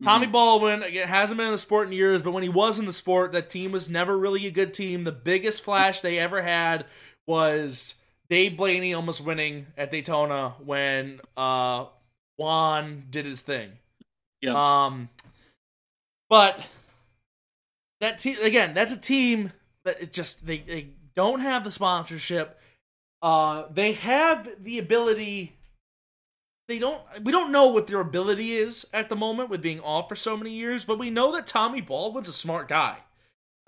Tommy 0.03 0.27
mm-hmm. 0.27 0.33
Baldwin 0.33 0.83
again, 0.83 1.07
hasn't 1.07 1.39
been 1.39 1.47
in 1.47 1.53
the 1.53 1.59
sport 1.59 1.87
in 1.87 1.93
years, 1.93 2.25
but 2.25 2.33
when 2.33 2.43
he 2.43 2.49
was 2.49 2.81
in 2.81 2.87
the 2.87 2.93
sport, 2.93 3.31
that 3.33 3.51
team 3.51 3.71
was 3.71 3.89
never 3.89 4.19
really 4.19 4.49
a 4.49 4.51
good 4.51 4.75
team. 4.75 5.05
The 5.05 5.13
biggest 5.13 5.63
flash 5.63 6.01
they 6.01 6.19
ever 6.19 6.43
had 6.43 6.87
was 7.29 7.95
Dave 8.31 8.57
Blaney 8.57 8.95
almost 8.95 9.25
winning 9.25 9.67
at 9.77 9.91
Daytona 9.91 10.55
when 10.65 11.21
uh, 11.37 11.87
Juan 12.37 13.05
did 13.11 13.25
his 13.25 13.41
thing. 13.41 13.73
Yeah. 14.41 14.85
Um, 14.87 15.09
but 16.29 16.61
that 18.01 18.19
team 18.19 18.37
again, 18.43 18.75
that's 18.75 18.93
a 18.93 18.99
team 18.99 19.53
that 19.85 20.03
it 20.03 20.13
just 20.13 20.47
they 20.47 20.59
they 20.59 20.89
don't 21.17 21.41
have 21.41 21.65
the 21.65 21.73
sponsorship. 21.73 22.61
Uh, 23.21 23.65
they 23.73 23.93
have 23.93 24.49
the 24.63 24.79
ability 24.79 25.55
they 26.69 26.79
don't 26.79 27.03
we 27.25 27.33
don't 27.33 27.51
know 27.51 27.69
what 27.69 27.87
their 27.87 28.01
ability 28.01 28.53
is 28.53 28.87
at 28.93 29.09
the 29.09 29.17
moment 29.17 29.49
with 29.49 29.63
being 29.63 29.81
off 29.81 30.09
for 30.09 30.15
so 30.15 30.37
many 30.37 30.53
years, 30.53 30.85
but 30.85 30.99
we 30.99 31.11
know 31.11 31.33
that 31.33 31.47
Tommy 31.47 31.81
Baldwin's 31.81 32.29
a 32.29 32.33
smart 32.33 32.69
guy. 32.69 32.99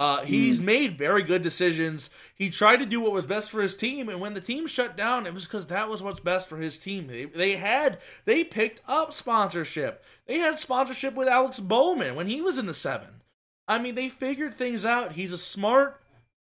Uh, 0.00 0.22
he's 0.22 0.60
mm. 0.60 0.64
made 0.64 0.96
very 0.96 1.22
good 1.22 1.42
decisions. 1.42 2.08
He 2.34 2.48
tried 2.48 2.78
to 2.78 2.86
do 2.86 3.02
what 3.02 3.12
was 3.12 3.26
best 3.26 3.50
for 3.50 3.60
his 3.60 3.76
team, 3.76 4.08
and 4.08 4.18
when 4.18 4.32
the 4.32 4.40
team 4.40 4.66
shut 4.66 4.96
down, 4.96 5.26
it 5.26 5.34
was 5.34 5.44
because 5.44 5.66
that 5.66 5.90
was 5.90 6.02
what's 6.02 6.20
best 6.20 6.48
for 6.48 6.56
his 6.56 6.78
team. 6.78 7.06
They, 7.06 7.26
they 7.26 7.56
had 7.56 7.98
they 8.24 8.42
picked 8.42 8.80
up 8.88 9.12
sponsorship. 9.12 10.02
They 10.26 10.38
had 10.38 10.58
sponsorship 10.58 11.14
with 11.14 11.28
Alex 11.28 11.60
Bowman 11.60 12.14
when 12.14 12.28
he 12.28 12.40
was 12.40 12.56
in 12.56 12.64
the 12.64 12.72
seven. 12.72 13.20
I 13.68 13.78
mean, 13.78 13.94
they 13.94 14.08
figured 14.08 14.54
things 14.54 14.86
out. 14.86 15.12
He's 15.12 15.34
a 15.34 15.38
smart 15.38 16.00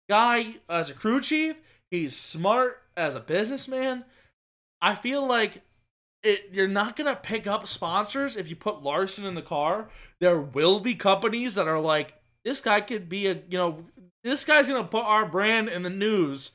guy 0.06 0.56
as 0.68 0.90
a 0.90 0.94
crew 0.94 1.22
chief. 1.22 1.56
He's 1.90 2.14
smart 2.14 2.82
as 2.94 3.14
a 3.14 3.20
businessman. 3.20 4.04
I 4.82 4.94
feel 4.94 5.26
like 5.26 5.62
it, 6.22 6.50
you're 6.52 6.68
not 6.68 6.94
gonna 6.94 7.16
pick 7.16 7.46
up 7.46 7.66
sponsors 7.66 8.36
if 8.36 8.50
you 8.50 8.56
put 8.56 8.82
Larson 8.82 9.24
in 9.24 9.34
the 9.34 9.40
car. 9.40 9.88
There 10.20 10.38
will 10.38 10.78
be 10.78 10.94
companies 10.94 11.54
that 11.54 11.66
are 11.68 11.80
like, 11.80 12.12
this 12.46 12.60
guy 12.60 12.80
could 12.80 13.08
be 13.08 13.26
a, 13.26 13.34
you 13.50 13.58
know, 13.58 13.84
this 14.22 14.44
guy's 14.44 14.68
gonna 14.68 14.84
put 14.84 15.04
our 15.04 15.26
brand 15.26 15.68
in 15.68 15.82
the 15.82 15.90
news, 15.90 16.52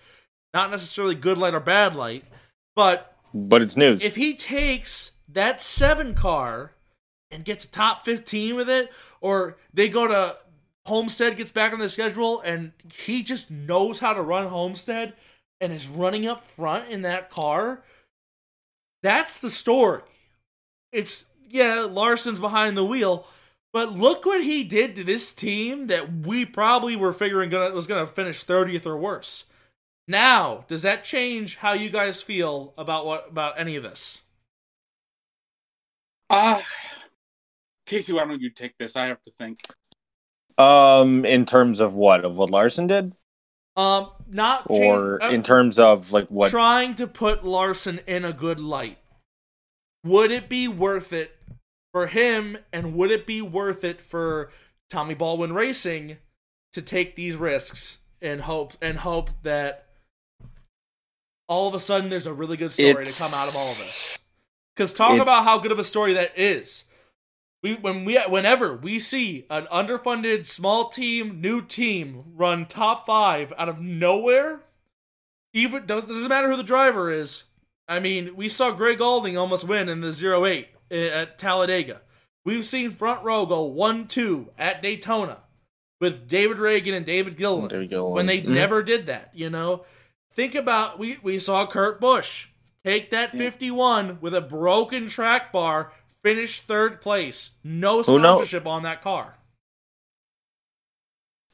not 0.54 0.72
necessarily 0.72 1.14
good 1.14 1.38
light 1.38 1.54
or 1.54 1.60
bad 1.60 1.96
light, 1.96 2.24
but 2.76 3.18
but 3.34 3.62
it's 3.62 3.78
news. 3.78 4.02
If 4.02 4.16
he 4.16 4.34
takes 4.34 5.12
that 5.28 5.62
seven 5.62 6.16
car 6.16 6.72
and 7.30 7.46
gets 7.46 7.66
a 7.66 7.72
top 7.72 8.06
fifteen 8.06 8.56
with 8.56 8.70
it, 8.70 8.89
or 9.20 9.58
they 9.74 9.89
go 9.89 10.08
to 10.08 10.38
Homestead 10.86 11.38
gets 11.38 11.52
back 11.52 11.74
on 11.74 11.80
the 11.80 11.89
schedule 11.89 12.42
and 12.42 12.72
he 13.04 13.22
just 13.22 13.52
knows 13.52 14.00
how 14.00 14.14
to 14.14 14.22
run 14.22 14.48
Homestead 14.48 15.14
and 15.60 15.72
is 15.72 15.88
running 15.88 16.26
up 16.26 16.48
front 16.48 16.89
in 16.89 17.04
that 17.04 17.30
car. 17.30 17.84
That's 19.04 19.39
the 19.39 19.52
story. 19.52 20.02
It's 20.94 21.28
yeah, 21.50 21.82
Larson's 21.82 22.39
behind 22.39 22.78
the 22.78 22.86
wheel, 22.86 23.28
but 23.74 23.93
look 23.93 24.26
what 24.26 24.43
he 24.43 24.63
did 24.63 24.95
to 24.95 25.03
this 25.03 25.32
team 25.32 25.88
that 25.88 26.26
we 26.26 26.45
probably 26.45 26.95
were 26.95 27.13
figuring 27.13 27.49
gonna, 27.49 27.74
was 27.74 27.88
going 27.88 28.05
to 28.05 28.11
finish 28.11 28.45
30th 28.45 28.86
or 28.86 28.97
worse. 28.97 29.45
Now, 30.07 30.65
does 30.67 30.82
that 30.82 31.03
change 31.03 31.57
how 31.57 31.74
you 31.74 31.89
guys 31.89 32.22
feel 32.22 32.74
about 32.78 33.05
what 33.05 33.30
about 33.30 33.59
any 33.59 33.76
of 33.76 33.84
this? 33.84 34.22
Ah, 36.30 36.59
uh, 36.59 36.61
Casey, 37.86 38.13
why 38.13 38.26
don't 38.26 38.41
you 38.41 38.49
take 38.49 38.78
this? 38.78 38.95
I 38.95 39.07
have 39.07 39.22
to 39.24 39.32
think. 39.32 39.59
Um, 40.57 41.26
in 41.26 41.45
terms 41.45 41.80
of 41.80 41.93
what 41.93 42.26
of 42.26 42.36
what 42.36 42.49
Larson 42.49 42.88
did, 42.88 43.13
um, 43.78 44.11
not 44.28 44.63
or 44.67 45.19
change, 45.19 45.32
uh, 45.32 45.36
in 45.36 45.43
terms 45.43 45.80
of 45.80 46.11
like 46.11 46.28
what 46.28 46.51
trying 46.51 46.95
to 46.95 47.07
put 47.07 47.45
Larson 47.45 47.99
in 48.05 48.26
a 48.26 48.34
good 48.34 48.59
light. 48.59 48.97
Would 50.03 50.32
it 50.32 50.49
be 50.49 50.67
worth 50.67 51.13
it 51.13 51.38
for 51.92 52.08
him, 52.08 52.58
and 52.72 52.96
would 52.96 53.12
it 53.12 53.26
be 53.26 53.42
worth 53.42 53.84
it 53.84 54.02
for 54.02 54.50
Tommy 54.89 55.14
Baldwin 55.14 55.54
Racing 55.54 56.18
to 56.74 56.82
take 56.82 57.16
these 57.16 57.36
risks 57.36 58.00
and 58.22 58.42
hope 58.42 58.74
and 58.82 59.00
hope 59.00 59.30
that 59.44 59.88
all 61.48 61.68
of 61.68 61.74
a 61.74 61.80
sudden 61.80 62.10
there's 62.10 62.28
a 62.28 62.34
really 62.34 62.56
good 62.58 62.72
story 62.72 63.04
it's, 63.04 63.18
to 63.18 63.24
come 63.24 63.34
out 63.34 63.50
of 63.50 63.56
all 63.56 63.72
of 63.72 63.78
this? 63.78 64.18
Because 64.76 64.94
talk 64.94 65.20
about 65.20 65.44
how 65.44 65.60
good 65.60 65.72
of 65.72 65.80
a 65.80 65.84
story 65.84 66.14
that 66.14 66.38
is. 66.38 66.86
We 67.62 67.76
when 67.76 68.06
we 68.06 68.18
whenever 68.18 68.76
we 68.76 68.98
see 68.98 69.46
an 69.50 69.68
underfunded 69.72 70.48
small 70.48 70.89
team, 70.89 71.42
new 71.42 71.62
team 71.62 72.24
run 72.36 72.66
top 72.66 73.06
five 73.06 73.54
out 73.58 73.70
of 73.70 73.80
nowhere, 73.80 74.62
even 75.54 75.86
doesn't 75.86 76.30
matter 76.30 76.50
who 76.50 76.58
the 76.58 76.64
driver 76.64 77.12
is. 77.12 77.44
I 77.88 78.00
mean, 78.00 78.36
we 78.36 78.48
saw 78.48 78.72
Gray 78.72 78.96
Gaulding 78.96 79.38
almost 79.38 79.68
win 79.68 79.89
in 79.89 80.00
the 80.02 80.44
08 80.46 80.70
at 80.92 81.38
Talladega. 81.38 82.02
We've 82.44 82.66
seen 82.66 82.92
front 82.92 83.24
row 83.24 83.46
go 83.46 83.64
one 83.64 84.08
two 84.08 84.50
at 84.58 84.82
Daytona 84.82 85.38
with 86.00 86.28
David 86.28 86.58
Ragan 86.58 86.96
and 86.96 87.06
David 87.06 87.38
Gilliland, 87.38 87.70
David 87.70 87.89
Gilliland. 87.89 88.16
when 88.16 88.26
they 88.26 88.42
mm-hmm. 88.42 88.54
never 88.54 88.84
did 88.84 89.08
that. 89.08 89.32
You 89.34 89.50
know, 89.50 89.86
think 90.34 90.56
about 90.56 91.00
we 91.00 91.18
we 91.22 91.39
saw 91.39 91.66
Kurt 91.68 92.02
Busch 92.02 92.48
take 92.84 93.12
that 93.12 93.32
51 93.32 94.20
with 94.22 94.34
a 94.34 94.42
broken 94.42 95.08
track 95.08 95.52
bar 95.52 95.92
finish 96.24 96.62
third 96.62 97.02
place. 97.02 97.52
No 97.64 98.02
sponsorship 98.02 98.66
on 98.66 98.84
that 98.84 99.02
car. 99.02 99.36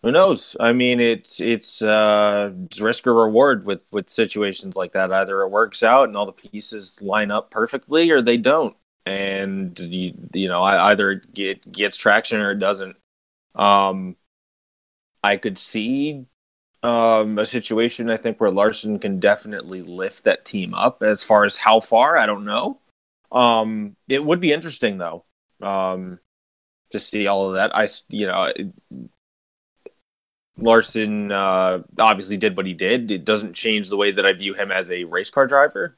Who 0.04 0.12
knows? 0.12 0.56
I 0.60 0.74
mean, 0.74 1.00
it's 1.00 1.42
it's 1.42 1.82
uh, 1.82 2.52
it's 2.66 2.80
risk 2.80 3.08
or 3.08 3.14
reward 3.14 3.66
with 3.66 3.82
with 3.92 4.10
situations 4.10 4.76
like 4.76 4.94
that. 4.94 5.12
Either 5.12 5.42
it 5.42 5.50
works 5.50 5.84
out 5.84 6.08
and 6.08 6.16
all 6.16 6.26
the 6.26 6.32
pieces 6.32 7.02
line 7.02 7.32
up 7.32 7.50
perfectly, 7.50 8.12
or 8.12 8.22
they 8.22 8.38
don't, 8.38 8.76
and 9.08 9.80
you, 9.80 10.14
you 10.34 10.50
know, 10.50 10.62
either 10.64 11.12
it 11.12 11.34
get, 11.34 11.72
gets 11.72 11.96
traction 11.96 12.42
or 12.42 12.52
it 12.52 12.60
doesn't. 12.60 12.98
Um, 13.56 14.18
I 15.24 15.38
could 15.38 15.58
see 15.58 16.26
um, 16.84 17.40
a 17.40 17.46
situation 17.46 18.10
I 18.10 18.18
think 18.18 18.42
where 18.42 18.52
Larson 18.52 19.00
can 19.00 19.20
definitely 19.22 19.82
lift 19.82 20.26
that 20.26 20.44
team 20.44 20.74
up. 20.74 21.02
As 21.02 21.24
far 21.24 21.46
as 21.46 21.56
how 21.56 21.80
far, 21.80 22.18
I 22.18 22.26
don't 22.26 22.44
know. 22.44 22.80
Um, 23.32 23.96
it 24.10 24.24
would 24.24 24.42
be 24.42 24.52
interesting 24.52 24.98
though, 24.98 25.24
um, 25.62 26.20
to 26.92 27.00
see 27.00 27.28
all 27.28 27.48
of 27.48 27.56
that. 27.56 27.74
I, 27.74 27.88
you 28.10 28.28
know, 28.28 28.52
Larson 30.58 31.32
uh, 31.32 31.80
obviously 31.98 32.36
did 32.36 32.58
what 32.58 32.66
he 32.66 32.74
did. 32.74 33.10
It 33.10 33.24
doesn't 33.24 33.54
change 33.54 33.88
the 33.88 33.98
way 33.98 34.12
that 34.12 34.26
I 34.26 34.34
view 34.34 34.54
him 34.54 34.70
as 34.70 34.92
a 34.92 35.06
race 35.06 35.30
car 35.30 35.48
driver. 35.48 35.96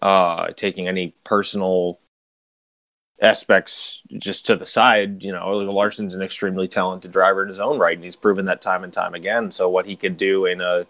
Uh, 0.00 0.52
taking 0.52 0.86
any 0.86 1.14
personal 1.24 1.98
aspects 3.20 4.02
just 4.18 4.46
to 4.46 4.56
the 4.56 4.66
side, 4.66 5.22
you 5.22 5.32
know, 5.32 5.48
Larson's 5.50 6.14
an 6.14 6.22
extremely 6.22 6.68
talented 6.68 7.10
driver 7.10 7.42
in 7.42 7.48
his 7.48 7.60
own 7.60 7.78
right, 7.78 7.96
and 7.96 8.04
he's 8.04 8.16
proven 8.16 8.44
that 8.46 8.60
time 8.60 8.84
and 8.84 8.92
time 8.92 9.14
again. 9.14 9.50
So 9.50 9.68
what 9.68 9.86
he 9.86 9.96
could 9.96 10.16
do 10.16 10.46
in 10.46 10.60
a 10.60 10.86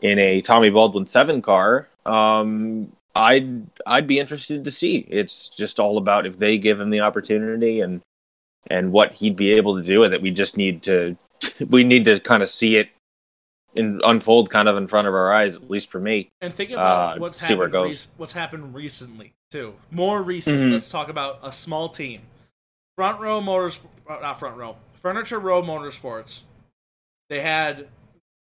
in 0.00 0.18
a 0.18 0.40
Tommy 0.40 0.70
Baldwin 0.70 1.06
seven 1.06 1.42
car, 1.42 1.88
um, 2.06 2.92
I'd 3.14 3.66
I'd 3.86 4.06
be 4.06 4.18
interested 4.18 4.64
to 4.64 4.70
see. 4.70 5.06
It's 5.08 5.48
just 5.48 5.80
all 5.80 5.98
about 5.98 6.26
if 6.26 6.38
they 6.38 6.58
give 6.58 6.80
him 6.80 6.90
the 6.90 7.00
opportunity 7.00 7.80
and 7.80 8.00
and 8.70 8.92
what 8.92 9.12
he'd 9.12 9.36
be 9.36 9.52
able 9.52 9.76
to 9.76 9.82
do 9.82 10.00
with 10.00 10.14
it. 10.14 10.22
We 10.22 10.30
just 10.30 10.56
need 10.56 10.82
to 10.84 11.16
we 11.68 11.84
need 11.84 12.04
to 12.04 12.20
kind 12.20 12.42
of 12.42 12.50
see 12.50 12.76
it 12.76 12.90
in, 13.74 14.00
unfold 14.04 14.50
kind 14.50 14.68
of 14.68 14.76
in 14.76 14.86
front 14.86 15.08
of 15.08 15.14
our 15.14 15.32
eyes, 15.32 15.54
at 15.54 15.70
least 15.70 15.90
for 15.90 16.00
me. 16.00 16.30
And 16.40 16.52
think 16.52 16.70
about 16.70 17.16
uh, 17.16 17.20
what's 17.20 17.40
happened. 17.40 18.06
What's 18.16 18.32
happened 18.32 18.74
recently 18.74 19.34
too. 19.50 19.74
More 19.90 20.22
recent. 20.22 20.60
Mm-hmm. 20.60 20.72
Let's 20.72 20.88
talk 20.88 21.08
about 21.08 21.40
a 21.42 21.52
small 21.52 21.88
team. 21.88 22.22
Front 22.96 23.20
row 23.20 23.40
motors, 23.40 23.80
uh, 24.08 24.18
not 24.20 24.38
front 24.38 24.56
row. 24.56 24.76
Furniture 25.00 25.38
Row 25.38 25.62
Motorsports. 25.62 26.42
They 27.30 27.40
had 27.40 27.88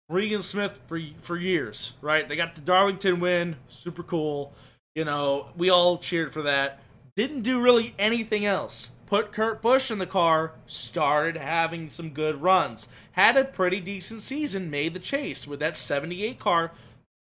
Regan 0.09 0.41
Smith 0.41 0.79
for 0.87 0.99
for 1.21 1.37
years, 1.37 1.93
right? 2.01 2.27
They 2.27 2.35
got 2.35 2.55
the 2.55 2.61
Darlington 2.61 3.19
win, 3.19 3.55
super 3.67 4.03
cool. 4.03 4.53
You 4.95 5.05
know, 5.05 5.47
we 5.57 5.69
all 5.69 5.97
cheered 5.97 6.31
for 6.31 6.43
that. 6.43 6.79
Didn't 7.15 7.41
do 7.41 7.61
really 7.61 7.95
anything 7.97 8.45
else. 8.45 8.91
Put 9.13 9.31
Kurt 9.31 9.61
Busch 9.61 9.91
in 9.91 9.99
the 9.99 10.07
car, 10.07 10.53
started 10.65 11.37
having 11.37 11.87
some 11.87 12.09
good 12.09 12.41
runs. 12.41 12.87
Had 13.11 13.37
a 13.37 13.45
pretty 13.45 13.79
decent 13.79 14.21
season, 14.21 14.71
made 14.71 14.95
the 14.95 14.99
chase 14.99 15.45
with 15.45 15.59
that 15.59 15.77
78 15.77 16.39
car, 16.39 16.71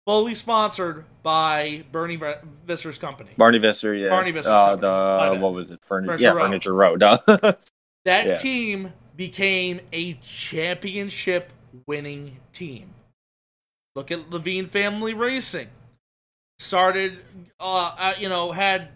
fully 0.05 0.35
sponsored 0.35 1.05
by 1.23 1.85
Bernie 1.93 2.19
Visser's 2.67 2.99
company. 2.99 3.31
Barney 3.37 3.59
Visser, 3.59 3.95
yeah. 3.95 4.09
Barney 4.09 4.33
Visser's 4.33 4.51
uh, 4.51 4.75
the, 4.75 5.39
what 5.39 5.53
was 5.53 5.71
it? 5.71 5.79
Furniture, 5.85 6.17
yeah, 6.21 6.31
Row. 6.31 6.47
Furniture 6.47 6.75
Row. 6.75 6.97
that 6.97 7.57
yeah. 8.05 8.35
team 8.35 8.93
became 9.15 9.81
a 9.93 10.15
championship 10.15 11.53
winning 11.87 12.39
team. 12.53 12.93
Look 13.95 14.11
at 14.11 14.31
Leavine 14.31 14.69
Family 14.69 15.15
Racing. 15.15 15.69
Started, 16.59 17.21
uh, 17.61 17.95
uh, 17.97 18.15
you 18.19 18.29
know, 18.29 18.51
had 18.51 18.89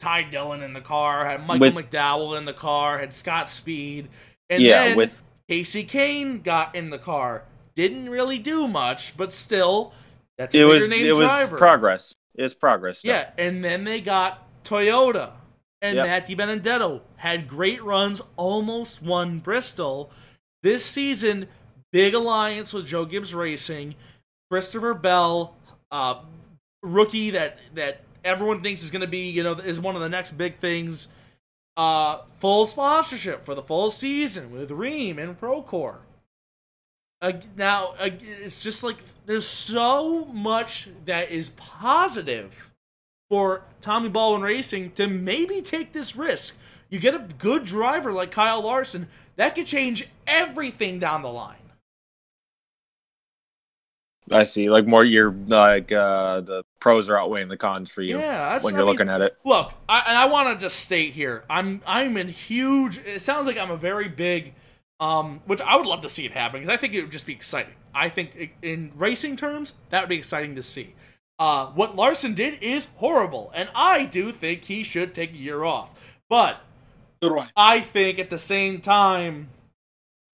Ty 0.00 0.24
Dillon 0.24 0.62
in 0.62 0.72
the 0.72 0.80
car, 0.80 1.24
had 1.24 1.46
Michael 1.46 1.74
with, 1.74 1.90
McDowell 1.90 2.36
in 2.36 2.46
the 2.46 2.52
car, 2.52 2.98
had 2.98 3.12
Scott 3.12 3.48
Speed, 3.48 4.08
and 4.48 4.62
yeah, 4.62 4.88
then 4.88 4.96
with 4.96 5.22
Kasey 5.48 5.86
Kahne 5.86 6.42
got 6.42 6.74
in 6.74 6.90
the 6.90 6.98
car. 6.98 7.44
Didn't 7.76 8.08
really 8.08 8.38
do 8.38 8.66
much, 8.66 9.16
but 9.16 9.32
still, 9.32 9.92
that's 10.36 10.54
a 10.54 10.60
it 10.62 10.64
was 10.64 10.90
it 10.90 11.14
driver. 11.14 11.52
was 11.52 11.60
progress. 11.60 12.14
It's 12.34 12.54
progress. 12.54 13.00
Stuff. 13.00 13.08
Yeah, 13.08 13.44
and 13.44 13.62
then 13.62 13.84
they 13.84 14.00
got 14.00 14.46
Toyota, 14.64 15.32
and 15.82 15.96
yep. 15.96 16.06
Matt 16.06 16.28
DiBenedetto 16.28 17.02
had 17.16 17.46
great 17.46 17.82
runs, 17.84 18.22
almost 18.36 19.02
won 19.02 19.38
Bristol. 19.38 20.10
This 20.62 20.84
season, 20.84 21.46
big 21.92 22.14
alliance 22.14 22.72
with 22.72 22.86
Joe 22.86 23.04
Gibbs 23.04 23.34
Racing, 23.34 23.94
Christopher 24.50 24.94
Bell, 24.94 25.56
uh, 25.90 26.20
rookie 26.82 27.30
that 27.30 27.58
that 27.74 28.00
everyone 28.24 28.62
thinks 28.62 28.82
is 28.82 28.90
going 28.90 29.00
to 29.00 29.08
be 29.08 29.30
you 29.30 29.42
know 29.42 29.52
is 29.54 29.80
one 29.80 29.96
of 29.96 30.02
the 30.02 30.08
next 30.08 30.32
big 30.32 30.56
things. 30.56 31.08
Uh, 31.76 32.18
full 32.38 32.66
sponsorship 32.66 33.44
for 33.44 33.54
the 33.54 33.62
full 33.62 33.90
season 33.90 34.50
with 34.50 34.70
Rheem 34.70 35.18
and 35.18 35.40
Procore. 35.40 35.98
Uh, 37.22 37.32
now 37.56 37.94
uh, 37.98 38.10
it's 38.42 38.62
just 38.62 38.82
like 38.82 38.96
there's 39.26 39.46
so 39.46 40.24
much 40.26 40.88
that 41.04 41.30
is 41.30 41.50
positive 41.50 42.70
for 43.28 43.62
Tommy 43.80 44.08
Baldwin 44.08 44.42
Racing 44.42 44.92
to 44.92 45.06
maybe 45.06 45.62
take 45.62 45.92
this 45.92 46.16
risk. 46.16 46.56
You 46.88 46.98
get 46.98 47.14
a 47.14 47.26
good 47.38 47.64
driver 47.64 48.12
like 48.12 48.32
Kyle 48.32 48.62
Larson, 48.62 49.06
that 49.36 49.54
could 49.54 49.66
change 49.66 50.08
everything 50.26 50.98
down 50.98 51.22
the 51.22 51.28
line. 51.28 51.59
I 54.30 54.44
see. 54.44 54.70
Like 54.70 54.86
more, 54.86 55.04
you're 55.04 55.32
like 55.32 55.92
uh, 55.92 56.40
the 56.40 56.64
pros 56.80 57.08
are 57.08 57.16
outweighing 57.16 57.48
the 57.48 57.56
cons 57.56 57.90
for 57.90 58.02
you. 58.02 58.18
Yeah, 58.18 58.60
when 58.62 58.74
you're 58.74 58.84
I 58.84 58.86
looking 58.86 59.06
mean, 59.06 59.16
at 59.16 59.20
it. 59.22 59.36
Look, 59.44 59.72
I, 59.88 60.04
and 60.06 60.16
I 60.16 60.26
want 60.26 60.56
to 60.58 60.62
just 60.62 60.80
state 60.80 61.12
here, 61.12 61.44
I'm 61.50 61.82
I'm 61.86 62.16
in 62.16 62.28
huge. 62.28 62.98
It 62.98 63.22
sounds 63.22 63.46
like 63.46 63.58
I'm 63.58 63.70
a 63.70 63.76
very 63.76 64.08
big, 64.08 64.54
um, 65.00 65.40
which 65.46 65.60
I 65.60 65.76
would 65.76 65.86
love 65.86 66.02
to 66.02 66.08
see 66.08 66.24
it 66.26 66.32
happen 66.32 66.60
because 66.60 66.72
I 66.72 66.76
think 66.76 66.94
it 66.94 67.02
would 67.02 67.12
just 67.12 67.26
be 67.26 67.32
exciting. 67.32 67.74
I 67.94 68.08
think 68.08 68.54
in 68.62 68.92
racing 68.94 69.36
terms, 69.36 69.74
that 69.90 70.02
would 70.02 70.08
be 70.08 70.18
exciting 70.18 70.54
to 70.56 70.62
see. 70.62 70.94
Uh, 71.38 71.66
what 71.68 71.96
Larson 71.96 72.34
did 72.34 72.62
is 72.62 72.88
horrible, 72.96 73.50
and 73.54 73.70
I 73.74 74.04
do 74.04 74.30
think 74.30 74.64
he 74.64 74.84
should 74.84 75.14
take 75.14 75.32
a 75.32 75.36
year 75.36 75.64
off. 75.64 76.18
But 76.28 76.60
I 77.56 77.80
think 77.80 78.18
at 78.18 78.30
the 78.30 78.38
same 78.38 78.80
time, 78.80 79.48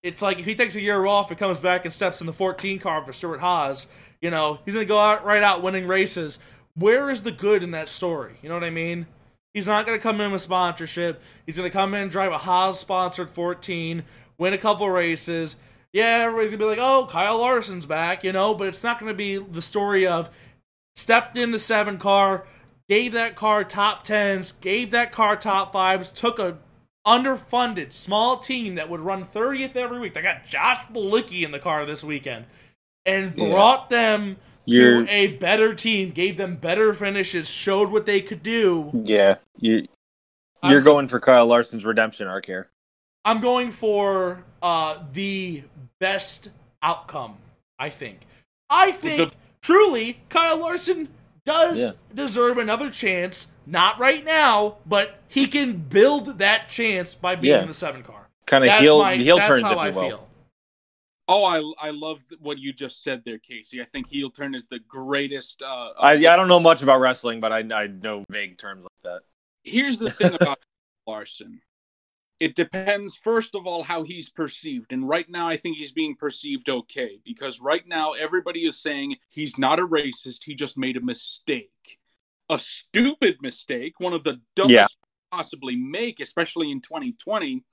it's 0.02 0.22
like 0.22 0.38
if 0.38 0.44
he 0.44 0.54
takes 0.54 0.76
a 0.76 0.80
year 0.80 1.04
off 1.06 1.30
and 1.30 1.38
comes 1.38 1.58
back 1.58 1.84
and 1.84 1.92
steps 1.92 2.20
in 2.20 2.26
the 2.26 2.32
14 2.32 2.78
car 2.78 3.04
for 3.04 3.12
Stewart-Haas, 3.12 3.86
you 4.20 4.30
know, 4.30 4.58
he's 4.64 4.74
going 4.74 4.86
to 4.86 4.88
go 4.88 4.98
out 4.98 5.24
right 5.24 5.42
out 5.42 5.62
winning 5.62 5.86
races. 5.86 6.38
Where 6.74 7.10
is 7.10 7.22
the 7.22 7.32
good 7.32 7.62
in 7.62 7.72
that 7.72 7.88
story? 7.88 8.36
You 8.42 8.48
know 8.48 8.54
what 8.54 8.64
I 8.64 8.70
mean? 8.70 9.06
He's 9.54 9.66
not 9.66 9.86
going 9.86 9.98
to 9.98 10.02
come 10.02 10.20
in 10.20 10.32
with 10.32 10.42
sponsorship. 10.42 11.22
He's 11.46 11.56
going 11.56 11.68
to 11.68 11.72
come 11.76 11.94
in, 11.94 12.08
drive 12.08 12.32
a 12.32 12.38
Haas 12.38 12.78
sponsored 12.78 13.30
14, 13.30 14.04
win 14.38 14.52
a 14.52 14.58
couple 14.58 14.88
races. 14.90 15.56
Yeah, 15.92 16.24
everybody's 16.24 16.50
going 16.50 16.58
to 16.58 16.64
be 16.64 16.68
like, 16.68 16.78
oh, 16.78 17.06
Kyle 17.10 17.38
Larson's 17.38 17.86
back, 17.86 18.22
you 18.22 18.32
know, 18.32 18.54
but 18.54 18.68
it's 18.68 18.84
not 18.84 19.00
going 19.00 19.10
to 19.10 19.16
be 19.16 19.38
the 19.38 19.62
story 19.62 20.06
of 20.06 20.28
stepped 20.94 21.38
in 21.38 21.52
the 21.52 21.58
seven 21.58 21.96
car, 21.96 22.44
gave 22.88 23.12
that 23.12 23.34
car 23.34 23.64
top 23.64 24.04
tens, 24.04 24.52
gave 24.52 24.90
that 24.90 25.10
car 25.10 25.36
top 25.36 25.72
fives, 25.72 26.10
took 26.10 26.38
a 26.38 26.58
underfunded 27.06 27.92
small 27.92 28.38
team 28.38 28.74
that 28.74 28.88
would 28.90 29.00
run 29.00 29.24
30th 29.24 29.76
every 29.76 30.00
week. 30.00 30.14
They 30.14 30.22
got 30.22 30.44
Josh 30.44 30.84
Bilicki 30.92 31.42
in 31.44 31.52
the 31.52 31.58
car 31.58 31.86
this 31.86 32.02
weekend 32.02 32.46
and 33.04 33.32
Yeah. 33.36 33.50
brought 33.50 33.90
them 33.90 34.36
You're 34.64 35.04
to 35.06 35.10
a 35.12 35.28
better 35.28 35.74
team, 35.74 36.10
gave 36.10 36.36
them 36.36 36.56
better 36.56 36.92
finishes, 36.92 37.48
showed 37.48 37.90
what 37.90 38.06
they 38.06 38.20
could 38.20 38.42
do. 38.42 38.90
yeah, 39.04 39.36
You, 39.58 39.86
you're 40.64 40.78
s- 40.78 40.84
going 40.84 41.06
for 41.08 41.20
Kyle 41.20 41.46
Larson's 41.46 41.84
redemption 41.84 42.26
arc 42.26 42.46
here. 42.46 42.68
I'm 43.24 43.40
going 43.40 43.70
for 43.70 44.42
uh, 44.62 44.98
the 45.12 45.62
best 46.00 46.50
outcome. 46.82 47.36
I 47.78 47.90
think. 47.90 48.20
I 48.70 48.90
think 48.92 49.30
The- 49.30 49.36
truly 49.62 50.18
Kyle 50.28 50.58
Larson 50.58 51.08
does 51.46 51.80
Yeah. 51.80 51.90
deserve 52.14 52.58
another 52.58 52.90
chance. 52.90 53.48
Not 53.64 53.98
right 53.98 54.22
now, 54.24 54.76
but 54.84 55.22
he 55.28 55.46
can 55.48 55.78
build 55.78 56.38
that 56.40 56.68
chance 56.68 57.14
by 57.14 57.34
being 57.36 57.54
Yeah. 57.56 57.62
in 57.62 57.68
the 57.68 57.74
seven 57.74 58.02
car. 58.02 58.28
Kind 58.46 58.64
of 58.64 58.70
heel 58.72 58.98
my, 58.98 59.16
heel 59.16 59.36
that's 59.38 59.48
turns, 59.48 59.62
how 59.62 59.72
if 59.72 59.78
I 59.78 59.88
you 59.88 59.92
will. 59.94 60.00
feel. 60.02 60.28
Oh, 61.28 61.44
I 61.44 61.88
I 61.88 61.90
love 61.90 62.20
what 62.38 62.58
you 62.58 62.72
just 62.72 63.02
said 63.02 63.22
there, 63.24 63.38
Casey. 63.38 63.80
I 63.80 63.84
think 63.84 64.06
heel 64.08 64.30
turn 64.30 64.54
is 64.54 64.68
the 64.68 64.78
greatest. 64.78 65.60
Uh, 65.62 65.90
I 65.98 66.12
I 66.12 66.36
don't 66.36 66.46
know 66.46 66.60
much 66.60 66.82
about 66.84 67.00
wrestling, 67.00 67.40
but 67.40 67.50
I 67.52 67.60
I 67.74 67.86
know 67.88 68.24
vague 68.30 68.58
terms 68.58 68.84
like 68.84 69.02
that. 69.02 69.22
here's 69.64 69.98
the 69.98 70.10
thing 70.12 70.34
about 70.34 70.58
Larson. 71.08 71.62
It 72.38 72.54
depends, 72.54 73.16
first 73.16 73.54
of 73.54 73.66
all, 73.66 73.84
how 73.84 74.02
he's 74.02 74.28
perceived. 74.28 74.92
And 74.92 75.08
right 75.08 75.28
now, 75.28 75.48
I 75.48 75.56
think 75.56 75.78
he's 75.78 75.92
being 75.92 76.16
perceived 76.16 76.68
okay 76.68 77.18
because 77.24 77.60
right 77.60 77.86
now, 77.86 78.12
everybody 78.12 78.66
is 78.66 78.78
saying 78.78 79.16
he's 79.30 79.56
not 79.56 79.78
a 79.78 79.86
racist. 79.86 80.44
He 80.44 80.54
just 80.54 80.76
made 80.76 80.96
a 80.96 81.00
mistake. 81.00 81.98
A 82.50 82.58
stupid 82.58 83.38
mistake, 83.40 83.98
one 83.98 84.12
of 84.12 84.22
the 84.22 84.40
dumbest 84.54 84.70
Yeah. 84.70 84.86
possibly 85.32 85.76
make, 85.76 86.20
especially 86.20 86.70
in 86.70 86.80
2020. 86.80 87.64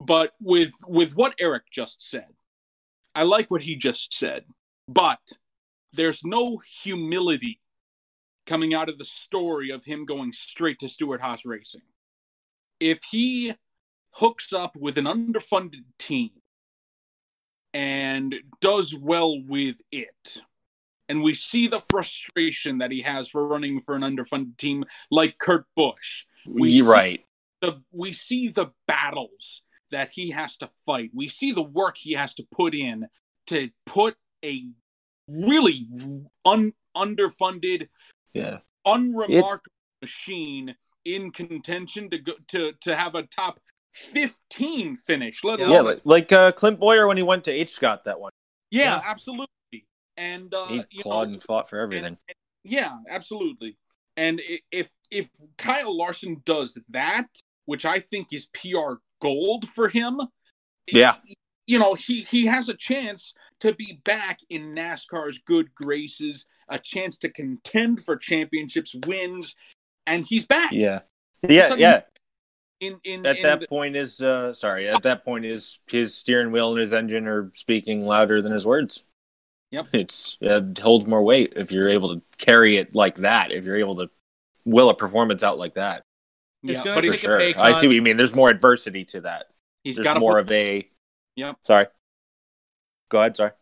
But 0.00 0.34
with 0.40 0.74
with 0.86 1.16
what 1.16 1.34
Eric 1.38 1.64
just 1.70 2.02
said, 2.02 2.34
I 3.14 3.22
like 3.22 3.50
what 3.50 3.62
he 3.62 3.76
just 3.76 4.12
said. 4.12 4.44
But 4.86 5.20
there's 5.92 6.24
no 6.24 6.60
humility 6.82 7.60
coming 8.46 8.74
out 8.74 8.88
of 8.88 8.98
the 8.98 9.04
story 9.04 9.70
of 9.70 9.84
him 9.84 10.04
going 10.04 10.32
straight 10.32 10.78
to 10.80 10.88
Stewart 10.88 11.20
Haas 11.20 11.44
Racing. 11.44 11.82
If 12.80 13.02
he 13.10 13.54
hooks 14.12 14.52
up 14.52 14.76
with 14.76 14.96
an 14.98 15.04
underfunded 15.04 15.84
team 15.98 16.30
and 17.74 18.34
does 18.60 18.94
well 18.94 19.40
with 19.40 19.82
it, 19.92 20.38
and 21.08 21.22
we 21.22 21.34
see 21.34 21.66
the 21.68 21.80
frustration 21.80 22.78
that 22.78 22.90
he 22.90 23.02
has 23.02 23.28
for 23.28 23.46
running 23.46 23.80
for 23.80 23.94
an 23.94 24.02
underfunded 24.02 24.56
team 24.56 24.84
like 25.10 25.38
Kurt 25.38 25.66
Busch, 25.76 26.24
We 26.46 26.70
You're 26.72 26.86
see- 26.86 26.90
right. 26.90 27.24
the 27.60 27.82
we 27.92 28.12
see 28.12 28.48
the 28.48 28.72
battles 28.86 29.62
that 29.90 30.10
he 30.12 30.30
has 30.30 30.56
to 30.58 30.68
fight. 30.86 31.10
We 31.14 31.28
see 31.28 31.52
the 31.52 31.62
work 31.62 31.96
he 31.98 32.12
has 32.12 32.34
to 32.34 32.46
put 32.50 32.74
in 32.74 33.08
to 33.48 33.70
put 33.86 34.16
a 34.44 34.66
really 35.26 35.86
un, 36.44 36.72
underfunded 36.96 37.88
Yeah. 38.34 38.58
unremarkable 38.84 39.72
machine 40.02 40.76
in 41.04 41.30
contention 41.32 42.10
to 42.10 42.18
go 42.18 42.34
to 42.48 42.72
to 42.80 42.96
have 42.96 43.14
a 43.14 43.22
top 43.24 43.60
15 43.92 44.96
finish 44.96 45.42
let 45.44 45.58
Yeah. 45.58 45.66
alone 45.66 45.74
Yeah, 45.74 45.80
like, 45.82 46.00
like 46.04 46.32
uh, 46.32 46.52
Clint 46.52 46.78
Bowyer 46.80 47.06
when 47.06 47.16
he 47.16 47.22
went 47.22 47.44
to 47.44 47.52
HScott 47.56 48.04
that 48.04 48.20
one. 48.20 48.32
yeah, 48.70 48.96
Yeah. 48.96 49.02
absolutely 49.04 49.48
and 50.16 50.52
uh 50.52 50.66
He 50.66 50.82
you 50.90 51.02
clawed 51.02 51.28
know, 51.28 51.34
and 51.34 51.42
fought 51.42 51.68
for 51.68 51.78
everything. 51.78 52.04
and- 52.06 52.16
yeah 52.64 52.96
absolutely 53.08 53.78
and 54.16 54.40
if 54.72 54.90
if 55.10 55.30
Kyle 55.56 55.96
Larson 55.96 56.42
does 56.44 56.78
that 56.90 57.26
which 57.66 57.84
I 57.84 58.00
think 58.00 58.32
is 58.32 58.46
PR 58.52 58.94
gold 59.20 59.68
for 59.68 59.88
him 59.88 60.20
Yeah. 60.86 61.16
you 61.66 61.78
know 61.78 61.94
he 61.94 62.22
he 62.22 62.46
has 62.46 62.68
a 62.68 62.74
chance 62.74 63.32
to 63.60 63.72
be 63.72 64.00
back 64.04 64.40
in 64.50 64.74
NASCAR's 64.74 65.38
good 65.38 65.74
graces 65.74 66.46
a 66.68 66.78
chance 66.78 67.16
to 67.18 67.28
contend 67.28 68.04
for 68.04 68.16
championships 68.16 68.94
wins 69.06 69.54
and 70.06 70.26
he's 70.26 70.46
back 70.46 70.72
yeah. 70.72 71.00
Yeah, 71.48 71.62
Suddenly- 71.68 71.82
yeah. 71.82 72.00
In 72.80 73.00
in, 73.04 73.26
At 73.26 73.36
in 73.38 73.42
that 73.42 73.60
the- 73.60 73.66
point 73.68 73.96
is 73.96 74.20
uh 74.20 74.52
sorry, 74.52 74.88
at 74.88 75.02
that 75.02 75.24
point 75.24 75.44
is 75.44 75.78
his 75.90 76.14
steering 76.14 76.52
wheel 76.52 76.70
and 76.70 76.80
his 76.80 76.92
engine 76.92 77.26
are 77.26 77.50
speaking 77.54 78.04
louder 78.06 78.40
than 78.42 78.52
his 78.52 78.66
words. 78.66 79.04
Yep. 79.70 79.88
It's 79.92 80.38
it 80.40 80.78
holds 80.78 81.06
more 81.06 81.22
weight 81.22 81.52
if 81.56 81.72
you're 81.72 81.88
able 81.88 82.14
to 82.14 82.22
carry 82.38 82.76
it 82.76 82.94
like 82.94 83.16
that, 83.16 83.52
if 83.52 83.64
you're 83.64 83.76
able 83.78 83.96
to 83.96 84.10
will 84.64 84.88
a 84.90 84.94
performance 84.94 85.42
out 85.42 85.58
like 85.58 85.74
that. 85.74 86.02
It's 86.62 86.78
yeah, 86.78 86.84
gonna 86.84 86.94
but 86.96 87.00
For 87.00 87.02
take 87.02 87.10
he's, 87.12 87.20
a 87.20 87.26
sure. 87.26 87.38
pay 87.38 87.54
I 87.54 87.72
see 87.72 87.86
what 87.86 87.94
you 87.94 88.02
mean. 88.02 88.16
There's 88.16 88.34
more 88.34 88.48
adversity 88.48 89.04
to 89.06 89.20
that. 89.22 89.46
he's 89.84 89.96
There's 89.96 90.04
got 90.06 90.18
more 90.20 90.34
put, 90.34 90.40
of 90.40 90.52
a 90.52 90.88
Yep. 91.36 91.56
Sorry. 91.66 91.86
Go 93.10 93.18
ahead, 93.20 93.36
sorry. 93.36 93.52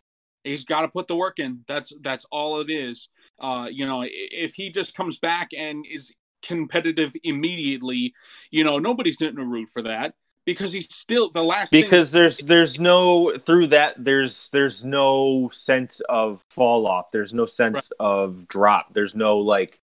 he's 0.43 0.65
got 0.65 0.81
to 0.81 0.87
put 0.87 1.07
the 1.07 1.15
work 1.15 1.39
in. 1.39 1.63
That's 1.67 1.93
that's 2.01 2.25
all 2.31 2.59
it 2.61 2.69
is. 2.71 3.09
Uh, 3.39 3.67
you 3.71 3.85
know, 3.85 4.03
if 4.05 4.55
he 4.55 4.71
just 4.71 4.95
comes 4.95 5.19
back 5.19 5.49
and 5.55 5.85
is 5.89 6.11
competitive 6.47 7.13
immediately, 7.23 8.13
you 8.51 8.63
know, 8.63 8.79
nobody's 8.79 9.17
going 9.17 9.35
to 9.35 9.43
root 9.45 9.69
for 9.69 9.81
that 9.83 10.15
because 10.45 10.71
he's 10.71 10.87
still 10.93 11.29
the 11.29 11.43
last 11.43 11.69
thing- 11.71 11.81
because 11.83 12.11
there's 12.11 12.37
there's 12.39 12.79
no 12.79 13.37
through 13.37 13.67
that 13.67 13.93
there's 14.03 14.49
there's 14.51 14.85
no 14.85 15.49
sense 15.51 15.99
of 16.07 16.41
fall 16.51 16.87
off. 16.87 17.11
There's 17.11 17.33
no 17.33 17.45
sense 17.45 17.91
of 17.99 18.47
drop. 18.47 18.93
There's 18.93 19.13
no 19.15 19.39
like 19.39 19.79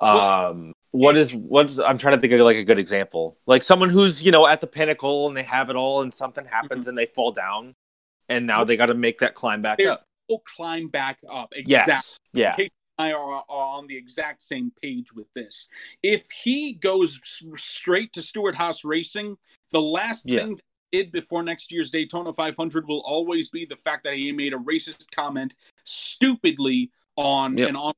um 0.00 0.72
what 0.92 1.14
is 1.14 1.34
what's 1.34 1.78
i'm 1.78 1.98
trying 1.98 2.14
to 2.14 2.20
think 2.20 2.32
of 2.32 2.40
like 2.40 2.56
a 2.56 2.64
good 2.64 2.78
example. 2.78 3.36
Like 3.46 3.62
someone 3.62 3.90
who's 3.90 4.22
you 4.22 4.32
know 4.32 4.46
at 4.46 4.60
the 4.60 4.66
pinnacle 4.66 5.28
and 5.28 5.36
they 5.36 5.42
have 5.42 5.70
it 5.70 5.76
all 5.76 6.02
and 6.02 6.12
something 6.12 6.44
happens 6.44 6.88
and 6.88 6.96
they 6.96 7.06
fall 7.06 7.32
down 7.32 7.74
and 8.28 8.46
now 8.46 8.64
they 8.64 8.76
got 8.76 8.86
to 8.86 8.94
make 8.94 9.18
that 9.20 9.34
climb 9.34 9.62
back 9.62 9.78
They're- 9.78 9.92
up. 9.92 10.04
will 10.28 10.42
climb 10.56 10.86
back 10.88 11.18
up. 11.32 11.50
Exactly. 11.52 11.92
yes 11.92 12.16
yeah. 12.32 12.52
Okay. 12.54 12.70
I 13.00 13.12
are, 13.12 13.44
on 13.48 13.86
the 13.86 13.96
exact 13.96 14.42
same 14.42 14.72
page 14.80 15.12
with 15.12 15.32
this. 15.34 15.68
If 16.02 16.30
he 16.30 16.74
goes 16.74 17.18
straight 17.56 18.12
to 18.12 18.22
Stewart 18.22 18.54
Haas 18.54 18.84
Racing, 18.84 19.36
the 19.72 19.80
last 19.80 20.26
Yeah. 20.28 20.40
thing 20.40 20.60
he 20.90 21.02
did 21.02 21.12
before 21.12 21.42
next 21.42 21.72
year's 21.72 21.90
Daytona 21.90 22.32
500 22.32 22.86
will 22.86 23.00
always 23.00 23.48
be 23.48 23.64
the 23.64 23.76
fact 23.76 24.04
that 24.04 24.14
he 24.14 24.32
made 24.32 24.52
a 24.52 24.58
racist 24.58 25.10
comment 25.14 25.54
stupidly 25.84 26.90
on 27.16 27.56
Yep. 27.56 27.68
an 27.70 27.76
on 27.76 27.94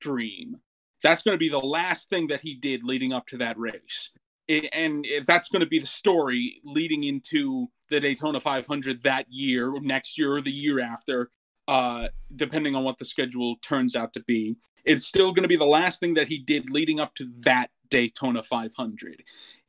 stream. 0.00 0.60
That's 1.02 1.22
going 1.22 1.34
to 1.34 1.38
be 1.38 1.48
the 1.48 1.58
last 1.58 2.08
thing 2.08 2.28
that 2.28 2.40
he 2.42 2.54
did 2.54 2.84
leading 2.84 3.12
up 3.12 3.26
to 3.28 3.36
that 3.38 3.58
race. 3.58 4.10
And 4.48 5.04
if 5.04 5.26
that's 5.26 5.48
going 5.48 5.60
to 5.60 5.68
be 5.68 5.78
the 5.78 5.86
story 5.86 6.60
leading 6.64 7.04
into 7.04 7.70
the 7.90 8.00
Daytona 8.00 8.40
500 8.40 9.02
that 9.02 9.30
year, 9.30 9.78
next 9.80 10.16
year, 10.16 10.34
or 10.36 10.40
the 10.40 10.50
year 10.50 10.80
after, 10.80 11.30
uh, 11.68 12.08
depending 12.34 12.74
on 12.74 12.82
what 12.82 12.98
the 12.98 13.04
schedule 13.04 13.56
turns 13.62 13.94
out 13.94 14.14
to 14.14 14.20
be. 14.20 14.56
It's 14.84 15.06
still 15.06 15.32
going 15.32 15.42
to 15.42 15.48
be 15.48 15.56
the 15.56 15.64
last 15.66 16.00
thing 16.00 16.14
that 16.14 16.28
he 16.28 16.38
did 16.38 16.70
leading 16.70 16.98
up 16.98 17.14
to 17.16 17.26
that 17.44 17.70
Daytona 17.90 18.42
500, 18.42 19.22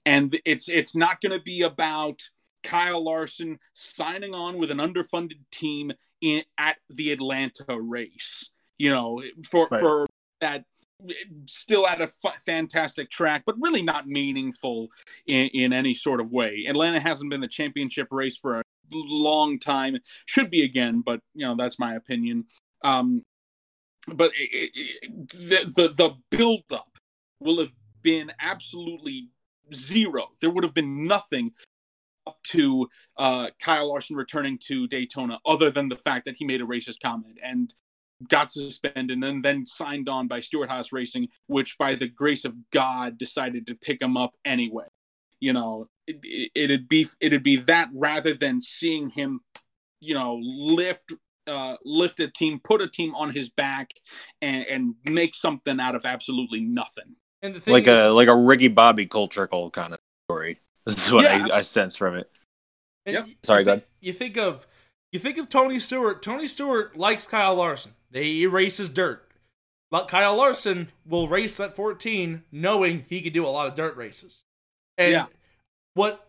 and 0.06 0.40
it's 0.46 0.68
it's 0.70 0.96
not 0.96 1.22
going 1.22 1.38
to 1.38 1.44
be 1.44 1.62
about 1.62 2.22
Kyle 2.64 3.04
Larson 3.04 3.60
signing 3.74 4.34
on 4.34 4.58
with 4.58 4.72
an 4.72 4.78
underfunded 4.78 5.40
team 5.52 5.92
in 6.22 6.44
at 6.58 6.78
the 6.90 7.12
Atlanta 7.12 7.80
race. 7.80 8.50
You 8.78 8.90
know, 8.92 9.22
for 9.50 9.68
Right. 9.70 9.82
for 9.82 10.08
that 10.40 10.64
still 11.46 11.88
at 11.88 12.02
a 12.02 12.04
f- 12.04 12.42
fantastic 12.46 13.10
track, 13.10 13.44
but 13.46 13.56
really 13.60 13.82
not 13.82 14.08
meaningful 14.08 14.90
in, 15.26 15.48
in 15.54 15.74
any 15.74 15.94
sort 15.94 16.20
of 16.20 16.32
way. 16.32 16.66
Atlanta 16.68 17.00
hasn't 17.00 17.30
been 17.30 17.42
the 17.42 17.48
championship 17.48 18.08
race 18.12 18.38
for 18.38 18.60
a 18.60 18.64
long 18.92 19.60
time. 19.60 19.98
Should 20.26 20.50
be 20.50 20.64
again, 20.64 21.02
but 21.06 21.22
you 21.34 21.46
know 21.46 21.56
that's 21.56 21.80
my 21.80 21.96
opinion. 21.96 22.46
Um, 22.84 23.24
but 24.08 24.32
it, 24.36 24.72
it, 24.74 25.30
the 25.30 25.90
the 25.90 26.12
build 26.30 26.72
up 26.72 26.98
will 27.40 27.60
have 27.60 27.74
been 28.02 28.32
absolutely 28.40 29.30
zero. 29.74 30.30
There 30.42 30.50
would 30.50 30.64
have 30.64 30.74
been 30.74 31.06
nothing 31.06 31.52
up 32.28 32.38
to 32.44 32.88
uh, 33.18 33.50
Kyle 33.62 33.90
Larson 33.90 34.16
returning 34.16 34.60
to 34.68 34.88
Daytona, 34.88 35.40
other 35.46 35.72
than 35.72 35.90
the 35.90 35.98
fact 35.98 36.26
that 36.26 36.36
he 36.38 36.46
made 36.46 36.62
a 36.62 36.66
racist 36.66 37.00
comment 37.04 37.38
and 37.44 37.74
got 38.28 38.52
suspended 38.52 39.24
and 39.24 39.44
then 39.44 39.66
signed 39.66 40.10
on 40.10 40.28
by 40.28 40.42
Stewart 40.42 40.70
Haas 40.70 40.92
Racing, 40.92 41.30
which 41.48 41.78
by 41.78 41.96
the 41.96 42.08
grace 42.08 42.46
of 42.46 42.56
God 42.72 43.18
decided 43.18 43.66
to 43.68 43.76
pick 43.76 44.02
him 44.02 44.18
up 44.18 44.36
anyway. 44.44 44.88
You 45.42 45.54
know, 45.54 45.88
it, 46.08 46.18
it, 46.24 46.52
it'd 46.56 46.90
be 46.90 47.08
it'd 47.22 47.44
be 47.44 47.58
that 47.58 47.90
rather 47.94 48.34
than 48.34 48.62
seeing 48.62 49.10
him, 49.10 49.42
you 50.02 50.14
know, 50.14 50.36
lift 50.42 51.14
uh, 51.48 51.78
lift 51.84 52.20
a 52.20 52.28
team, 52.30 52.60
put 52.64 52.82
a 52.82 52.88
team 52.88 53.16
on 53.16 53.34
his 53.34 53.50
back, 53.50 53.92
and, 54.42 54.66
and 54.66 54.96
make 55.06 55.34
something 55.36 55.80
out 55.80 55.96
of 55.96 56.06
absolutely 56.06 56.62
nothing. 56.62 57.16
And 57.42 57.56
the 57.56 57.60
thing 57.60 57.72
like 57.72 57.88
is, 57.88 58.00
a 58.00 58.12
like 58.12 58.28
a 58.28 58.36
Ricky 58.36 58.68
Bobby 58.68 59.06
Cole 59.06 59.28
Trickle 59.30 59.72
kind 59.72 59.94
of 59.94 60.00
story. 60.28 60.60
This 60.86 61.06
is 61.08 61.12
what 61.12 61.24
Yeah. 61.24 61.48
I, 61.52 61.58
I 61.58 61.62
sense 61.62 61.96
from 61.96 62.16
it. 62.16 62.30
and 63.06 63.14
Yep. 63.14 63.28
you- 63.28 63.36
Sorry, 63.44 63.62
you 63.62 63.66
go 63.66 63.72
think, 63.76 63.84
you 64.02 64.14
think 64.14 64.38
of 64.38 64.68
you 65.12 65.20
think 65.20 65.38
of 65.38 65.50
Tony 65.50 65.80
Stewart. 65.80 66.22
Tony 66.22 66.48
Stewart 66.48 66.98
likes 66.98 67.26
Kyle 67.28 67.56
Larson. 67.56 67.94
They 68.12 68.42
erases 68.42 68.90
dirt. 68.90 69.26
But 69.92 70.08
Kyle 70.08 70.36
Larson 70.36 70.90
will 71.06 71.28
race 71.28 71.58
that 71.58 71.76
14 71.76 72.44
knowing 72.52 73.06
he 73.10 73.22
could 73.22 73.34
do 73.34 73.46
a 73.46 73.50
lot 73.50 73.66
of 73.68 73.74
dirt 73.76 73.96
races. 73.98 74.44
And 75.00 75.12
Yeah. 75.14 75.26
what 75.96 76.28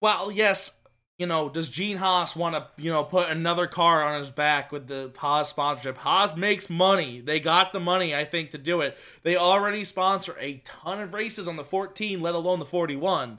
well, 0.00 0.30
yes, 0.30 0.78
you 1.18 1.26
know, 1.26 1.48
does 1.48 1.68
Gene 1.70 1.96
Haas 1.96 2.36
want 2.36 2.54
to, 2.54 2.82
you 2.82 2.90
know, 2.90 3.02
put 3.02 3.30
another 3.30 3.66
car 3.66 4.02
on 4.02 4.18
his 4.18 4.30
back 4.30 4.70
with 4.70 4.86
the 4.86 5.12
Haas 5.16 5.48
sponsorship? 5.48 5.96
Haas 5.96 6.36
makes 6.36 6.68
money. 6.68 7.20
They 7.20 7.40
got 7.40 7.72
the 7.72 7.80
money, 7.80 8.14
I 8.14 8.24
think, 8.24 8.50
to 8.50 8.58
do 8.58 8.82
it. 8.82 8.98
They 9.22 9.36
already 9.36 9.84
sponsor 9.84 10.36
a 10.38 10.58
ton 10.64 11.00
of 11.00 11.14
races 11.14 11.48
on 11.48 11.56
the 11.56 11.64
14, 11.64 12.20
let 12.20 12.34
alone 12.34 12.58
the 12.58 12.66
41. 12.66 13.38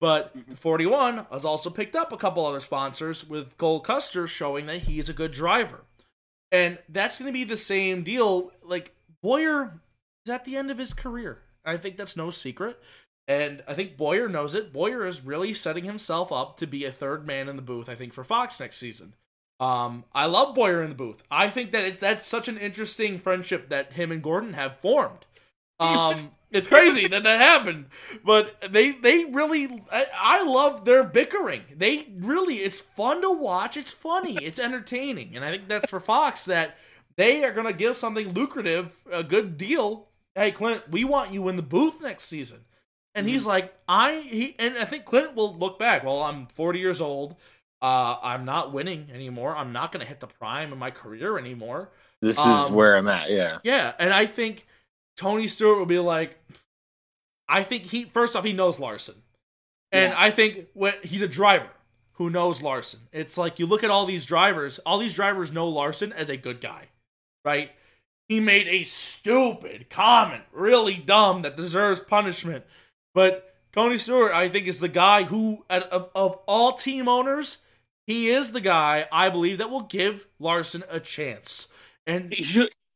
But 0.00 0.36
mm-hmm. 0.36 0.52
the 0.52 0.56
41 0.56 1.26
has 1.32 1.44
also 1.44 1.68
picked 1.68 1.96
up 1.96 2.12
a 2.12 2.16
couple 2.16 2.46
other 2.46 2.60
sponsors 2.60 3.28
with 3.28 3.56
Cole 3.56 3.80
Custer 3.80 4.28
showing 4.28 4.66
that 4.66 4.82
he's 4.82 5.08
a 5.08 5.14
good 5.14 5.32
driver. 5.32 5.84
And 6.52 6.78
that's 6.88 7.18
going 7.18 7.28
to 7.28 7.32
be 7.32 7.44
the 7.44 7.56
same 7.56 8.04
deal. 8.04 8.52
Like, 8.62 8.94
Bowyer 9.20 9.80
is 10.24 10.30
at 10.30 10.44
the 10.44 10.56
end 10.56 10.70
of 10.70 10.78
his 10.78 10.94
career. 10.94 11.42
I 11.64 11.76
think 11.76 11.96
that's 11.96 12.16
no 12.16 12.30
secret. 12.30 12.80
And 13.28 13.62
I 13.66 13.74
think 13.74 13.96
Bowyer 13.96 14.28
knows 14.28 14.54
it. 14.54 14.72
Bowyer 14.72 15.04
is 15.06 15.24
really 15.24 15.52
setting 15.52 15.84
himself 15.84 16.30
up 16.30 16.56
to 16.58 16.66
be 16.66 16.84
a 16.84 16.92
third 16.92 17.26
man 17.26 17.48
in 17.48 17.56
the 17.56 17.62
booth, 17.62 17.88
I 17.88 17.96
think, 17.96 18.12
for 18.12 18.22
Fox 18.22 18.60
next 18.60 18.76
season. 18.76 19.14
Um, 19.58 20.04
I 20.14 20.26
love 20.26 20.54
Bowyer 20.54 20.82
in 20.82 20.90
the 20.90 20.96
booth. 20.96 21.22
I 21.30 21.48
think 21.48 21.72
that 21.72 21.84
it's 21.84 21.98
that's 21.98 22.28
such 22.28 22.46
an 22.48 22.58
interesting 22.58 23.18
friendship 23.18 23.70
that 23.70 23.94
him 23.94 24.12
and 24.12 24.22
Gordon 24.22 24.52
have 24.52 24.78
formed. 24.78 25.24
Um, 25.80 26.30
it's 26.50 26.68
crazy 26.68 27.08
that 27.08 27.22
that 27.22 27.40
happened, 27.40 27.86
but 28.24 28.54
they 28.70 28.92
they 28.92 29.24
really 29.24 29.82
I, 29.90 30.06
I 30.14 30.44
love 30.44 30.84
their 30.84 31.02
bickering. 31.04 31.62
They 31.74 32.06
really 32.16 32.56
it's 32.56 32.80
fun 32.80 33.22
to 33.22 33.30
watch. 33.30 33.76
It's 33.76 33.92
funny. 33.92 34.36
It's 34.36 34.60
entertaining, 34.60 35.34
and 35.34 35.44
I 35.44 35.50
think 35.50 35.68
that's 35.68 35.90
for 35.90 36.00
Fox 36.00 36.44
that 36.44 36.76
they 37.16 37.42
are 37.42 37.52
gonna 37.52 37.72
give 37.72 37.96
something 37.96 38.34
lucrative, 38.34 38.94
a 39.10 39.24
good 39.24 39.56
deal. 39.56 40.08
Hey 40.34 40.50
Clint, 40.50 40.82
we 40.90 41.02
want 41.04 41.32
you 41.32 41.48
in 41.48 41.56
the 41.56 41.62
booth 41.62 42.02
next 42.02 42.24
season. 42.24 42.60
And 43.16 43.28
he's 43.28 43.46
like, 43.46 43.74
I 43.88 44.20
he 44.20 44.54
and 44.58 44.76
I 44.78 44.84
think 44.84 45.04
Clint 45.04 45.34
will 45.34 45.56
look 45.56 45.78
back. 45.78 46.04
Well, 46.04 46.22
I'm 46.22 46.46
40 46.46 46.78
years 46.78 47.00
old. 47.00 47.34
Uh, 47.82 48.16
I'm 48.22 48.44
not 48.44 48.72
winning 48.72 49.08
anymore. 49.12 49.56
I'm 49.56 49.72
not 49.72 49.90
gonna 49.92 50.04
hit 50.04 50.20
the 50.20 50.26
prime 50.26 50.72
of 50.72 50.78
my 50.78 50.90
career 50.90 51.38
anymore. 51.38 51.90
This 52.22 52.38
is 52.38 52.46
Um, 52.46 52.74
where 52.74 52.96
I'm 52.96 53.08
at. 53.08 53.30
Yeah. 53.30 53.58
Yeah, 53.64 53.92
and 53.98 54.12
I 54.12 54.26
think 54.26 54.66
Tony 55.16 55.46
Stewart 55.46 55.78
will 55.78 55.86
be 55.86 55.98
like, 55.98 56.38
I 57.48 57.62
think 57.62 57.84
he 57.84 58.04
first 58.04 58.36
off 58.36 58.44
he 58.44 58.52
knows 58.52 58.78
Larson, 58.78 59.22
and 59.92 60.12
Yeah. 60.12 60.20
I 60.20 60.30
think 60.30 60.68
when 60.74 60.94
he's 61.02 61.22
a 61.22 61.28
driver 61.28 61.70
who 62.14 62.30
knows 62.30 62.62
Larson. 62.62 63.00
It's 63.12 63.36
like 63.36 63.58
you 63.58 63.66
look 63.66 63.84
at 63.84 63.90
all 63.90 64.06
these 64.06 64.24
drivers. 64.24 64.78
All 64.80 64.98
these 64.98 65.12
drivers 65.14 65.52
know 65.52 65.68
Larson 65.68 66.12
as 66.14 66.30
a 66.30 66.36
good 66.38 66.62
guy, 66.62 66.86
right? 67.44 67.72
He 68.28 68.40
made 68.40 68.66
a 68.68 68.82
stupid 68.84 69.90
comment, 69.90 70.44
really 70.50 70.94
dumb, 70.96 71.42
that 71.42 71.56
deserves 71.56 72.00
punishment. 72.00 72.64
But 73.16 73.54
Tony 73.72 73.96
Stewart, 73.96 74.32
I 74.32 74.50
think, 74.50 74.66
is 74.66 74.78
the 74.78 74.90
guy 74.90 75.22
who, 75.22 75.64
of, 75.70 76.10
of 76.14 76.38
all 76.46 76.74
team 76.74 77.08
owners, 77.08 77.56
he 78.06 78.28
is 78.28 78.52
the 78.52 78.60
guy 78.60 79.08
I 79.10 79.30
believe 79.30 79.56
that 79.56 79.70
will 79.70 79.84
give 79.84 80.26
Larson 80.38 80.84
a 80.90 81.00
chance. 81.00 81.66
And 82.06 82.30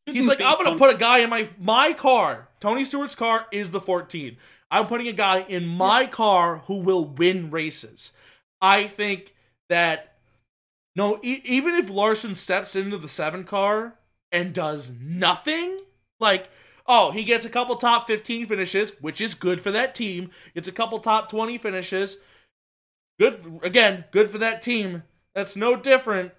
He's 0.05 0.27
like, 0.29 0.43
I'm 0.43 0.63
gonna 0.63 0.77
put 0.77 0.95
a 0.95 0.99
guy 0.99 1.19
in 1.21 1.31
my 1.31 1.49
my 1.59 1.95
car. 1.95 2.49
Tony 2.61 2.85
Stewart's 2.85 3.15
car 3.15 3.47
is 3.51 3.71
the 3.71 3.81
14. 3.81 4.37
I'm 4.71 4.89
putting 4.89 5.09
a 5.09 5.13
guy 5.13 5.41
in 5.49 5.67
my 5.67 6.07
car 6.07 6.59
who 6.67 6.81
will 6.81 7.05
win 7.07 7.51
races. 7.51 8.13
I 8.61 8.89
think 8.89 9.35
that 9.71 10.17
no, 10.97 11.19
e- 11.23 11.41
even 11.45 11.77
if 11.77 11.89
Larson 11.89 12.35
steps 12.35 12.77
into 12.77 12.99
the 12.99 13.09
seven 13.09 13.45
car 13.45 13.95
and 14.33 14.53
does 14.53 14.93
nothing, 15.01 15.79
like 16.19 16.51
oh, 16.91 17.13
he 17.13 17.23
gets 17.23 17.45
a 17.45 17.51
couple 17.51 17.77
top 17.77 18.09
15 18.09 18.47
finishes, 18.47 18.93
which 19.01 19.21
is 19.21 19.35
good 19.35 19.61
for 19.61 19.71
that 19.71 19.95
team. 19.95 20.31
Gets 20.55 20.69
a 20.69 20.73
couple 20.73 20.99
top 20.99 21.31
20 21.31 21.57
finishes. 21.57 22.19
Good 23.19 23.61
again, 23.63 24.05
good 24.11 24.29
for 24.29 24.39
that 24.39 24.61
team. 24.61 25.05
That's 25.35 25.57
no 25.57 25.77
different 25.77 26.33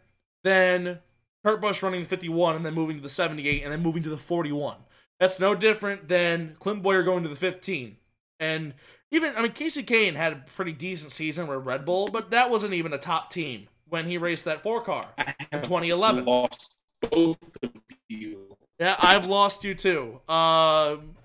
than 0.43 0.99
Kurt 1.45 1.61
Busch 1.61 1.81
running 1.81 2.01
the 2.03 2.09
51 2.09 2.57
and 2.57 2.65
then 2.65 2.73
moving 2.73 2.97
to 2.97 3.01
the 3.01 3.09
78 3.09 3.63
and 3.63 3.71
then 3.71 3.81
moving 3.81 4.03
to 4.03 4.09
the 4.09 4.17
41. 4.17 4.75
That's 5.19 5.39
no 5.39 5.55
different 5.55 6.07
than 6.09 6.57
Clint 6.59 6.83
Bowyer 6.83 7.03
going 7.03 7.23
to 7.23 7.29
the 7.29 7.35
15. 7.35 7.95
And 8.39 8.73
even, 9.11 9.35
I 9.35 9.41
mean, 9.41 9.51
Kasey 9.51 9.85
Kahne 9.85 10.15
had 10.15 10.33
a 10.33 10.43
pretty 10.55 10.73
decent 10.73 11.11
season 11.11 11.47
with 11.47 11.65
Red 11.65 11.85
Bull, 11.85 12.09
but 12.11 12.31
that 12.31 12.49
wasn't 12.49 12.73
even 12.73 12.91
a 12.91 12.97
top 12.97 13.29
team 13.29 13.67
when 13.87 14.07
he 14.07 14.17
raced 14.17 14.45
that 14.45 14.63
four 14.63 14.81
car 14.81 15.03
in 15.17 15.25
have 15.51 15.61
2011. 15.61 16.25
lost 16.25 16.75
both 17.09 17.57
of 17.63 17.71
you. 18.09 18.57
Yeah, 18.81 18.95
I've 18.97 19.27
lost 19.27 19.63
you 19.63 19.75
too. 19.75 20.19
Um, 20.27 21.15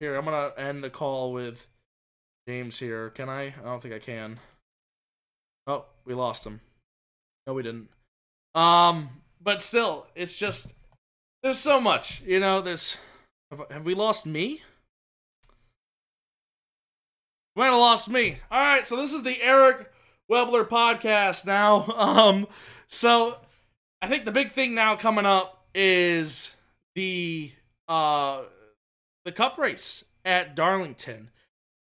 here, 0.00 0.16
I'm 0.16 0.24
gonna 0.24 0.50
end 0.56 0.82
the 0.82 0.90
call 0.90 1.32
with 1.32 1.68
James 2.48 2.76
here. 2.76 3.10
Can 3.10 3.28
I? 3.28 3.42
I 3.42 3.62
don't 3.64 3.80
think 3.80 3.94
I 3.94 4.00
can. 4.00 4.40
Oh, 5.68 5.84
we 6.04 6.14
lost 6.14 6.44
him. 6.44 6.60
No, 7.46 7.54
we 7.54 7.62
didn't. 7.62 7.88
Um, 8.56 9.10
but 9.40 9.62
still, 9.62 10.08
it's 10.16 10.34
just 10.34 10.74
there's 11.44 11.60
so 11.60 11.80
much. 11.80 12.20
You 12.22 12.40
know, 12.40 12.60
there's 12.60 12.98
have, 13.52 13.62
have 13.70 13.86
we 13.86 13.94
lost 13.94 14.26
me? 14.26 14.60
We 17.54 17.60
Might 17.60 17.66
have 17.66 17.78
lost 17.78 18.08
me. 18.08 18.38
All 18.50 18.58
right, 18.58 18.84
so 18.84 18.96
this 18.96 19.12
is 19.12 19.22
the 19.22 19.40
Eric 19.40 19.88
Webler 20.28 20.68
podcast 20.68 21.46
now. 21.46 21.82
Um, 21.96 22.48
so 22.88 23.38
I 24.02 24.08
think 24.08 24.24
the 24.24 24.32
big 24.32 24.50
thing 24.50 24.74
now 24.74 24.96
coming 24.96 25.26
up 25.26 25.64
is 25.76 26.56
the 26.94 27.52
uh 27.88 28.42
the 29.24 29.32
cup 29.32 29.58
race 29.58 30.04
at 30.24 30.54
Darlington. 30.54 31.30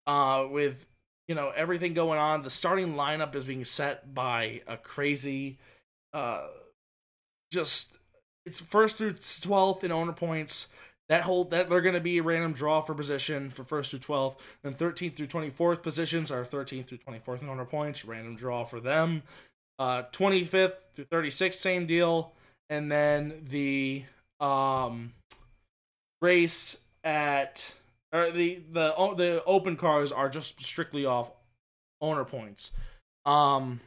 Uh 0.08 0.46
with 0.50 0.86
you 1.28 1.36
know 1.36 1.52
everything 1.56 1.94
going 1.94 2.20
on. 2.20 2.42
The 2.42 2.50
starting 2.50 2.96
lineup 2.96 3.36
is 3.36 3.46
being 3.46 3.64
set 3.64 4.14
by 4.14 4.62
a 4.68 4.78
crazy 4.78 5.58
uh 6.14 6.48
just 7.52 7.98
it's 8.46 8.60
first 8.60 8.98
through 8.98 9.16
twelfth 9.42 9.84
in 9.84 9.92
owner 9.92 10.14
points. 10.14 10.68
That 11.10 11.24
whole 11.24 11.44
that 11.46 11.70
they're 11.70 11.82
going 11.82 11.94
to 11.96 12.00
be 12.00 12.20
a 12.20 12.24
random 12.24 12.54
draw 12.54 12.80
for 12.80 12.96
position 12.96 13.50
for 13.50 13.66
first 13.66 13.92
through 13.92 14.00
twelfth. 14.00 14.42
Then 14.64 14.74
thirteenth 14.74 15.18
through 15.18 15.28
twenty 15.28 15.50
fourth 15.50 15.84
positions 15.84 16.32
are 16.32 16.46
thirteenth 16.46 16.88
through 16.88 17.00
twenty 17.00 17.20
fourth 17.20 17.42
in 17.44 17.50
owner 17.50 17.66
points. 17.66 18.06
Random 18.06 18.36
draw 18.36 18.64
for 18.64 18.80
them. 18.80 19.24
Uh, 19.78 20.04
twenty 20.14 20.46
fifth 20.46 20.76
through 20.94 21.06
thirty 21.06 21.30
sixth, 21.30 21.60
same 21.60 21.86
deal. 21.86 22.32
And 22.70 22.90
then 22.90 23.42
the 23.50 24.04
um 24.42 25.14
race 26.22 26.78
at 27.04 27.74
or 28.12 28.32
the 28.32 28.62
the 28.72 28.94
the 29.16 29.44
open 29.46 29.78
cars 29.78 30.12
are 30.12 30.30
just 30.30 30.62
strictly 30.62 31.06
off 31.06 31.32
owner 32.02 32.26
points. 32.26 32.72
Um, 33.26 33.80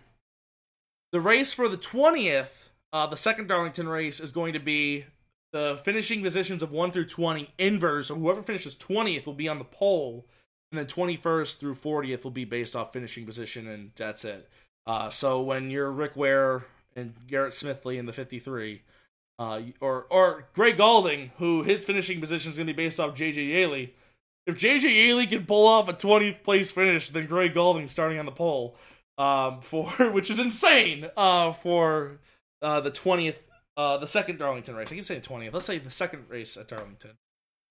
the 1.12 1.20
race 1.20 1.52
for 1.52 1.68
the 1.68 1.76
twentieth, 1.76 2.70
uh, 2.92 3.06
the 3.06 3.16
second 3.16 3.48
Darlington 3.48 3.88
race 3.88 4.20
is 4.20 4.32
going 4.32 4.52
to 4.52 4.60
be 4.60 5.04
the 5.52 5.80
finishing 5.84 6.22
positions 6.22 6.62
of 6.62 6.72
one 6.72 6.92
through 6.92 7.06
twenty 7.06 7.50
inverse. 7.58 8.08
So 8.08 8.14
whoever 8.14 8.42
finishes 8.42 8.74
twentieth 8.76 9.26
will 9.26 9.34
be 9.34 9.48
on 9.48 9.58
the 9.58 9.64
pole, 9.64 10.26
and 10.70 10.78
then 10.78 10.86
twenty 10.86 11.16
first 11.16 11.60
through 11.60 11.74
fortieth 11.74 12.24
will 12.24 12.30
be 12.30 12.44
based 12.44 12.76
off 12.76 12.92
finishing 12.92 13.26
position, 13.26 13.66
and 13.66 13.90
that's 13.96 14.24
it. 14.24 14.48
Uh, 14.86 15.10
so 15.10 15.42
when 15.42 15.70
you're 15.70 15.90
Rick 15.90 16.16
Ware 16.16 16.64
and 16.94 17.14
Garrett 17.26 17.54
Smithley 17.54 17.98
in 17.98 18.06
the 18.06 18.12
fifty 18.12 18.38
three. 18.38 18.82
Uh, 19.38 19.62
or 19.80 20.06
or 20.10 20.46
Gray 20.54 20.72
Gaulding, 20.72 21.32
who 21.38 21.62
his 21.62 21.84
finishing 21.84 22.20
position 22.20 22.52
is 22.52 22.56
going 22.56 22.68
to 22.68 22.72
be 22.72 22.84
based 22.84 23.00
off 23.00 23.16
JJ 23.16 23.48
Yeley. 23.48 23.94
If 24.46 24.56
JJ 24.56 24.82
Yeley 24.82 25.26
can 25.26 25.44
pull 25.44 25.66
off 25.66 25.88
a 25.88 25.92
20th 25.92 26.42
place 26.42 26.70
finish, 26.70 27.10
then 27.10 27.26
Gray 27.26 27.48
Gaulding 27.48 27.88
starting 27.88 28.18
on 28.18 28.26
the 28.26 28.32
pole, 28.32 28.76
um, 29.18 29.60
for 29.62 29.88
which 30.10 30.30
is 30.30 30.38
insane. 30.38 31.10
Uh, 31.16 31.52
for 31.52 32.20
uh 32.62 32.80
the 32.80 32.90
20th, 32.90 33.38
uh, 33.76 33.98
the 33.98 34.06
second 34.06 34.38
Darlington 34.38 34.76
race. 34.76 34.92
I 34.92 34.94
keep 34.94 35.04
saying 35.04 35.22
20th. 35.22 35.52
Let's 35.52 35.66
say 35.66 35.78
the 35.78 35.90
second 35.90 36.26
race 36.28 36.56
at 36.56 36.68
Darlington. 36.68 37.12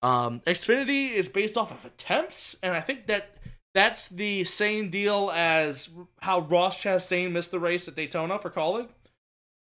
Um, 0.01 0.41
Xfinity 0.45 1.11
is 1.11 1.29
based 1.29 1.57
off 1.57 1.71
of 1.71 1.85
attempts, 1.85 2.57
and 2.61 2.75
I 2.75 2.81
think 2.81 3.07
that 3.07 3.37
that's 3.73 4.09
the 4.09 4.43
same 4.43 4.89
deal 4.89 5.31
as 5.33 5.89
how 6.19 6.41
Ross 6.41 6.77
Chastain 6.77 7.31
missed 7.31 7.51
the 7.51 7.59
race 7.59 7.87
at 7.87 7.95
Daytona 7.95 8.37
for 8.37 8.49
Kaulig. 8.49 8.89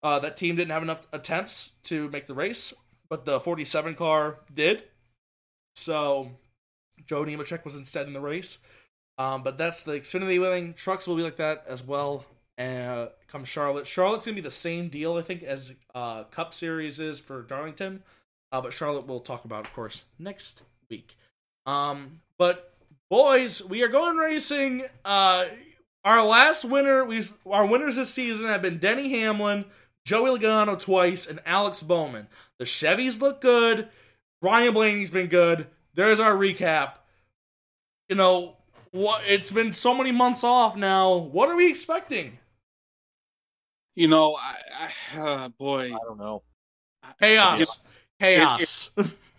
Uh, 0.03 0.19
that 0.19 0.37
team 0.37 0.57
didn't 0.57 0.73
have 0.73 0.83
enough 0.83 1.07
attempts 1.13 1.73
to 1.85 2.09
make 2.11 2.27
the 2.27 2.35
race, 2.35 2.75
but 3.09 3.25
the 3.25 3.39
47 3.39 3.95
car 3.95 4.39
did. 4.53 4.85
So 5.77 6.31
Joe 7.07 7.25
Nemechek 7.25 7.65
was 7.65 7.77
instead 7.77 8.07
in 8.07 8.13
the 8.13 8.21
race. 8.21 8.59
Um, 9.19 9.43
but 9.43 9.59
that's 9.59 9.83
the 9.83 9.93
Xfinity 9.93 10.41
winning. 10.41 10.75
Trucks 10.75 11.07
will 11.07 11.17
be 11.17 11.23
like 11.23 11.37
that 11.37 11.65
as 11.69 11.83
well. 11.83 12.25
And 12.59 13.09
come 13.29 13.45
Charlotte. 13.45 13.87
Charlotte's 13.87 14.27
gonna 14.27 14.35
be 14.35 14.41
the 14.41 14.51
same 14.51 14.89
deal, 14.89 15.17
I 15.17 15.23
think, 15.23 15.43
as 15.43 15.75
uh, 15.95 16.25
Cup 16.25 16.53
Series 16.53 17.01
is 17.01 17.19
for 17.19 17.43
Darlington. 17.43 18.03
Uh, 18.51 18.61
but 18.61 18.73
Charlotte 18.73 19.07
we'll 19.07 19.21
talk 19.21 19.45
about, 19.45 19.67
of 19.67 19.73
course, 19.73 20.05
next 20.19 20.63
week. 20.91 21.17
Um, 21.65 22.21
but 22.39 22.75
boys, 23.09 23.65
we 23.65 23.83
are 23.83 23.89
going 23.89 24.17
racing. 24.17 24.85
Uh, 25.05 25.47
our 26.05 26.25
last 26.25 26.65
winner, 26.65 27.05
we 27.05 27.23
our 27.47 27.67
winners 27.67 27.97
this 27.97 28.13
season 28.13 28.49
have 28.49 28.63
been 28.63 28.79
Denny 28.79 29.09
Hamlin, 29.11 29.65
Joey 30.05 30.39
Logano 30.39 30.81
twice, 30.81 31.27
and 31.27 31.41
Alex 31.47 31.83
Bowman. 31.83 32.27
The 32.59 32.65
Chevys 32.65 33.21
look 33.21 33.41
good. 33.41 33.89
Ryan 34.41 34.75
Blaney's 34.75 35.11
been 35.11 35.29
good. 35.29 35.69
There's 35.95 36.21
our 36.21 36.35
recap. 36.35 36.95
You 38.09 38.17
know 38.17 38.57
what? 38.91 39.23
It's 39.27 39.53
been 39.53 39.73
so 39.73 39.95
many 39.95 40.11
months 40.11 40.43
off 40.43 40.77
now. 40.77 41.17
What 41.17 41.49
are 41.49 41.57
we 41.57 41.71
expecting? 41.71 42.39
You 43.95 44.09
know, 44.09 44.37
I, 44.37 44.91
I 45.15 45.21
uh, 45.21 45.49
boy, 45.49 45.87
I 45.87 45.99
don't 46.07 46.19
know. 46.19 46.43
Chaos. 47.21 47.79
Chaos. 48.19 48.91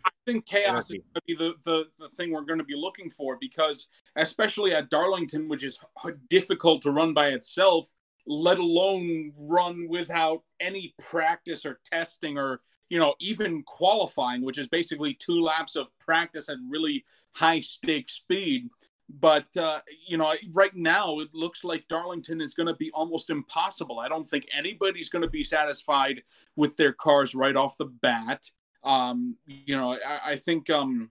I 0.06 0.12
think 0.26 0.46
chaos 0.46 0.90
is 0.90 0.98
going 0.98 1.04
to 1.16 1.22
be 1.28 1.36
the, 1.36 1.54
the, 1.64 1.86
the 2.00 2.10
thing 2.10 2.32
we're 2.32 2.42
going 2.42 2.60
to 2.60 2.66
be 2.66 2.76
looking 2.76 3.10
for 3.10 3.38
because, 3.40 3.90
especially 4.16 4.74
at 4.74 4.90
Darlington, 4.90 5.48
which 5.48 5.64
is 5.64 5.84
difficult 6.30 6.82
to 6.84 6.92
run 6.92 7.14
by 7.14 7.30
itself, 7.30 7.94
let 8.26 8.60
alone 8.60 9.34
run 9.38 9.88
without 9.90 10.42
any 10.60 10.94
practice 10.98 11.66
or 11.66 11.80
testing 11.86 12.38
or, 12.38 12.60
you 12.90 13.00
know, 13.00 13.16
even 13.20 13.64
qualifying, 13.64 14.44
which 14.44 14.58
is 14.58 14.68
basically 14.68 15.14
two 15.14 15.42
laps 15.42 15.76
of 15.76 15.88
practice 16.00 16.50
at 16.50 16.58
really 16.70 17.04
high 17.36 17.60
stake 17.60 18.10
speed. 18.10 18.70
But, 19.10 19.56
uh, 19.58 19.80
you 20.08 20.18
know, 20.18 20.34
right 20.54 20.74
now 20.74 21.20
it 21.20 21.30
looks 21.34 21.64
like 21.64 21.88
Darlington 21.88 22.42
is 22.42 22.54
going 22.54 22.68
to 22.68 22.76
be 22.76 22.92
almost 22.94 23.30
impossible. 23.30 24.00
I 24.00 24.08
don't 24.08 24.28
think 24.28 24.48
anybody's 24.58 25.10
going 25.10 25.24
to 25.24 25.30
be 25.30 25.44
satisfied 25.44 26.24
with 26.56 26.78
their 26.78 26.94
cars 26.94 27.36
right 27.36 27.56
off 27.56 27.78
the 27.78 27.86
bat 27.86 28.44
um 28.84 29.38
you 29.46 29.76
know 29.76 29.98
i, 30.06 30.32
I 30.32 30.36
think 30.36 30.70
um 30.70 31.10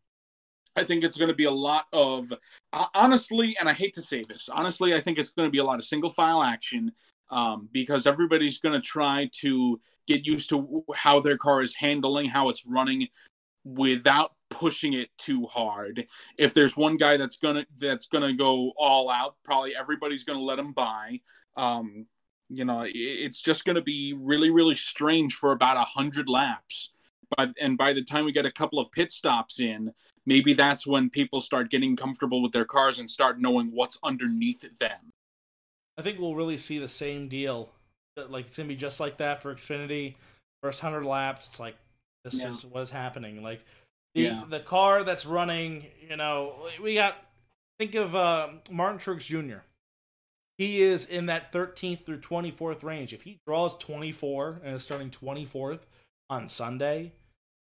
i 0.77 0.85
think 0.85 1.05
it's 1.05 1.17
going 1.17 1.29
to 1.29 1.35
be 1.35 1.45
a 1.45 1.51
lot 1.51 1.87
of 1.93 2.33
honestly 2.95 3.57
and 3.59 3.69
i 3.69 3.73
hate 3.73 3.95
to 3.95 4.03
say 4.03 4.23
this 4.29 4.49
honestly 4.49 4.95
i 4.95 5.01
think 5.01 5.19
it's 5.19 5.33
going 5.33 5.47
to 5.47 5.53
be 5.53 5.59
a 5.59 5.65
lot 5.65 5.79
of 5.79 5.85
single 5.85 6.11
file 6.11 6.43
action 6.43 6.93
um, 7.31 7.71
because 7.73 8.07
everybody's 8.07 8.61
going 8.61 8.79
to 8.79 8.87
try 8.87 9.31
to 9.41 9.81
get 10.07 10.27
used 10.27 10.51
to 10.51 10.85
how 10.95 11.19
their 11.19 11.39
car 11.39 11.63
is 11.63 11.75
handling 11.75 12.29
how 12.29 12.51
it's 12.51 12.67
running 12.67 13.09
without 13.65 14.33
pushing 14.51 14.93
it 14.93 15.09
too 15.19 15.47
hard. 15.47 16.07
If 16.37 16.55
there's 16.55 16.77
one 16.77 16.97
guy 16.97 17.17
that's 17.17 17.37
gonna 17.37 17.65
that's 17.81 18.07
gonna 18.07 18.35
go 18.35 18.73
all 18.77 19.11
out 19.11 19.37
probably 19.45 19.75
everybody's 19.75 20.25
gonna 20.25 20.43
let 20.43 20.59
him 20.59 20.73
by. 20.73 21.21
Um 21.57 22.07
you 22.49 22.65
know 22.65 22.83
it, 22.83 22.93
it's 22.95 23.41
just 23.41 23.65
gonna 23.65 23.83
be 23.83 24.15
really 24.19 24.51
really 24.51 24.75
strange 24.75 25.35
for 25.35 25.53
about 25.53 25.77
a 25.77 25.85
hundred 25.85 26.29
laps 26.29 26.93
but 27.37 27.55
and 27.61 27.77
by 27.79 27.93
the 27.93 28.03
time 28.03 28.25
we 28.25 28.33
get 28.33 28.47
a 28.47 28.51
couple 28.53 28.79
of 28.79 28.91
pit 28.93 29.11
stops 29.11 29.61
in, 29.61 29.93
maybe 30.27 30.53
that's 30.53 30.87
when 30.87 31.11
people 31.11 31.41
start 31.41 31.71
getting 31.71 31.97
comfortable 31.97 32.43
with 32.43 32.53
their 32.53 32.65
cars 32.65 32.99
and 32.99 33.09
start 33.09 33.41
knowing 33.41 33.71
what's 33.73 33.99
underneath 34.03 34.79
them. 34.79 35.13
I 35.99 36.03
think 36.03 36.19
we'll 36.19 36.35
really 36.35 36.57
see 36.57 36.79
the 36.79 36.89
same 36.89 37.29
deal. 37.29 37.71
Like 38.17 38.47
it's 38.47 38.57
gonna 38.57 38.69
be 38.69 38.77
just 38.77 39.01
like 39.01 39.19
that 39.19 39.43
for 39.43 39.55
Xfinity. 39.55 40.15
First 40.63 40.81
hundred 40.81 41.05
laps, 41.05 41.49
it's 41.49 41.61
like 41.61 41.77
this 42.25 42.41
Yeah. 42.41 42.49
is 42.49 42.65
what 42.65 42.81
is 42.83 42.91
happening. 42.91 43.43
Like 43.43 43.65
the 44.15 44.23
Yeah. 44.23 44.45
the 44.49 44.61
car 44.61 45.05
that's 45.05 45.27
running, 45.27 45.87
you 46.09 46.17
know, 46.17 46.69
we 46.81 46.95
got 46.95 47.17
think 47.79 47.95
of 47.95 48.15
uh, 48.15 48.49
Martin 48.71 48.99
Truex 48.99 49.27
Jr. 49.27 49.65
He 50.59 50.83
is 50.83 51.07
in 51.07 51.27
that 51.27 51.51
13th 51.51 52.05
through 52.05 52.21
24th 52.21 52.83
range. 52.85 53.13
If 53.13 53.23
he 53.23 53.39
draws 53.47 53.77
24 53.79 54.61
and 54.63 54.75
is 54.77 54.83
starting 54.83 55.11
24th 55.11 55.81
on 56.31 56.49
Sunday, 56.49 57.13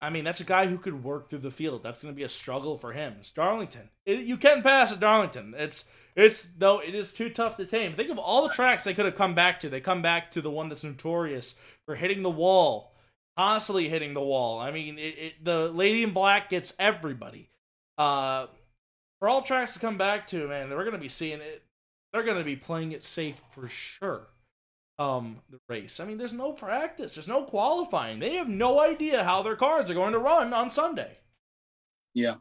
I 0.00 0.10
mean 0.10 0.24
that's 0.24 0.40
a 0.40 0.44
guy 0.44 0.66
who 0.66 0.78
could 0.78 1.02
work 1.02 1.28
through 1.28 1.40
the 1.40 1.50
field. 1.50 1.82
That's 1.82 2.02
going 2.02 2.12
to 2.12 2.16
be 2.16 2.24
a 2.24 2.28
struggle 2.28 2.76
for 2.76 2.92
him. 2.92 3.16
It's 3.18 3.30
Darlington. 3.30 3.88
It, 4.04 4.20
you 4.20 4.36
can 4.36 4.62
pass 4.62 4.92
at 4.92 5.00
Darlington. 5.00 5.54
It's 5.56 5.84
it's 6.14 6.46
though 6.58 6.80
it 6.80 6.94
is 6.94 7.12
too 7.12 7.30
tough 7.30 7.56
to 7.56 7.66
tame. 7.66 7.94
Think 7.94 8.10
of 8.10 8.18
all 8.18 8.42
the 8.42 8.54
tracks 8.54 8.84
they 8.84 8.94
could 8.94 9.06
have 9.06 9.16
come 9.16 9.34
back 9.34 9.60
to. 9.60 9.68
They 9.68 9.80
come 9.80 10.02
back 10.02 10.30
to 10.32 10.40
the 10.40 10.50
one 10.50 10.68
that's 10.68 10.84
notorious 10.84 11.54
for 11.86 11.94
hitting 11.94 12.22
the 12.22 12.30
wall, 12.30 12.94
constantly 13.36 13.88
hitting 13.88 14.14
the 14.14 14.20
wall. 14.22 14.58
I 14.58 14.70
mean, 14.70 14.98
it, 14.98 15.18
it 15.18 15.44
the 15.44 15.68
Lady 15.68 16.02
in 16.02 16.12
Black 16.12 16.50
gets 16.50 16.74
everybody. 16.78 17.48
Uh, 17.96 18.46
for 19.18 19.28
all 19.28 19.42
tracks 19.42 19.74
to 19.74 19.80
come 19.80 19.96
back 19.96 20.26
to, 20.28 20.48
man, 20.48 20.68
they're 20.68 20.78
going 20.78 20.92
to 20.92 20.98
be 20.98 21.08
seeing 21.08 21.40
it. 21.40 21.62
They're 22.12 22.22
going 22.22 22.38
to 22.38 22.44
be 22.44 22.56
playing 22.56 22.92
it 22.92 23.04
safe 23.04 23.40
for 23.50 23.68
sure. 23.68 24.28
Um, 24.98 25.40
the 25.50 25.60
race. 25.68 26.00
I 26.00 26.06
mean, 26.06 26.16
there's 26.16 26.32
no 26.32 26.52
practice. 26.52 27.14
There's 27.14 27.28
no 27.28 27.44
qualifying. 27.44 28.18
They 28.18 28.36
have 28.36 28.48
no 28.48 28.80
idea 28.80 29.24
how 29.24 29.42
their 29.42 29.56
cars 29.56 29.90
are 29.90 29.94
going 29.94 30.12
to 30.12 30.18
run 30.18 30.54
on 30.54 30.70
Sunday. 30.70 31.18
Yeah, 32.14 32.36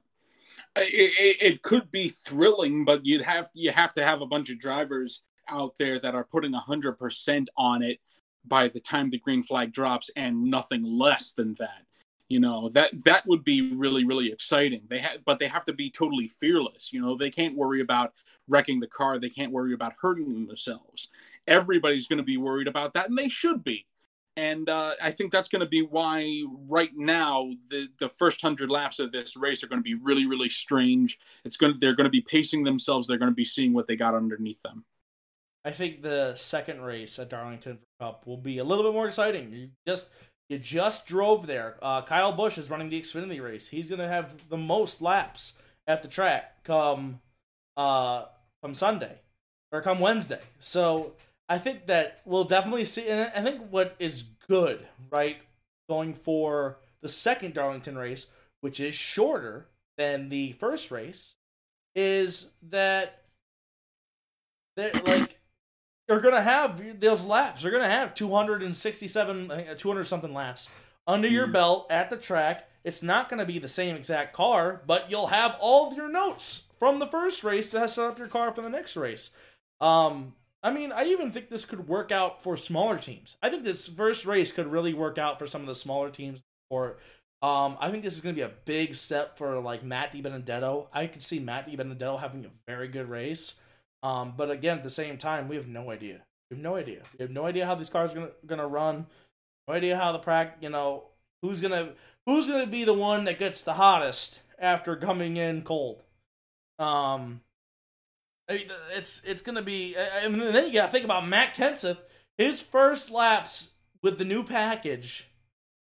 it, 0.76 1.14
it, 1.20 1.38
it 1.53 1.62
could 1.64 1.91
be 1.91 2.08
thrilling, 2.08 2.86
but 2.86 3.06
you'd 3.06 3.24
have 3.24 3.49
you 3.53 3.72
have 3.72 3.93
to 3.95 4.06
have 4.06 4.22
a 4.22 4.26
bunch 4.26 4.49
of 4.49 4.60
drivers 4.60 5.24
out 5.49 5.74
there 5.78 5.99
that 5.99 6.16
are 6.16 6.24
putting 6.24 6.53
hundred 6.53 6.93
percent 6.93 7.49
on 7.58 7.84
it 7.84 7.99
by 8.45 8.68
the 8.68 8.80
time 8.80 9.10
the 9.10 9.20
green 9.20 9.43
flag 9.43 9.74
drops, 9.74 10.10
and 10.16 10.43
nothing 10.43 10.84
less 10.84 11.34
than 11.34 11.56
that. 11.60 11.84
You 12.28 12.39
know 12.39 12.69
that 12.69 13.03
that 13.03 13.28
would 13.28 13.43
be 13.43 13.73
really 13.76 14.03
really 14.03 14.32
exciting. 14.32 14.82
They 14.89 14.99
have, 14.99 15.23
but 15.26 15.38
they 15.38 15.47
have 15.47 15.65
to 15.65 15.73
be 15.73 15.91
totally 15.91 16.28
fearless. 16.28 16.91
You 16.91 17.01
know 17.01 17.15
they 17.15 17.30
can't 17.30 17.55
worry 17.55 17.82
about 17.82 18.13
wrecking 18.47 18.80
the 18.80 18.88
car. 18.88 19.19
They 19.19 19.30
can't 19.30 19.51
worry 19.51 19.73
about 19.73 19.93
hurting 20.01 20.47
themselves. 20.47 21.09
Everybody's 21.47 22.07
going 22.07 22.17
to 22.17 22.23
be 22.23 22.38
worried 22.38 22.67
about 22.67 22.93
that, 22.93 23.09
and 23.09 23.17
they 23.17 23.30
should 23.30 23.63
be. 23.63 23.86
And 24.38 24.67
uh, 24.67 24.95
I 25.01 25.11
think 25.11 25.32
that's 25.32 25.47
going 25.47 25.61
to 25.61 25.67
be 25.67 25.82
why 25.82 26.43
right 26.67 26.91
now 26.95 27.51
the 27.69 27.89
the 27.99 28.09
first 28.09 28.41
hundred 28.41 28.69
laps 28.69 28.99
of 28.99 29.11
this 29.11 29.38
race 29.38 29.63
are 29.63 29.67
going 29.67 29.80
to 29.80 29.84
be 29.84 29.93
really 29.93 30.26
really 30.26 30.49
strange. 30.49 31.19
It's 31.45 31.57
going 31.57 31.73
to, 31.73 31.80
they're 31.80 31.95
going 31.95 32.05
to 32.05 32.09
be 32.09 32.21
pacing 32.21 32.63
themselves. 32.63 33.07
They're 33.07 33.19
going 33.19 33.32
to 33.32 33.36
be 33.36 33.45
seeing 33.45 33.71
what 33.71 33.88
they 33.88 33.95
got 33.95 34.15
underneath 34.15 34.61
them. 34.63 34.84
I 35.63 35.71
think 35.71 36.01
the 36.01 36.36
second 36.36 36.82
race 36.82 37.17
at 37.17 37.30
Darlington 37.30 37.80
Cup 37.99 38.28
will 38.28 38.38
be 38.38 38.59
a 38.59 38.63
little 38.63 38.84
bit 38.84 38.93
more 38.93 39.07
exciting. 39.07 39.51
You 39.51 39.69
just 39.88 40.09
you 40.49 40.59
just 40.59 41.07
drove 41.07 41.47
there. 41.47 41.77
Uh, 41.81 42.01
Kyle 42.01 42.31
Busch 42.31 42.57
is 42.57 42.69
running 42.69 42.89
the 42.89 42.99
Xfinity 42.99 43.41
race. 43.41 43.69
He's 43.69 43.89
gonna 43.89 44.07
have 44.07 44.49
the 44.49 44.57
most 44.57 45.01
laps 45.01 45.53
at 45.87 46.01
the 46.01 46.07
track 46.07 46.63
come 46.63 47.19
uh 47.77 48.25
come 48.61 48.73
Sunday 48.73 49.19
or 49.71 49.81
come 49.81 49.99
Wednesday. 49.99 50.39
So 50.59 51.13
I 51.49 51.57
think 51.57 51.87
that 51.87 52.21
we'll 52.25 52.43
definitely 52.43 52.85
see. 52.85 53.07
And 53.07 53.31
I 53.35 53.41
think 53.43 53.61
what 53.69 53.95
is 53.99 54.23
good, 54.47 54.85
right, 55.11 55.37
going 55.89 56.13
for 56.13 56.77
the 57.01 57.09
second 57.09 57.53
Darlington 57.53 57.97
race, 57.97 58.27
which 58.61 58.79
is 58.79 58.95
shorter 58.95 59.67
than 59.97 60.29
the 60.29 60.53
first 60.53 60.91
race, 60.91 61.35
is 61.95 62.49
that 62.69 63.21
that 64.75 65.07
like 65.07 65.34
you're 66.08 66.20
gonna 66.20 66.41
have 66.41 66.99
those 66.99 67.26
laps. 67.26 67.64
You're 67.64 67.72
gonna 67.72 67.89
have 67.89 68.14
267, 68.14 69.78
200 69.78 70.03
something 70.06 70.34
laps 70.34 70.70
under 71.08 71.28
your 71.28 71.47
Mhm. 71.47 71.53
belt 71.53 71.91
at 71.91 72.10
the 72.10 72.18
track. 72.18 72.70
It's 72.84 73.01
not 73.01 73.30
gonna 73.30 73.45
be 73.45 73.60
the 73.60 73.68
same 73.68 73.95
exact 73.95 74.34
car, 74.34 74.82
but 74.86 75.10
you'll 75.10 75.28
have 75.28 75.56
all 75.60 75.88
of 75.88 75.97
your 75.97 76.08
notes 76.10 76.64
from 76.80 76.99
the 76.99 77.08
first 77.08 77.43
race 77.43 77.72
to 77.72 77.88
set 77.88 78.06
up 78.06 78.20
your 78.20 78.28
car 78.28 78.53
for 78.53 78.62
the 78.62 78.70
next 78.70 78.95
race. 78.95 79.32
Um, 79.82 80.36
I 80.64 80.72
mean, 80.72 80.91
I 80.91 81.06
even 81.06 81.32
think 81.32 81.49
this 81.49 81.66
could 81.66 81.88
work 81.88 82.12
out 82.12 82.41
for 82.41 82.58
smaller 82.58 82.97
teams. 82.97 83.38
I 83.41 83.49
think 83.49 83.64
this 83.64 83.88
first 83.88 84.26
race 84.26 84.51
could 84.51 84.68
really 84.68 84.93
work 84.93 85.18
out 85.18 85.38
for 85.38 85.45
some 85.45 85.62
of 85.62 85.68
the 85.68 85.76
smaller 85.76 86.10
teams. 86.10 86.41
Or, 86.72 86.97
um, 87.43 87.78
I 87.80 87.91
think 87.91 88.03
this 88.03 88.16
is 88.16 88.22
going 88.22 88.34
to 88.34 88.39
be 88.39 88.45
a 88.45 88.53
big 88.66 88.95
step 88.95 89.38
for 89.38 89.60
like 89.60 89.84
Matt 89.84 90.12
DiBenedetto. 90.12 90.88
I 90.91 91.06
could 91.06 91.22
see 91.22 91.39
Matt 91.39 91.68
DiBenedetto 91.68 92.20
having 92.20 92.45
a 92.45 92.49
very 92.68 92.88
good 92.88 93.08
race. 93.10 93.56
Um, 94.06 94.34
but 94.38 94.51
again, 94.51 94.78
at 94.78 94.84
the 94.84 94.89
same 94.89 95.18
time, 95.18 95.47
we 95.47 95.56
have 95.56 95.68
no 95.68 95.89
idea. 95.89 96.22
We 96.51 96.58
have 96.58 96.64
no 96.64 96.76
idea. 96.76 97.01
We 97.18 97.24
have 97.24 97.32
no 97.32 97.47
idea 97.47 97.66
how 97.66 97.74
these 97.74 97.89
cars 97.89 98.12
are 98.12 98.16
gonna 98.16 98.32
gonna 98.45 98.68
run. 98.68 99.08
No 99.68 99.74
idea 99.74 99.97
how 99.97 100.12
the 100.12 100.20
prac. 100.20 100.58
You 100.62 100.70
know, 100.70 101.06
who's 101.41 101.60
gonna 101.60 101.93
who's 102.28 102.47
gonna 102.47 102.68
be 102.68 102.84
the 102.84 102.93
one 102.93 103.24
that 103.24 103.39
gets 103.39 103.64
the 103.64 103.74
hottest 103.74 104.41
after 104.60 104.95
coming 104.95 105.38
in 105.38 105.64
cold. 105.64 106.03
Um, 106.78 107.41
I 108.47 108.53
mean, 108.53 108.68
it's 108.93 109.24
it's 109.24 109.41
gonna 109.41 109.64
be. 109.64 109.95
I 109.97 110.28
mean, 110.28 110.53
then 110.53 110.68
you 110.68 110.74
gotta 110.74 110.91
think 110.91 111.06
about 111.06 111.28
Matt 111.28 111.56
Kenseth. 111.56 111.97
His 112.38 112.62
first 112.62 113.10
laps 113.10 113.72
with 114.03 114.20
the 114.20 114.26
new 114.26 114.43
package 114.43 115.32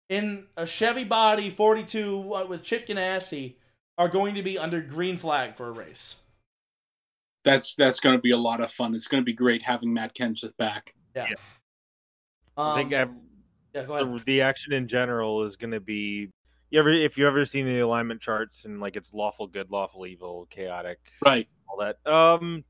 in 0.07 0.45
a 0.55 0.65
Chevy 0.65 1.03
body 1.03 1.49
42 1.49 2.45
with 2.47 2.63
Chip 2.63 2.87
Ganassi 2.87 3.55
are 3.97 4.07
going 4.07 4.35
to 4.35 4.43
be 4.43 4.57
under 4.57 4.79
green 4.79 5.17
flag 5.17 5.57
for 5.57 5.67
a 5.67 5.71
race. 5.71 6.15
That's 7.45 7.75
that's 7.75 7.99
going 8.01 8.17
to 8.17 8.21
be 8.21 8.31
a 8.31 8.37
lot 8.37 8.59
of 8.59 8.71
fun. 8.71 8.93
It's 8.95 9.07
going 9.07 9.21
to 9.21 9.25
be 9.25 9.33
great 9.33 9.61
having 9.61 9.93
Matt 9.93 10.13
Kenseth 10.15 10.57
back. 10.57 10.93
Yeah. 11.15 11.27
Yeah. 11.29 11.35
Um, 12.57 12.67
I 12.67 12.75
think 12.81 12.93
I've, 12.93 13.09
yeah, 13.73 13.83
go 13.85 13.97
so 13.97 14.19
the 14.25 14.41
action 14.41 14.73
in 14.73 14.87
general 14.87 15.43
is 15.43 15.55
going 15.55 15.71
to 15.71 15.79
be. 15.79 16.29
You 16.71 16.79
ever, 16.79 16.91
if 16.91 17.17
you 17.17 17.27
ever 17.27 17.45
seen 17.45 17.65
the 17.67 17.79
alignment 17.79 18.19
charts 18.19 18.65
and 18.65 18.81
like 18.81 18.95
it's 18.97 19.13
lawful 19.13 19.47
good, 19.47 19.69
lawful 19.71 20.05
evil, 20.07 20.47
chaotic, 20.49 20.97
Right. 21.25 21.47
all 21.69 21.77
that. 21.77 22.05
Um, 22.11 22.63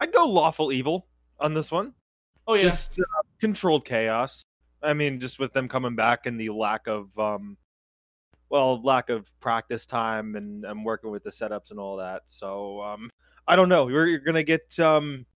I'd 0.00 0.12
go 0.12 0.24
lawful 0.24 0.72
evil 0.72 1.06
on 1.38 1.54
this 1.54 1.70
one. 1.70 1.92
oh 2.48 2.54
yeah. 2.54 2.62
Just 2.64 2.98
uh, 2.98 3.04
controlled 3.40 3.84
chaos. 3.84 4.42
I 4.82 4.92
mean, 4.94 5.20
just 5.20 5.38
with 5.38 5.52
them 5.52 5.68
coming 5.68 5.94
back 5.94 6.26
and 6.26 6.40
the 6.40 6.50
lack 6.50 6.86
of 6.86 7.16
um, 7.18 7.56
well, 8.50 8.80
lack 8.82 9.08
of 9.10 9.30
practice 9.40 9.84
time, 9.86 10.36
and 10.36 10.64
I'm 10.64 10.84
working 10.84 11.10
with 11.10 11.24
the 11.24 11.30
setups 11.30 11.70
and 11.70 11.78
all 11.78 11.96
that. 11.98 12.22
So 12.26 12.80
um, 12.82 13.10
I 13.46 13.56
don't 13.56 13.68
know. 13.68 13.84
We're 13.86 14.18
gonna 14.18 14.42
get 14.42 14.78
um, 14.80 15.26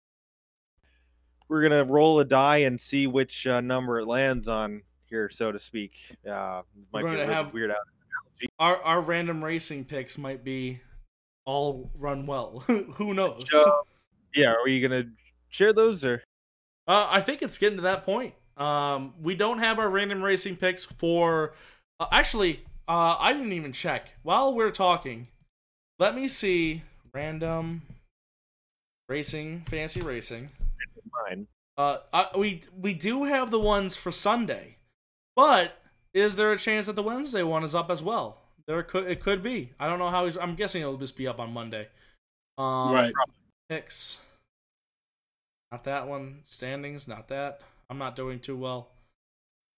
we're 1.49 1.63
gonna 1.63 1.85
roll 1.85 2.21
a 2.21 2.25
die 2.25 2.59
and 2.59 2.81
see 2.81 3.07
which 3.07 3.47
uh, 3.47 3.61
number 3.61 4.01
it 4.01 4.07
lands 4.07 4.49
on 4.49 4.83
here, 5.07 5.31
so 5.31 5.53
to 5.53 5.59
speak. 5.59 5.93
Uh, 6.27 6.63
might 6.93 7.05
We're 7.05 7.11
be 7.15 7.17
a 7.21 7.25
gonna 7.25 7.35
have- 7.35 7.53
weird 7.53 7.71
out. 7.71 7.79
Our 8.59 8.77
our 8.83 9.01
random 9.01 9.43
racing 9.45 9.85
picks 9.85 10.17
might 10.17 10.45
be 10.45 10.81
all 11.45 11.91
run 11.99 12.25
well. 12.27 12.61
Who 12.95 13.13
knows? 13.15 13.45
So- 13.51 13.83
Yeah, 14.35 14.53
are 14.53 14.65
we 14.65 14.81
gonna 14.81 15.05
share 15.49 15.73
those 15.73 16.05
or? 16.05 16.23
Uh, 16.87 17.07
I 17.11 17.21
think 17.21 17.43
it's 17.43 17.59
getting 17.59 17.77
to 17.79 17.83
that 17.83 18.05
point. 18.05 18.35
Um, 18.57 19.13
we 19.21 19.35
don't 19.35 19.59
have 19.59 19.79
our 19.79 19.89
random 19.91 20.23
racing 20.23 20.57
picks 20.57 20.85
for. 20.85 21.53
Uh, 22.01 22.07
actually, 22.13 22.61
uh, 22.89 23.17
I 23.19 23.33
didn't 23.33 23.53
even 23.53 23.73
check 23.73 24.09
while 24.23 24.55
we're 24.55 24.71
talking. 24.71 25.29
Let 25.99 26.15
me 26.15 26.29
see 26.29 26.83
random 27.13 27.83
racing, 29.09 29.65
fancy 29.69 30.01
racing. 30.01 30.51
Mine. 31.27 31.47
Uh, 31.77 31.99
I, 32.13 32.27
we 32.37 32.63
we 32.77 32.95
do 32.95 33.25
have 33.25 33.51
the 33.51 33.61
ones 33.61 33.97
for 33.97 34.11
Sunday, 34.11 34.77
but 35.37 35.79
is 36.13 36.37
there 36.37 36.53
a 36.53 36.59
chance 36.59 36.87
that 36.87 36.97
the 36.97 37.03
Wednesday 37.03 37.43
one 37.43 37.65
is 37.65 37.75
up 37.75 37.91
as 37.91 38.03
well? 38.03 38.39
There 38.67 38.83
could 38.83 39.09
it 39.11 39.21
could 39.21 39.43
be. 39.43 39.73
I 39.79 39.89
don't 39.89 39.99
know 39.99 40.11
how 40.11 40.25
he's. 40.25 40.37
I'm 40.37 40.55
guessing 40.55 40.83
it'll 40.83 40.99
just 40.99 41.17
be 41.17 41.27
up 41.27 41.39
on 41.39 41.53
Monday. 41.53 41.89
Um, 42.59 42.93
right. 42.93 43.13
picks. 43.69 44.19
Not 45.71 45.85
that 45.85 46.09
one. 46.09 46.41
Standings, 46.45 47.07
not 47.07 47.29
that. 47.29 47.61
I'm 47.89 47.99
not 47.99 48.17
doing 48.17 48.41
too 48.41 48.57
well. 48.57 48.89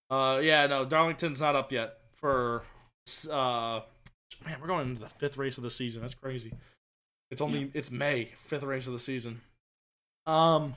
Uh, 0.09 0.41
yeah, 0.43 0.67
no, 0.67 0.85
Darlington's 0.85 1.41
not 1.41 1.55
up 1.55 1.71
yet 1.71 1.99
for. 2.15 2.63
Uh, 3.31 3.81
man, 4.45 4.57
we're 4.61 4.67
going 4.67 4.89
into 4.89 5.01
the 5.01 5.09
fifth 5.09 5.37
race 5.37 5.57
of 5.59 5.65
the 5.65 5.71
season. 5.71 6.01
That's 6.01 6.15
crazy. 6.15 6.53
It's 7.31 7.41
only 7.41 7.71
it's 7.75 7.91
May, 7.91 8.27
fifth 8.37 8.63
race 8.63 8.87
of 8.87 8.93
the 8.93 8.99
season. 8.99 9.41
Um, 10.27 10.75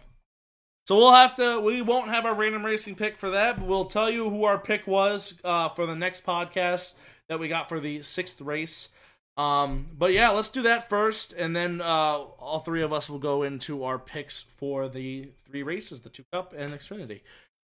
so 0.85 0.95
we'll 0.97 1.13
have 1.13 1.35
to. 1.35 1.59
We 1.59 1.81
won't 1.81 2.09
have 2.09 2.25
our 2.25 2.35
random 2.35 2.65
racing 2.65 2.95
pick 2.95 3.17
for 3.17 3.31
that, 3.31 3.57
but 3.57 3.67
we'll 3.67 3.85
tell 3.85 4.09
you 4.09 4.29
who 4.29 4.43
our 4.43 4.57
pick 4.57 4.85
was 4.85 5.33
uh, 5.43 5.69
for 5.69 5.85
the 5.85 5.95
next 5.95 6.25
podcast 6.25 6.93
that 7.29 7.39
we 7.39 7.47
got 7.47 7.69
for 7.69 7.79
the 7.79 8.01
sixth 8.01 8.41
race. 8.41 8.89
Um, 9.35 9.87
but 9.97 10.13
yeah, 10.13 10.29
let's 10.29 10.49
do 10.49 10.61
that 10.63 10.89
first, 10.89 11.33
and 11.33 11.55
then 11.55 11.81
uh, 11.81 12.17
all 12.17 12.59
three 12.59 12.83
of 12.83 12.93
us 12.93 13.09
will 13.09 13.19
go 13.19 13.43
into 13.43 13.83
our 13.83 13.97
picks 13.97 14.41
for 14.41 14.87
the 14.87 15.29
three 15.47 15.63
races: 15.63 16.01
the 16.01 16.09
Two 16.09 16.25
Cup 16.31 16.53
and 16.55 16.71
Xfinity. 16.71 17.21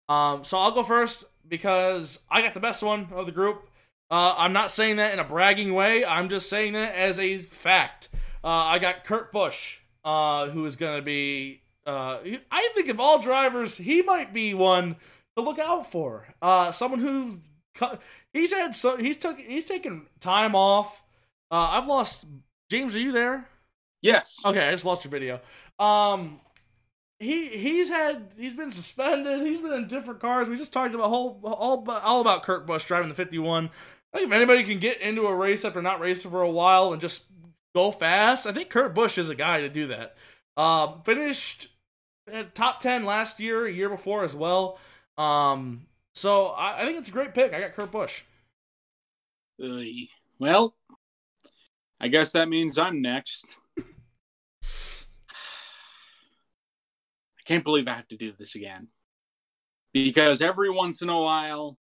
Um, 0.08 0.44
so 0.44 0.58
I'll 0.58 0.72
go 0.72 0.82
first 0.82 1.26
because 1.48 2.20
I 2.30 2.42
got 2.42 2.56
the 2.56 2.60
best 2.60 2.82
one 2.82 3.10
of 3.12 3.28
the 3.28 3.32
group. 3.32 3.68
Uh, 4.10 4.34
I'm 4.38 4.54
not 4.54 4.72
saying 4.72 4.96
that 4.96 5.14
in 5.14 5.20
a 5.20 5.24
bragging 5.24 5.74
way. 5.74 6.04
I'm 6.04 6.30
just 6.30 6.50
saying 6.50 6.74
that 6.74 6.96
as 6.96 7.20
a 7.20 7.38
fact. 7.38 8.10
Uh, 8.44 8.48
I 8.48 8.80
got 8.80 9.04
Kurt 9.06 9.32
Busch, 9.32 9.78
uh, 10.04 10.48
who 10.48 10.66
is 10.66 10.76
going 10.76 10.98
to 10.98 11.02
be. 11.04 11.62
Uh, 11.86 12.20
I 12.52 12.70
think 12.76 12.90
of 12.90 13.00
all 13.00 13.20
drivers, 13.22 13.78
he 13.78 14.02
might 14.02 14.34
be 14.34 14.54
one 14.54 14.96
to 15.36 15.44
look 15.44 15.60
out 15.60 15.92
for. 15.92 16.28
Uh, 16.42 16.72
someone 16.72 17.00
who 17.00 17.40
he's 18.34 18.54
had 18.54 18.76
so 18.76 18.98
he's 18.98 19.18
took 19.18 19.40
he's 19.40 19.66
taken 19.66 20.06
time 20.20 20.56
off. 20.56 21.02
Uh, 21.52 21.70
I've 21.72 21.88
lost 21.88 22.26
James. 22.70 22.96
Are 22.96 23.00
you 23.00 23.12
there? 23.12 23.48
Yes. 24.02 24.38
Okay, 24.46 24.68
I 24.68 24.72
just 24.72 24.86
lost 24.86 25.04
your 25.04 25.12
video. 25.12 25.40
Um, 25.80 26.40
he 27.20 27.48
he's 27.48 27.90
had 27.90 28.32
he's 28.38 28.54
been 28.54 28.72
suspended. 28.72 29.42
He's 29.46 29.62
been 29.62 29.74
in 29.74 29.88
different 29.88 30.20
cars. 30.22 30.48
We 30.48 30.56
just 30.56 30.72
talked 30.72 30.94
about 30.96 31.10
whole 31.10 31.40
all 31.44 31.80
about- 31.80 32.04
all 32.04 32.22
about 32.22 32.44
Kurt 32.44 32.66
Busch 32.68 32.86
driving 32.86 33.10
the 33.10 33.16
fifty 33.16 33.40
one. 33.40 33.70
I 34.14 34.18
think 34.18 34.30
if 34.30 34.36
anybody 34.36 34.64
can 34.64 34.80
get 34.80 35.02
into 35.02 35.28
a 35.28 35.36
race 35.36 35.66
after 35.66 35.82
not 35.82 36.00
racing 36.00 36.32
for 36.32 36.42
a 36.42 36.50
while 36.50 36.94
and 36.94 37.02
just 37.02 37.26
go 37.74 37.92
fast, 37.92 38.48
I 38.48 38.52
think 38.52 38.70
Kurt 38.70 38.94
Busch 38.94 39.18
is 39.18 39.30
a 39.30 39.36
guy 39.36 39.62
to 39.62 39.70
do 39.70 39.88
that. 39.88 40.16
Um, 40.58 41.02
finished 41.06 41.70
top 42.54 42.80
ten 42.80 43.06
last 43.06 43.40
year, 43.40 43.66
a 43.66 43.72
year 43.72 43.90
before 43.90 44.24
as 44.24 44.36
well. 44.36 44.80
Um, 45.18 45.88
so 46.14 46.48
I, 46.48 46.82
I 46.82 46.86
think 46.86 46.98
it's 46.98 47.10
a 47.10 47.14
great 47.14 47.34
pick. 47.34 47.54
I 47.54 47.62
got 47.62 47.74
Kurt 47.74 47.92
Busch. 47.92 48.22
Oy. 49.62 50.08
well, 50.40 50.76
I 52.00 52.08
guess 52.08 52.32
that 52.32 52.50
means 52.50 52.78
I'm 52.78 53.02
next. 53.02 53.58
I 53.78 53.84
can't 57.46 57.64
believe 57.64 57.88
I 57.88 57.94
have 57.94 58.08
to 58.10 58.18
do 58.18 58.32
this 58.38 58.56
again. 58.56 58.88
Because 59.92 60.42
every 60.42 60.70
once 60.70 61.02
in 61.02 61.10
a 61.10 61.20
while, 61.20 61.78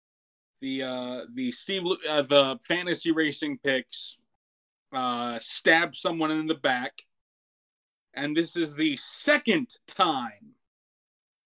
the 0.62 0.84
uh, 0.84 1.22
the 1.34 1.52
Steve 1.52 1.84
uh, 2.10 2.22
the 2.24 2.60
fantasy 2.68 3.12
racing 3.12 3.60
picks 3.64 4.18
uh, 4.94 5.40
stab 5.40 5.96
someone 5.96 6.32
in 6.32 6.48
the 6.48 6.56
back, 6.56 7.04
and 8.14 8.36
this 8.36 8.56
is 8.56 8.76
the 8.76 8.98
second 8.98 9.78
time 9.88 10.56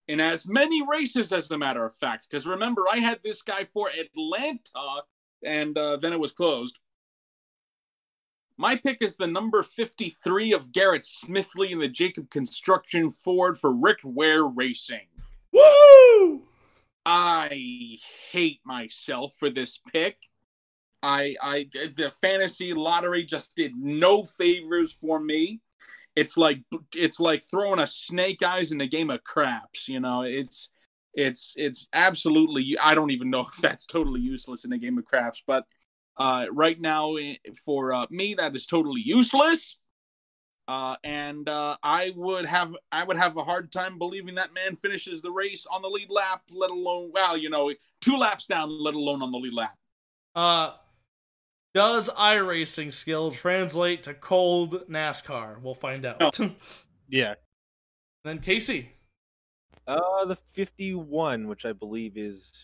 in 0.07 0.19
as 0.19 0.47
many 0.47 0.85
races, 0.85 1.31
as 1.31 1.49
a 1.51 1.57
matter 1.57 1.85
of 1.85 1.95
fact. 1.95 2.27
Because 2.29 2.45
remember, 2.45 2.83
I 2.91 2.99
had 2.99 3.19
this 3.23 3.41
guy 3.41 3.65
for 3.65 3.89
Atlanta, 3.89 5.03
and 5.43 5.77
uh, 5.77 5.97
then 5.97 6.13
it 6.13 6.19
was 6.19 6.31
closed. 6.31 6.79
My 8.57 8.75
pick 8.75 8.99
is 9.01 9.17
the 9.17 9.27
number 9.27 9.63
53 9.63 10.53
of 10.53 10.71
Garrett 10.71 11.03
Smithley 11.03 11.71
in 11.71 11.79
the 11.79 11.87
Jacob 11.87 12.29
Construction 12.29 13.11
Ford 13.11 13.57
for 13.57 13.73
Rick 13.73 13.99
Ware 14.03 14.45
Racing. 14.45 15.07
Woo! 15.51 16.43
I 17.05 17.97
hate 18.31 18.59
myself 18.63 19.33
for 19.37 19.49
this 19.49 19.79
pick. 19.91 20.17
I 21.03 21.35
I 21.41 21.67
the 21.73 22.09
fantasy 22.21 22.73
lottery 22.73 23.25
just 23.25 23.55
did 23.55 23.73
no 23.75 24.23
favors 24.23 24.93
for 24.93 25.19
me. 25.19 25.59
It's 26.15 26.37
like 26.37 26.61
it's 26.95 27.19
like 27.19 27.43
throwing 27.43 27.79
a 27.79 27.87
snake 27.87 28.41
eyes 28.41 28.71
in 28.71 28.79
a 28.79 28.87
game 28.87 29.09
of 29.09 29.23
craps, 29.23 29.89
you 29.89 29.99
know. 29.99 30.21
It's 30.21 30.69
it's 31.13 31.53
it's 31.57 31.87
absolutely 31.93 32.77
I 32.81 32.95
don't 32.95 33.11
even 33.11 33.29
know 33.29 33.41
if 33.47 33.57
that's 33.57 33.85
totally 33.85 34.21
useless 34.21 34.63
in 34.63 34.71
a 34.71 34.77
game 34.77 34.97
of 34.97 35.05
craps, 35.05 35.43
but 35.45 35.65
uh 36.17 36.45
right 36.51 36.79
now 36.79 37.15
eh, 37.15 37.35
for 37.65 37.93
uh, 37.93 38.05
me 38.09 38.35
that 38.35 38.55
is 38.55 38.65
totally 38.65 39.01
useless. 39.03 39.77
Uh, 40.65 40.95
and 41.03 41.49
uh, 41.49 41.75
I 41.83 42.13
would 42.15 42.45
have 42.45 42.73
I 42.89 43.03
would 43.03 43.17
have 43.17 43.35
a 43.35 43.43
hard 43.43 43.73
time 43.73 43.97
believing 43.97 44.35
that 44.35 44.53
man 44.53 44.77
finishes 44.77 45.21
the 45.21 45.29
race 45.29 45.65
on 45.69 45.81
the 45.81 45.89
lead 45.89 46.09
lap, 46.09 46.43
let 46.49 46.71
alone 46.71 47.11
well, 47.13 47.35
you 47.35 47.49
know, 47.49 47.73
two 47.99 48.15
laps 48.17 48.45
down, 48.45 48.69
let 48.81 48.93
alone 48.93 49.21
on 49.21 49.33
the 49.33 49.37
lead 49.37 49.53
lap. 49.53 49.75
Uh, 50.33 50.71
does 51.73 52.09
iRacing 52.09 52.93
skill 52.93 53.31
translate 53.31 54.03
to 54.03 54.13
cold 54.13 54.87
NASCAR? 54.89 55.61
We'll 55.61 55.75
find 55.75 56.05
out. 56.05 56.39
Yeah. 57.09 57.35
then 58.23 58.39
Casey. 58.39 58.89
Uh, 59.85 60.25
the 60.25 60.35
51, 60.53 61.47
which 61.47 61.65
I 61.65 61.73
believe 61.73 62.17
is 62.17 62.63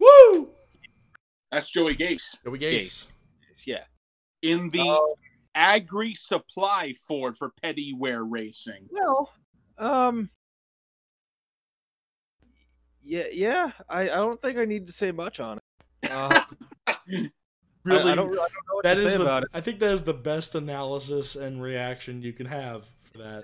Woo! 0.00 0.48
That's 1.52 1.70
Joey 1.70 1.94
Gase 1.94 2.38
Here 2.42 2.50
we 2.50 2.58
Gase. 2.58 3.06
yeah. 3.66 3.84
in 4.42 4.70
the 4.70 4.80
Oh. 4.82 5.14
Agri 5.54 6.14
Supply 6.14 6.94
Ford 7.06 7.36
for 7.36 7.52
Petty 7.62 7.92
Ware 7.96 8.24
Racing. 8.24 8.88
Well, 8.90 9.30
um, 9.78 10.30
yeah, 13.04 13.26
yeah. 13.32 13.70
I, 13.88 14.00
I 14.02 14.06
don't 14.06 14.40
think 14.42 14.58
I 14.58 14.64
need 14.64 14.88
to 14.88 14.92
say 14.92 15.12
much 15.12 15.38
on 15.38 15.58
it. 15.58 15.62
Uh, 16.10 17.28
Really, 17.84 18.08
I, 18.10 18.12
I 18.12 18.14
don't, 18.14 18.28
I 18.32 18.34
don't 18.34 18.38
know 18.38 18.74
what 18.74 18.82
that 18.84 18.94
to 18.94 19.04
is 19.04 19.12
say 19.12 19.18
the. 19.18 19.22
about 19.24 19.42
it. 19.44 19.48
I 19.52 19.60
think 19.60 19.78
that 19.80 19.92
is 19.92 20.02
the 20.02 20.14
best 20.14 20.54
analysis 20.54 21.36
and 21.36 21.62
reaction 21.62 22.22
you 22.22 22.32
can 22.32 22.46
have 22.46 22.86
for 23.12 23.18
that. 23.18 23.42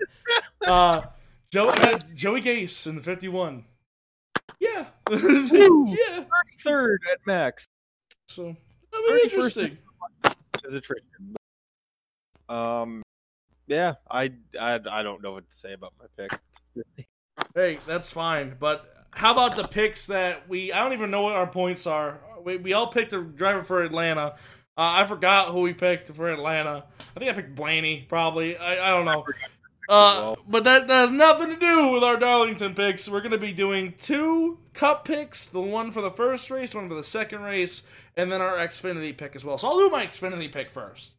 uh, 0.67 1.01
Joe, 1.51 1.69
uh, 1.69 1.99
Joey 2.15 2.41
Gase 2.41 2.87
in 2.87 2.95
the 2.95 3.01
fifty-one. 3.01 3.65
Yeah, 4.59 4.85
yeah. 5.11 6.23
Third 6.63 7.01
at 7.11 7.19
max 7.25 7.65
So 8.27 8.55
that'd 8.91 9.07
be 9.07 9.21
interesting. 9.23 9.77
as 10.67 10.73
a 10.73 10.81
trade. 10.81 11.01
Um, 12.49 13.01
yeah, 13.67 13.93
I, 14.09 14.31
I 14.59 14.79
I 14.89 15.03
don't 15.03 15.21
know 15.21 15.33
what 15.33 15.49
to 15.49 15.57
say 15.57 15.73
about 15.73 15.93
my 15.99 16.05
pick. 16.17 16.39
Hey, 17.55 17.79
that's 17.87 18.11
fine. 18.11 18.55
But 18.59 18.93
how 19.13 19.31
about 19.31 19.55
the 19.55 19.67
picks 19.67 20.07
that 20.07 20.47
we? 20.49 20.71
I 20.73 20.79
don't 20.79 20.93
even 20.93 21.11
know 21.11 21.21
what 21.23 21.33
our 21.33 21.47
points 21.47 21.87
are. 21.87 22.19
We, 22.43 22.57
we 22.57 22.73
all 22.73 22.87
picked 22.87 23.13
a 23.13 23.21
driver 23.21 23.63
for 23.63 23.83
Atlanta. 23.83 24.35
Uh, 24.77 25.03
I 25.03 25.05
forgot 25.05 25.49
who 25.49 25.61
we 25.61 25.73
picked 25.73 26.09
for 26.15 26.29
Atlanta. 26.29 26.85
I 27.15 27.19
think 27.19 27.31
I 27.31 27.33
picked 27.33 27.55
Blaney, 27.55 28.05
probably. 28.07 28.57
I, 28.57 28.87
I 28.87 28.89
don't 28.89 29.05
know. 29.05 29.25
Uh, 29.89 30.35
but 30.47 30.63
that, 30.63 30.87
that 30.87 30.95
has 30.95 31.11
nothing 31.11 31.49
to 31.49 31.57
do 31.57 31.91
with 31.91 32.03
our 32.03 32.15
Darlington 32.15 32.73
picks. 32.73 33.09
We're 33.09 33.19
going 33.19 33.31
to 33.31 33.37
be 33.37 33.51
doing 33.51 33.93
two 33.99 34.59
cup 34.73 35.03
picks 35.03 35.45
the 35.45 35.59
one 35.59 35.91
for 35.91 36.01
the 36.01 36.11
first 36.11 36.49
race, 36.49 36.73
one 36.73 36.87
for 36.87 36.95
the 36.95 37.03
second 37.03 37.41
race, 37.41 37.83
and 38.15 38.31
then 38.31 38.41
our 38.41 38.55
Xfinity 38.55 39.15
pick 39.15 39.35
as 39.35 39.43
well. 39.43 39.57
So 39.57 39.67
I'll 39.67 39.77
do 39.77 39.89
my 39.89 40.05
Xfinity 40.05 40.51
pick 40.51 40.69
first. 40.69 41.15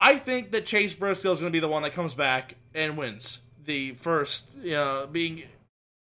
I 0.00 0.16
think 0.16 0.50
that 0.50 0.66
Chase 0.66 0.94
Briscoe 0.94 1.30
is 1.30 1.40
going 1.40 1.52
to 1.52 1.56
be 1.56 1.60
the 1.60 1.68
one 1.68 1.82
that 1.82 1.92
comes 1.92 2.14
back 2.14 2.56
and 2.74 2.96
wins 2.96 3.40
the 3.64 3.92
first, 3.92 4.46
you 4.60 4.72
know, 4.72 5.08
being 5.10 5.44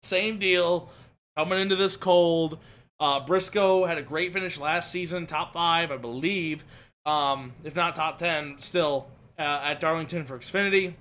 same 0.02 0.38
deal 0.38 0.90
coming 1.38 1.60
into 1.60 1.76
this 1.76 1.96
cold. 1.96 2.60
Uh, 3.04 3.20
Briscoe 3.20 3.84
had 3.84 3.98
a 3.98 4.02
great 4.02 4.32
finish 4.32 4.58
last 4.58 4.90
season, 4.90 5.26
top 5.26 5.52
five, 5.52 5.92
I 5.92 5.98
believe. 5.98 6.64
um, 7.06 7.52
if 7.66 7.76
not 7.76 7.96
top 7.96 8.18
ten, 8.18 8.56
still 8.60 9.08
uh, 9.38 9.60
at 9.64 9.82
Darlington 9.82 10.24
for 10.24 10.40
Xfinity. 10.40 10.94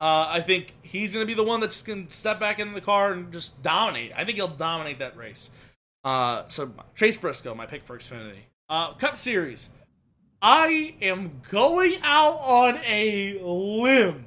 Uh, 0.00 0.26
I 0.28 0.40
think 0.40 0.74
he's 0.82 1.14
going 1.14 1.26
to 1.26 1.26
be 1.26 1.34
the 1.34 1.42
one 1.44 1.60
that's 1.60 1.80
going 1.80 2.08
to 2.08 2.12
step 2.12 2.38
back 2.38 2.58
into 2.58 2.74
the 2.74 2.80
car 2.82 3.12
and 3.12 3.32
just 3.32 3.62
dominate. 3.62 4.12
I 4.14 4.26
think 4.26 4.36
he'll 4.36 4.48
dominate 4.48 4.98
that 4.98 5.16
race. 5.16 5.48
Uh, 6.02 6.42
so 6.48 6.70
Chase 6.94 7.16
Briscoe, 7.16 7.54
my 7.54 7.64
pick 7.64 7.84
for 7.84 7.96
Xfinity. 7.96 8.42
Uh, 8.68 8.92
Cup 8.94 9.16
Series. 9.16 9.70
I 10.42 10.94
am 11.00 11.40
going 11.50 11.96
out 12.02 12.38
on 12.42 12.78
a 12.86 13.38
limb. 13.42 14.26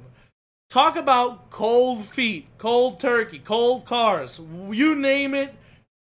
Talk 0.68 0.96
about 0.96 1.50
cold 1.50 2.04
feet, 2.04 2.48
cold 2.58 2.98
turkey, 2.98 3.38
cold 3.38 3.84
cars. 3.84 4.40
You 4.70 4.96
name 4.96 5.34
it. 5.34 5.54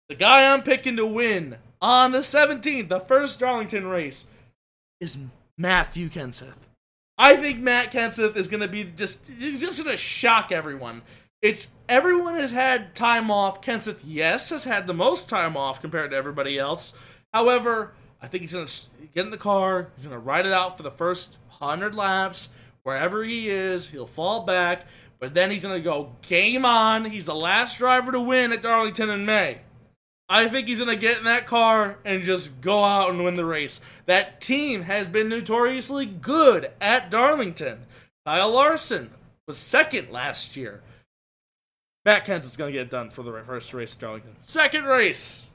The 0.08 0.14
guy 0.14 0.52
I'm 0.52 0.62
picking 0.62 0.96
to 0.96 1.06
win 1.06 1.56
on 1.82 2.12
the 2.12 2.18
17th, 2.18 2.88
the 2.88 3.00
first 3.00 3.40
Darlington 3.40 3.88
race, 3.88 4.26
is 5.00 5.18
Matthew 5.58 6.08
Kenseth. 6.08 6.54
I 7.18 7.36
think 7.36 7.58
Matt 7.58 7.92
Kenseth 7.92 8.36
is 8.36 8.46
going 8.46 8.60
to 8.60 8.68
be 8.68 8.84
just 8.84 9.26
he's 9.26 9.60
just 9.60 9.82
going 9.82 9.90
to 9.90 9.96
shock 9.96 10.52
everyone. 10.52 11.02
It's 11.42 11.68
everyone 11.88 12.34
has 12.34 12.52
had 12.52 12.94
time 12.94 13.30
off. 13.30 13.62
Kenseth, 13.62 14.00
yes, 14.04 14.50
has 14.50 14.64
had 14.64 14.86
the 14.86 14.94
most 14.94 15.28
time 15.28 15.56
off 15.56 15.80
compared 15.80 16.10
to 16.10 16.16
everybody 16.16 16.58
else. 16.58 16.92
However, 17.32 17.94
I 18.22 18.28
think 18.28 18.42
he's 18.42 18.52
going 18.52 18.66
to 18.66 18.82
get 19.14 19.24
in 19.24 19.30
the 19.30 19.36
car. 19.36 19.88
He's 19.96 20.06
going 20.06 20.18
to 20.18 20.24
ride 20.24 20.46
it 20.46 20.52
out 20.52 20.76
for 20.76 20.82
the 20.82 20.90
first 20.90 21.38
hundred 21.48 21.94
laps. 21.94 22.48
Wherever 22.82 23.24
he 23.24 23.48
is, 23.48 23.90
he'll 23.90 24.06
fall 24.06 24.44
back. 24.44 24.86
But 25.18 25.34
then 25.34 25.50
he's 25.50 25.64
going 25.64 25.80
to 25.80 25.84
go 25.84 26.12
game 26.22 26.64
on. 26.64 27.06
He's 27.06 27.26
the 27.26 27.34
last 27.34 27.78
driver 27.78 28.12
to 28.12 28.20
win 28.20 28.52
at 28.52 28.62
Darlington 28.62 29.10
in 29.10 29.24
May. 29.24 29.60
I 30.28 30.48
think 30.48 30.66
he's 30.66 30.80
going 30.80 30.90
to 30.90 31.00
get 31.00 31.18
in 31.18 31.24
that 31.24 31.46
car 31.46 31.98
and 32.04 32.24
just 32.24 32.60
go 32.60 32.82
out 32.82 33.10
and 33.10 33.24
win 33.24 33.36
the 33.36 33.44
race. 33.44 33.80
That 34.06 34.40
team 34.40 34.82
has 34.82 35.08
been 35.08 35.28
notoriously 35.28 36.04
good 36.06 36.72
at 36.80 37.10
Darlington. 37.10 37.86
Kyle 38.24 38.50
Larson 38.50 39.10
was 39.46 39.56
second 39.56 40.10
last 40.10 40.56
year. 40.56 40.82
Matt 42.04 42.26
Kenseth's 42.26 42.56
going 42.56 42.72
to 42.72 42.78
get 42.78 42.86
it 42.86 42.90
done 42.90 43.10
for 43.10 43.22
the 43.22 43.32
first 43.44 43.72
race 43.72 43.94
at 43.94 44.00
Darlington. 44.00 44.32
Second 44.38 44.84
race. 44.84 45.46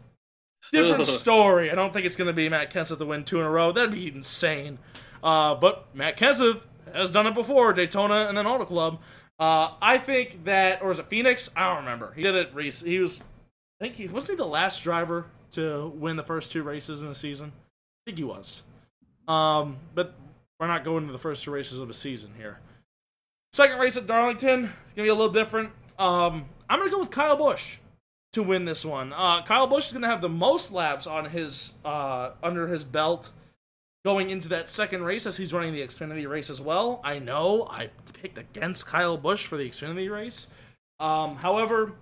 Different 0.71 1.05
story. 1.05 1.69
I 1.69 1.75
don't 1.75 1.91
think 1.91 2.05
it's 2.05 2.15
going 2.15 2.29
to 2.29 2.33
be 2.33 2.47
Matt 2.47 2.71
Kenseth 2.71 2.97
to 2.99 3.05
win 3.05 3.25
two 3.25 3.39
in 3.39 3.45
a 3.45 3.49
row. 3.49 3.73
That'd 3.73 3.91
be 3.91 4.07
insane. 4.07 4.79
Uh, 5.21 5.55
but 5.55 5.93
Matt 5.93 6.17
Kenseth 6.17 6.61
has 6.93 7.11
done 7.11 7.27
it 7.27 7.35
before, 7.35 7.73
Daytona 7.73 8.27
and 8.27 8.37
then 8.37 8.47
Auto 8.47 8.65
Club. 8.65 8.99
Uh, 9.37 9.71
I 9.81 9.97
think 9.97 10.45
that, 10.45 10.81
or 10.81 10.91
is 10.91 10.99
it 10.99 11.07
Phoenix? 11.07 11.49
I 11.55 11.67
don't 11.67 11.83
remember. 11.83 12.13
He 12.13 12.21
did 12.21 12.35
it. 12.35 12.51
He 12.83 12.99
was 12.99 13.21
Think 13.81 13.95
he 13.95 14.07
wasn't 14.07 14.33
he 14.33 14.35
the 14.35 14.45
last 14.45 14.83
driver 14.83 15.25
to 15.53 15.91
win 15.95 16.15
the 16.15 16.23
first 16.23 16.51
two 16.51 16.61
races 16.61 17.01
in 17.01 17.09
the 17.09 17.15
season. 17.15 17.51
I 17.51 18.01
think 18.05 18.19
he 18.19 18.23
was. 18.23 18.61
Um, 19.27 19.77
but 19.95 20.13
we're 20.59 20.67
not 20.67 20.83
going 20.83 21.07
to 21.07 21.11
the 21.11 21.17
first 21.17 21.43
two 21.43 21.49
races 21.49 21.79
of 21.79 21.87
the 21.87 21.93
season 21.95 22.29
here. 22.37 22.59
Second 23.53 23.79
race 23.79 23.97
at 23.97 24.05
Darlington 24.05 24.65
it's 24.65 24.93
gonna 24.95 25.05
be 25.07 25.09
a 25.09 25.15
little 25.15 25.33
different. 25.33 25.71
Um, 25.97 26.45
I'm 26.69 26.77
gonna 26.77 26.91
go 26.91 26.99
with 26.99 27.09
Kyle 27.09 27.35
Busch 27.35 27.79
to 28.33 28.43
win 28.43 28.65
this 28.65 28.85
one. 28.85 29.13
Uh, 29.13 29.41
Kyle 29.41 29.65
Busch 29.65 29.87
is 29.87 29.93
gonna 29.93 30.07
have 30.07 30.21
the 30.21 30.29
most 30.29 30.71
laps 30.71 31.07
on 31.07 31.25
his 31.25 31.73
uh, 31.83 32.33
under 32.43 32.67
his 32.67 32.83
belt 32.83 33.31
going 34.05 34.29
into 34.29 34.49
that 34.49 34.69
second 34.69 35.03
race 35.03 35.25
as 35.25 35.37
he's 35.37 35.53
running 35.53 35.73
the 35.73 35.81
Xfinity 35.81 36.29
race 36.29 36.51
as 36.51 36.61
well. 36.61 37.01
I 37.03 37.17
know 37.17 37.67
I 37.67 37.89
picked 38.13 38.37
against 38.37 38.85
Kyle 38.85 39.17
Busch 39.17 39.47
for 39.47 39.57
the 39.57 39.67
Xfinity 39.67 40.11
race. 40.11 40.49
Um, 40.99 41.35
however, 41.35 41.93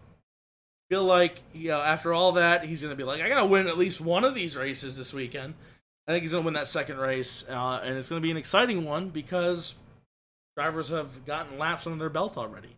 feel 0.90 1.06
like 1.06 1.42
you 1.54 1.70
know 1.70 1.80
after 1.80 2.14
all 2.14 2.34
that 2.34 2.66
he's 2.66 2.82
going 2.82 2.92
to 2.92 2.98
be 2.98 3.04
like 3.04 3.22
I 3.22 3.30
got 3.30 3.40
to 3.42 3.46
win 3.46 3.68
at 3.68 3.78
least 3.78 4.02
one 4.02 4.24
of 4.24 4.36
these 4.36 4.58
races 4.58 4.98
this 4.98 5.14
weekend. 5.14 5.54
I 6.08 6.12
think 6.12 6.24
he's 6.24 6.32
going 6.32 6.44
to 6.44 6.46
win 6.46 6.56
that 6.56 6.68
second 6.68 6.98
race, 6.98 7.46
uh, 7.48 7.82
and 7.84 7.96
it's 7.96 8.10
going 8.10 8.20
to 8.20 8.26
be 8.26 8.32
an 8.32 8.38
exciting 8.38 8.84
one 8.84 9.10
because 9.10 9.76
drivers 10.58 10.90
have 10.90 11.24
gotten 11.24 11.60
laps 11.60 11.86
under 11.86 12.00
their 12.00 12.10
belt 12.10 12.36
already. 12.36 12.76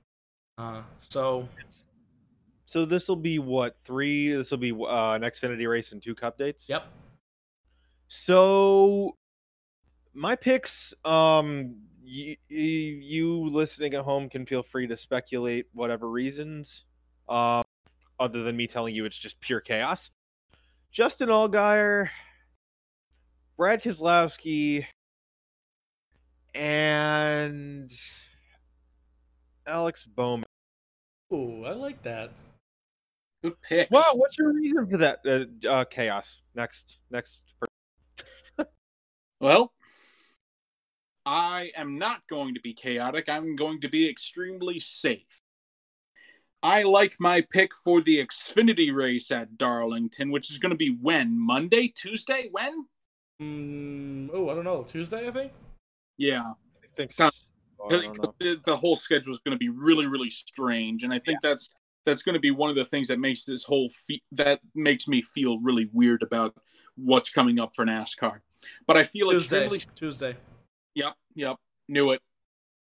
Uh, 0.57 0.81
so, 0.99 1.47
so 2.65 2.83
this 2.83 3.07
will 3.07 3.15
be 3.15 3.39
what 3.39 3.77
three? 3.85 4.33
This 4.33 4.51
will 4.51 4.57
be 4.57 4.71
uh, 4.71 5.13
an 5.13 5.21
Xfinity 5.21 5.65
race 5.69 5.93
and 5.93 6.03
two 6.03 6.13
Cup 6.13 6.37
dates. 6.37 6.65
Yep. 6.67 6.83
So, 8.09 9.15
my 10.13 10.35
picks. 10.35 10.93
Um, 11.05 11.75
you, 12.03 12.35
you 12.49 13.49
listening 13.49 13.93
at 13.93 14.03
home 14.03 14.27
can 14.27 14.45
feel 14.45 14.63
free 14.63 14.87
to 14.87 14.97
speculate 14.97 15.67
whatever 15.71 16.09
reasons. 16.09 16.83
Um, 17.29 17.63
other 18.21 18.43
than 18.43 18.55
me 18.55 18.67
telling 18.67 18.93
you 18.93 19.05
it's 19.05 19.17
just 19.17 19.41
pure 19.41 19.59
chaos. 19.59 20.11
Justin 20.91 21.29
Allgaier, 21.29 22.09
Brad 23.57 23.81
Keselowski, 23.81 24.85
and 26.53 27.91
Alex 29.65 30.05
Bowman. 30.05 30.45
Ooh, 31.33 31.63
I 31.65 31.71
like 31.71 32.03
that. 32.03 32.31
Good 33.41 33.59
pick. 33.61 33.89
Wow, 33.89 34.11
what's 34.13 34.37
your 34.37 34.53
reason 34.53 34.87
for 34.87 34.97
that 34.97 35.19
uh, 35.25 35.67
uh, 35.67 35.85
chaos? 35.85 36.37
Next, 36.53 36.97
next. 37.09 37.41
well, 39.39 39.73
I 41.25 41.71
am 41.75 41.97
not 41.97 42.21
going 42.29 42.53
to 42.53 42.61
be 42.61 42.73
chaotic. 42.73 43.29
I'm 43.29 43.55
going 43.55 43.81
to 43.81 43.89
be 43.89 44.07
extremely 44.07 44.79
safe. 44.79 45.41
I 46.63 46.83
like 46.83 47.15
my 47.19 47.41
pick 47.41 47.73
for 47.73 48.01
the 48.01 48.23
Xfinity 48.23 48.93
race 48.93 49.31
at 49.31 49.57
Darlington, 49.57 50.31
which 50.31 50.51
is 50.51 50.59
going 50.59 50.69
to 50.69 50.77
be 50.77 50.95
when? 51.01 51.39
Monday? 51.39 51.87
Tuesday? 51.87 52.49
When? 52.51 52.85
Mm, 53.41 54.29
oh, 54.33 54.49
I 54.49 54.53
don't 54.53 54.63
know. 54.63 54.83
Tuesday, 54.83 55.27
I 55.27 55.31
think? 55.31 55.51
Yeah. 56.17 56.51
I 56.83 56.87
think 56.95 57.13
so. 57.13 57.31
the 57.89 58.77
whole 58.77 58.95
schedule 58.95 59.33
is 59.33 59.39
going 59.39 59.55
to 59.55 59.59
be 59.59 59.69
really, 59.69 60.05
really 60.05 60.29
strange. 60.29 61.03
And 61.03 61.11
I 61.11 61.17
think 61.17 61.39
yeah. 61.41 61.49
that's 61.49 61.69
that's 62.05 62.21
going 62.21 62.33
to 62.33 62.39
be 62.39 62.51
one 62.51 62.69
of 62.69 62.75
the 62.75 62.85
things 62.85 63.07
that 63.07 63.19
makes 63.19 63.43
this 63.43 63.63
whole 63.63 63.89
fe- 63.89 64.23
that 64.31 64.59
makes 64.73 65.07
me 65.07 65.21
feel 65.21 65.59
really 65.59 65.89
weird 65.91 66.23
about 66.23 66.55
what's 66.95 67.29
coming 67.31 67.59
up 67.59 67.75
for 67.75 67.85
NASCAR. 67.85 68.39
But 68.87 68.97
I 68.97 69.03
feel 69.03 69.31
Tuesday. 69.31 69.65
extremely 69.65 69.81
Tuesday. 69.95 70.37
Yep, 70.95 71.13
yep, 71.35 71.57
knew 71.87 72.11
it, 72.11 72.21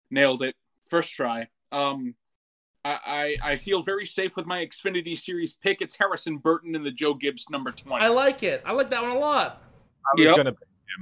nailed 0.09 0.41
it, 0.41 0.55
first 0.89 1.13
try. 1.13 1.47
Um, 1.71 2.15
I, 2.85 3.37
I 3.43 3.55
feel 3.55 3.81
very 3.81 4.05
safe 4.05 4.35
with 4.35 4.45
my 4.45 4.65
Xfinity 4.65 5.17
Series 5.17 5.53
pick. 5.53 5.81
It's 5.81 5.95
Harrison 5.95 6.37
Burton 6.37 6.75
and 6.75 6.85
the 6.85 6.91
Joe 6.91 7.13
Gibbs 7.13 7.49
number 7.49 7.71
twenty. 7.71 8.03
I 8.03 8.09
like 8.09 8.43
it. 8.43 8.61
I 8.65 8.73
like 8.73 8.89
that 8.89 9.01
one 9.01 9.11
a 9.11 9.19
lot. 9.19 9.63
Yep. 10.17 10.57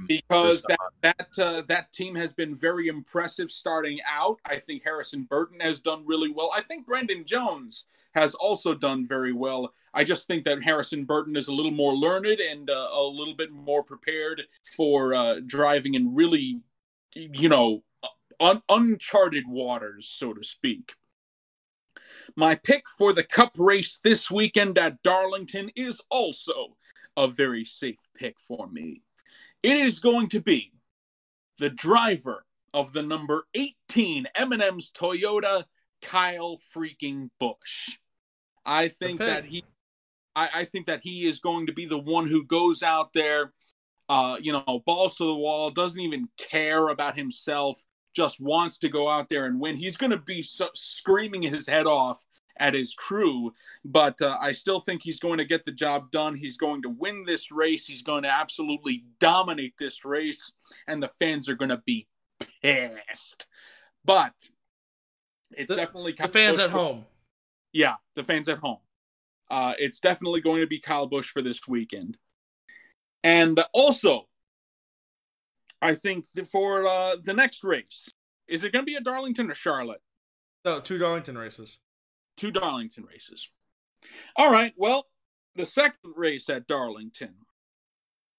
because 0.06 0.62
that 0.62 0.78
that 1.02 1.44
uh, 1.44 1.62
that 1.62 1.92
team 1.92 2.14
has 2.14 2.32
been 2.32 2.54
very 2.54 2.88
impressive 2.88 3.50
starting 3.50 3.98
out. 4.08 4.38
I 4.44 4.58
think 4.58 4.84
Harrison 4.84 5.24
Burton 5.24 5.60
has 5.60 5.80
done 5.80 6.04
really 6.06 6.30
well. 6.30 6.50
I 6.54 6.60
think 6.60 6.86
Brandon 6.86 7.24
Jones 7.24 7.86
has 8.14 8.34
also 8.34 8.74
done 8.74 9.06
very 9.06 9.32
well. 9.32 9.72
I 9.94 10.04
just 10.04 10.26
think 10.26 10.44
that 10.44 10.62
Harrison 10.62 11.04
Burton 11.04 11.36
is 11.36 11.48
a 11.48 11.52
little 11.52 11.70
more 11.70 11.94
learned 11.94 12.40
and 12.40 12.68
uh, 12.68 12.88
a 12.92 13.02
little 13.02 13.34
bit 13.34 13.50
more 13.50 13.82
prepared 13.82 14.42
for 14.76 15.14
uh, 15.14 15.40
driving 15.44 15.94
in 15.94 16.14
really, 16.14 16.60
you 17.14 17.48
know, 17.48 17.82
un- 18.38 18.62
uncharted 18.68 19.44
waters, 19.48 20.06
so 20.06 20.32
to 20.34 20.44
speak. 20.44 20.94
My 22.36 22.54
pick 22.54 22.84
for 22.88 23.12
the 23.12 23.24
Cup 23.24 23.52
race 23.58 23.98
this 24.02 24.30
weekend 24.30 24.78
at 24.78 25.02
Darlington 25.02 25.70
is 25.76 26.00
also 26.10 26.76
a 27.16 27.28
very 27.28 27.64
safe 27.64 28.08
pick 28.16 28.40
for 28.40 28.68
me. 28.68 29.02
It 29.62 29.76
is 29.76 29.98
going 29.98 30.28
to 30.30 30.40
be 30.40 30.72
the 31.58 31.70
driver 31.70 32.44
of 32.74 32.92
the 32.92 33.02
number 33.02 33.46
18 33.54 34.26
M&M's 34.34 34.90
Toyota, 34.92 35.64
Kyle 36.00 36.58
freaking 36.74 37.30
Busch. 37.38 37.98
I 38.64 38.88
think 38.88 39.20
okay. 39.20 39.30
that 39.30 39.44
he 39.44 39.64
I, 40.34 40.48
I, 40.54 40.64
think 40.64 40.86
that 40.86 41.00
he 41.02 41.26
is 41.26 41.40
going 41.40 41.66
to 41.66 41.72
be 41.72 41.84
the 41.84 41.98
one 41.98 42.26
who 42.26 42.46
goes 42.46 42.82
out 42.82 43.12
there, 43.12 43.52
uh, 44.08 44.36
you 44.40 44.52
know, 44.52 44.82
balls 44.86 45.16
to 45.16 45.26
the 45.26 45.34
wall, 45.34 45.70
doesn't 45.70 46.00
even 46.00 46.28
care 46.38 46.88
about 46.88 47.18
himself, 47.18 47.84
just 48.14 48.40
wants 48.40 48.78
to 48.78 48.88
go 48.88 49.08
out 49.08 49.28
there 49.28 49.46
and 49.46 49.60
win. 49.60 49.76
He's 49.76 49.96
going 49.96 50.10
to 50.10 50.18
be 50.18 50.42
so, 50.42 50.68
screaming 50.74 51.42
his 51.42 51.68
head 51.68 51.86
off 51.86 52.24
at 52.58 52.74
his 52.74 52.94
crew, 52.94 53.52
but 53.84 54.20
uh, 54.20 54.36
I 54.40 54.52
still 54.52 54.78
think 54.78 55.02
he's 55.02 55.18
going 55.18 55.38
to 55.38 55.44
get 55.44 55.64
the 55.64 55.72
job 55.72 56.10
done. 56.10 56.34
He's 56.34 56.56
going 56.56 56.82
to 56.82 56.90
win 56.90 57.24
this 57.24 57.50
race. 57.50 57.86
He's 57.86 58.02
going 58.02 58.24
to 58.24 58.28
absolutely 58.28 59.04
dominate 59.18 59.74
this 59.78 60.04
race, 60.04 60.52
and 60.86 61.02
the 61.02 61.08
fans 61.08 61.48
are 61.48 61.54
going 61.54 61.70
to 61.70 61.82
be 61.84 62.06
pissed. 62.62 63.46
But 64.04 64.34
it's 65.52 65.68
the, 65.68 65.76
definitely 65.76 66.12
the 66.12 66.28
fans 66.28 66.58
at 66.58 66.70
home. 66.70 67.06
Yeah, 67.72 67.94
the 68.16 68.22
fans 68.22 68.48
at 68.48 68.58
home. 68.58 68.78
Uh, 69.50 69.74
it's 69.78 70.00
definitely 70.00 70.40
going 70.40 70.60
to 70.60 70.66
be 70.66 70.78
Kyle 70.78 71.06
Busch 71.06 71.28
for 71.28 71.42
this 71.42 71.66
weekend. 71.66 72.16
And 73.24 73.62
also, 73.72 74.28
I 75.82 75.94
think 75.94 76.26
for 76.50 76.86
uh, 76.86 77.16
the 77.22 77.34
next 77.34 77.64
race, 77.64 78.08
is 78.48 78.62
it 78.62 78.72
going 78.72 78.84
to 78.84 78.90
be 78.90 78.94
a 78.96 79.00
Darlington 79.00 79.50
or 79.50 79.54
Charlotte? 79.54 80.00
No, 80.64 80.80
two 80.80 80.96
Darlington 80.98 81.36
races. 81.36 81.78
Two 82.36 82.50
Darlington 82.50 83.04
races. 83.04 83.48
All 84.36 84.50
right. 84.50 84.72
Well, 84.76 85.06
the 85.54 85.66
second 85.66 86.14
race 86.16 86.48
at 86.48 86.66
Darlington 86.66 87.34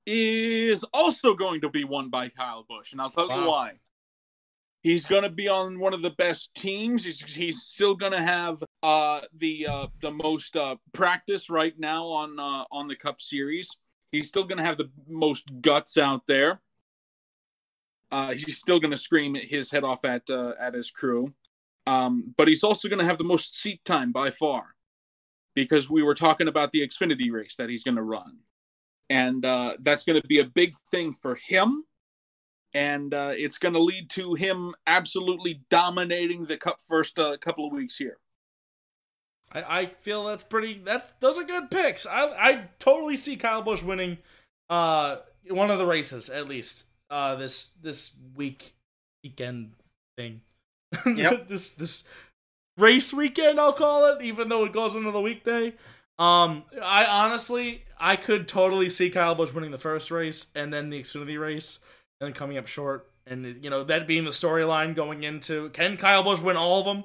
is 0.05 0.83
also 0.93 1.33
going 1.33 1.61
to 1.61 1.69
be 1.69 1.83
won 1.83 2.09
by 2.09 2.29
Kyle 2.29 2.65
Busch, 2.67 2.91
and 2.91 3.01
I'll 3.01 3.09
tell 3.09 3.29
Wow. 3.29 3.41
you 3.41 3.47
why. 3.49 3.71
He's 4.81 5.05
going 5.05 5.23
to 5.23 5.29
be 5.29 5.47
on 5.47 5.79
one 5.79 5.93
of 5.93 6.01
the 6.01 6.09
best 6.09 6.53
teams. 6.55 7.05
He's, 7.05 7.21
he's 7.21 7.61
still 7.63 7.95
going 7.95 8.11
to 8.11 8.21
have 8.21 8.61
uh, 8.81 9.21
the 9.33 9.65
uh, 9.67 9.87
the 10.01 10.11
most 10.11 10.57
uh, 10.57 10.75
practice 10.91 11.49
right 11.49 11.73
now 11.79 12.05
on 12.07 12.37
uh, 12.37 12.65
on 12.69 12.89
the 12.89 12.95
Cup 12.97 13.21
Series. 13.21 13.69
He's 14.11 14.27
still 14.27 14.43
going 14.43 14.57
to 14.57 14.63
have 14.63 14.77
the 14.77 14.91
most 15.07 15.45
guts 15.61 15.97
out 15.97 16.27
there. 16.27 16.61
Uh, 18.13 18.33
he's 18.33 18.59
still 18.59 18.79
going 18.79 18.91
to 18.91 18.97
scream 18.97 19.33
his 19.33 19.71
head 19.71 19.83
off 19.83 20.05
at 20.05 20.29
uh, 20.29 20.53
at 20.59 20.75
his 20.75 20.91
crew, 20.91 21.33
um, 21.87 22.31
but 22.37 22.47
he's 22.47 22.63
also 22.63 22.87
going 22.87 22.99
to 22.99 23.05
have 23.05 23.17
the 23.17 23.23
most 23.23 23.59
seat 23.59 23.83
time 23.85 24.11
by 24.11 24.29
far, 24.29 24.75
because 25.55 25.89
we 25.89 26.03
were 26.03 26.13
talking 26.13 26.47
about 26.47 26.71
the 26.71 26.87
Xfinity 26.87 27.31
race 27.31 27.55
that 27.55 27.69
he's 27.71 27.83
going 27.83 27.97
to 27.97 28.03
run, 28.03 28.37
and 29.09 29.43
uh, 29.43 29.77
that's 29.79 30.03
going 30.03 30.21
to 30.21 30.27
be 30.27 30.37
a 30.37 30.45
big 30.45 30.75
thing 30.91 31.11
for 31.11 31.33
him, 31.33 31.85
and 32.75 33.15
uh, 33.15 33.31
it's 33.33 33.57
going 33.57 33.73
to 33.73 33.81
lead 33.81 34.11
to 34.11 34.35
him 34.35 34.75
absolutely 34.85 35.63
dominating 35.71 36.45
the 36.45 36.57
Cup 36.57 36.77
first 36.87 37.17
uh, 37.17 37.35
couple 37.37 37.65
of 37.65 37.73
weeks 37.73 37.97
here. 37.97 38.17
I, 39.51 39.79
I 39.79 39.85
feel 40.01 40.25
that's 40.25 40.43
pretty. 40.43 40.79
That's 40.85 41.13
those 41.19 41.39
are 41.39 41.43
good 41.43 41.71
picks. 41.71 42.05
I 42.05 42.27
I 42.27 42.69
totally 42.77 43.17
see 43.17 43.37
Kyle 43.37 43.63
Busch 43.63 43.81
winning 43.81 44.19
uh 44.69 45.17
one 45.49 45.71
of 45.71 45.79
the 45.79 45.85
races 45.87 46.29
at 46.29 46.47
least 46.47 46.85
uh 47.13 47.35
this 47.35 47.69
this 47.81 48.11
week 48.35 48.73
weekend 49.23 49.71
thing. 50.17 50.41
Yep. 51.05 51.47
this 51.47 51.73
this 51.73 52.03
race 52.77 53.13
weekend 53.13 53.59
I'll 53.59 53.73
call 53.73 54.13
it, 54.13 54.21
even 54.23 54.49
though 54.49 54.65
it 54.65 54.73
goes 54.73 54.95
into 54.95 55.11
the 55.11 55.21
weekday. 55.21 55.73
Um, 56.19 56.63
I 56.81 57.05
honestly 57.05 57.83
I 57.99 58.15
could 58.15 58.47
totally 58.47 58.89
see 58.89 59.09
Kyle 59.09 59.35
Busch 59.35 59.53
winning 59.53 59.71
the 59.71 59.77
first 59.77 60.11
race 60.11 60.47
and 60.55 60.73
then 60.73 60.89
the 60.89 60.99
Xfinity 60.99 61.39
race 61.39 61.79
and 62.19 62.27
then 62.27 62.33
coming 62.33 62.57
up 62.57 62.67
short. 62.67 63.09
And 63.25 63.63
you 63.63 63.69
know 63.69 63.83
that 63.85 64.07
being 64.07 64.25
the 64.25 64.31
storyline 64.31 64.95
going 64.95 65.23
into 65.23 65.69
can 65.69 65.97
Kyle 65.97 66.23
Busch 66.23 66.41
win 66.41 66.57
all 66.57 66.79
of 66.79 66.85
them? 66.85 67.03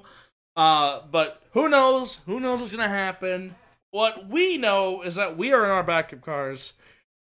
Uh, 0.55 1.01
but 1.09 1.41
who 1.53 1.69
knows? 1.69 2.19
Who 2.25 2.39
knows 2.39 2.59
what's 2.59 2.71
gonna 2.71 2.87
happen? 2.87 3.55
What 3.91 4.27
we 4.27 4.57
know 4.57 5.01
is 5.01 5.15
that 5.15 5.37
we 5.37 5.53
are 5.53 5.65
in 5.65 5.71
our 5.71 5.83
backup 5.83 6.21
cars. 6.21 6.73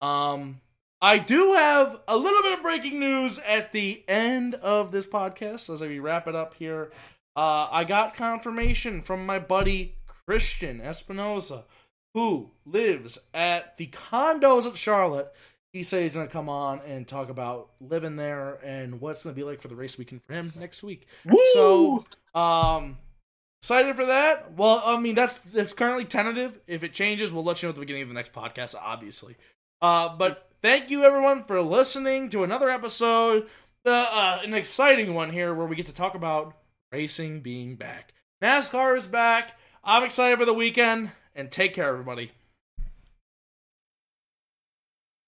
Um, 0.01 0.61
I 1.01 1.19
do 1.19 1.53
have 1.53 1.99
a 2.07 2.17
little 2.17 2.41
bit 2.41 2.53
of 2.57 2.63
breaking 2.63 2.99
news 2.99 3.37
at 3.39 3.71
the 3.71 4.03
end 4.07 4.55
of 4.55 4.91
this 4.91 5.05
podcast 5.05 5.71
as 5.71 5.81
we 5.81 5.99
wrap 5.99 6.27
it 6.27 6.35
up 6.35 6.55
here. 6.55 6.91
Uh, 7.35 7.67
I 7.71 7.83
got 7.83 8.15
confirmation 8.15 9.03
from 9.03 9.23
my 9.23 9.37
buddy 9.37 9.95
Christian 10.25 10.79
Espinoza, 10.79 11.65
who 12.15 12.49
lives 12.65 13.19
at 13.31 13.77
the 13.77 13.87
condos 13.87 14.65
at 14.65 14.75
Charlotte. 14.75 15.31
He 15.71 15.83
says 15.83 16.01
he's 16.01 16.15
gonna 16.15 16.27
come 16.27 16.49
on 16.49 16.81
and 16.87 17.07
talk 17.07 17.29
about 17.29 17.69
living 17.79 18.15
there 18.15 18.55
and 18.63 18.99
what's 18.99 19.21
gonna 19.21 19.35
be 19.35 19.43
like 19.43 19.61
for 19.61 19.67
the 19.67 19.75
race 19.75 19.99
weekend 19.99 20.23
for 20.23 20.33
him 20.33 20.51
next 20.55 20.81
week. 20.81 21.07
So, 21.53 22.05
um, 22.33 22.97
excited 23.61 23.95
for 23.95 24.07
that. 24.07 24.53
Well, 24.53 24.81
I 24.83 24.99
mean 24.99 25.13
that's 25.13 25.37
that's 25.41 25.73
currently 25.73 26.05
tentative. 26.05 26.59
If 26.65 26.83
it 26.83 26.93
changes, 26.93 27.31
we'll 27.31 27.43
let 27.43 27.61
you 27.61 27.67
know 27.67 27.69
at 27.69 27.75
the 27.75 27.81
beginning 27.81 28.01
of 28.01 28.07
the 28.09 28.15
next 28.15 28.33
podcast, 28.33 28.73
obviously. 28.73 29.35
Uh, 29.79 30.15
but 30.17 30.46
thank 30.61 30.89
you 30.89 31.03
everyone 31.03 31.43
for 31.43 31.61
listening 31.61 32.29
to 32.29 32.43
another 32.43 32.69
episode, 32.69 33.47
the 33.83 33.91
uh, 33.91 34.39
an 34.43 34.53
exciting 34.53 35.13
one 35.13 35.31
here 35.31 35.53
where 35.53 35.67
we 35.67 35.75
get 35.75 35.85
to 35.87 35.93
talk 35.93 36.15
about 36.15 36.55
racing 36.91 37.41
being 37.41 37.75
back. 37.75 38.13
NASCAR 38.41 38.97
is 38.97 39.07
back. 39.07 39.57
I'm 39.83 40.03
excited 40.03 40.37
for 40.37 40.45
the 40.45 40.53
weekend, 40.53 41.11
and 41.35 41.51
take 41.51 41.73
care, 41.73 41.89
everybody. 41.89 42.31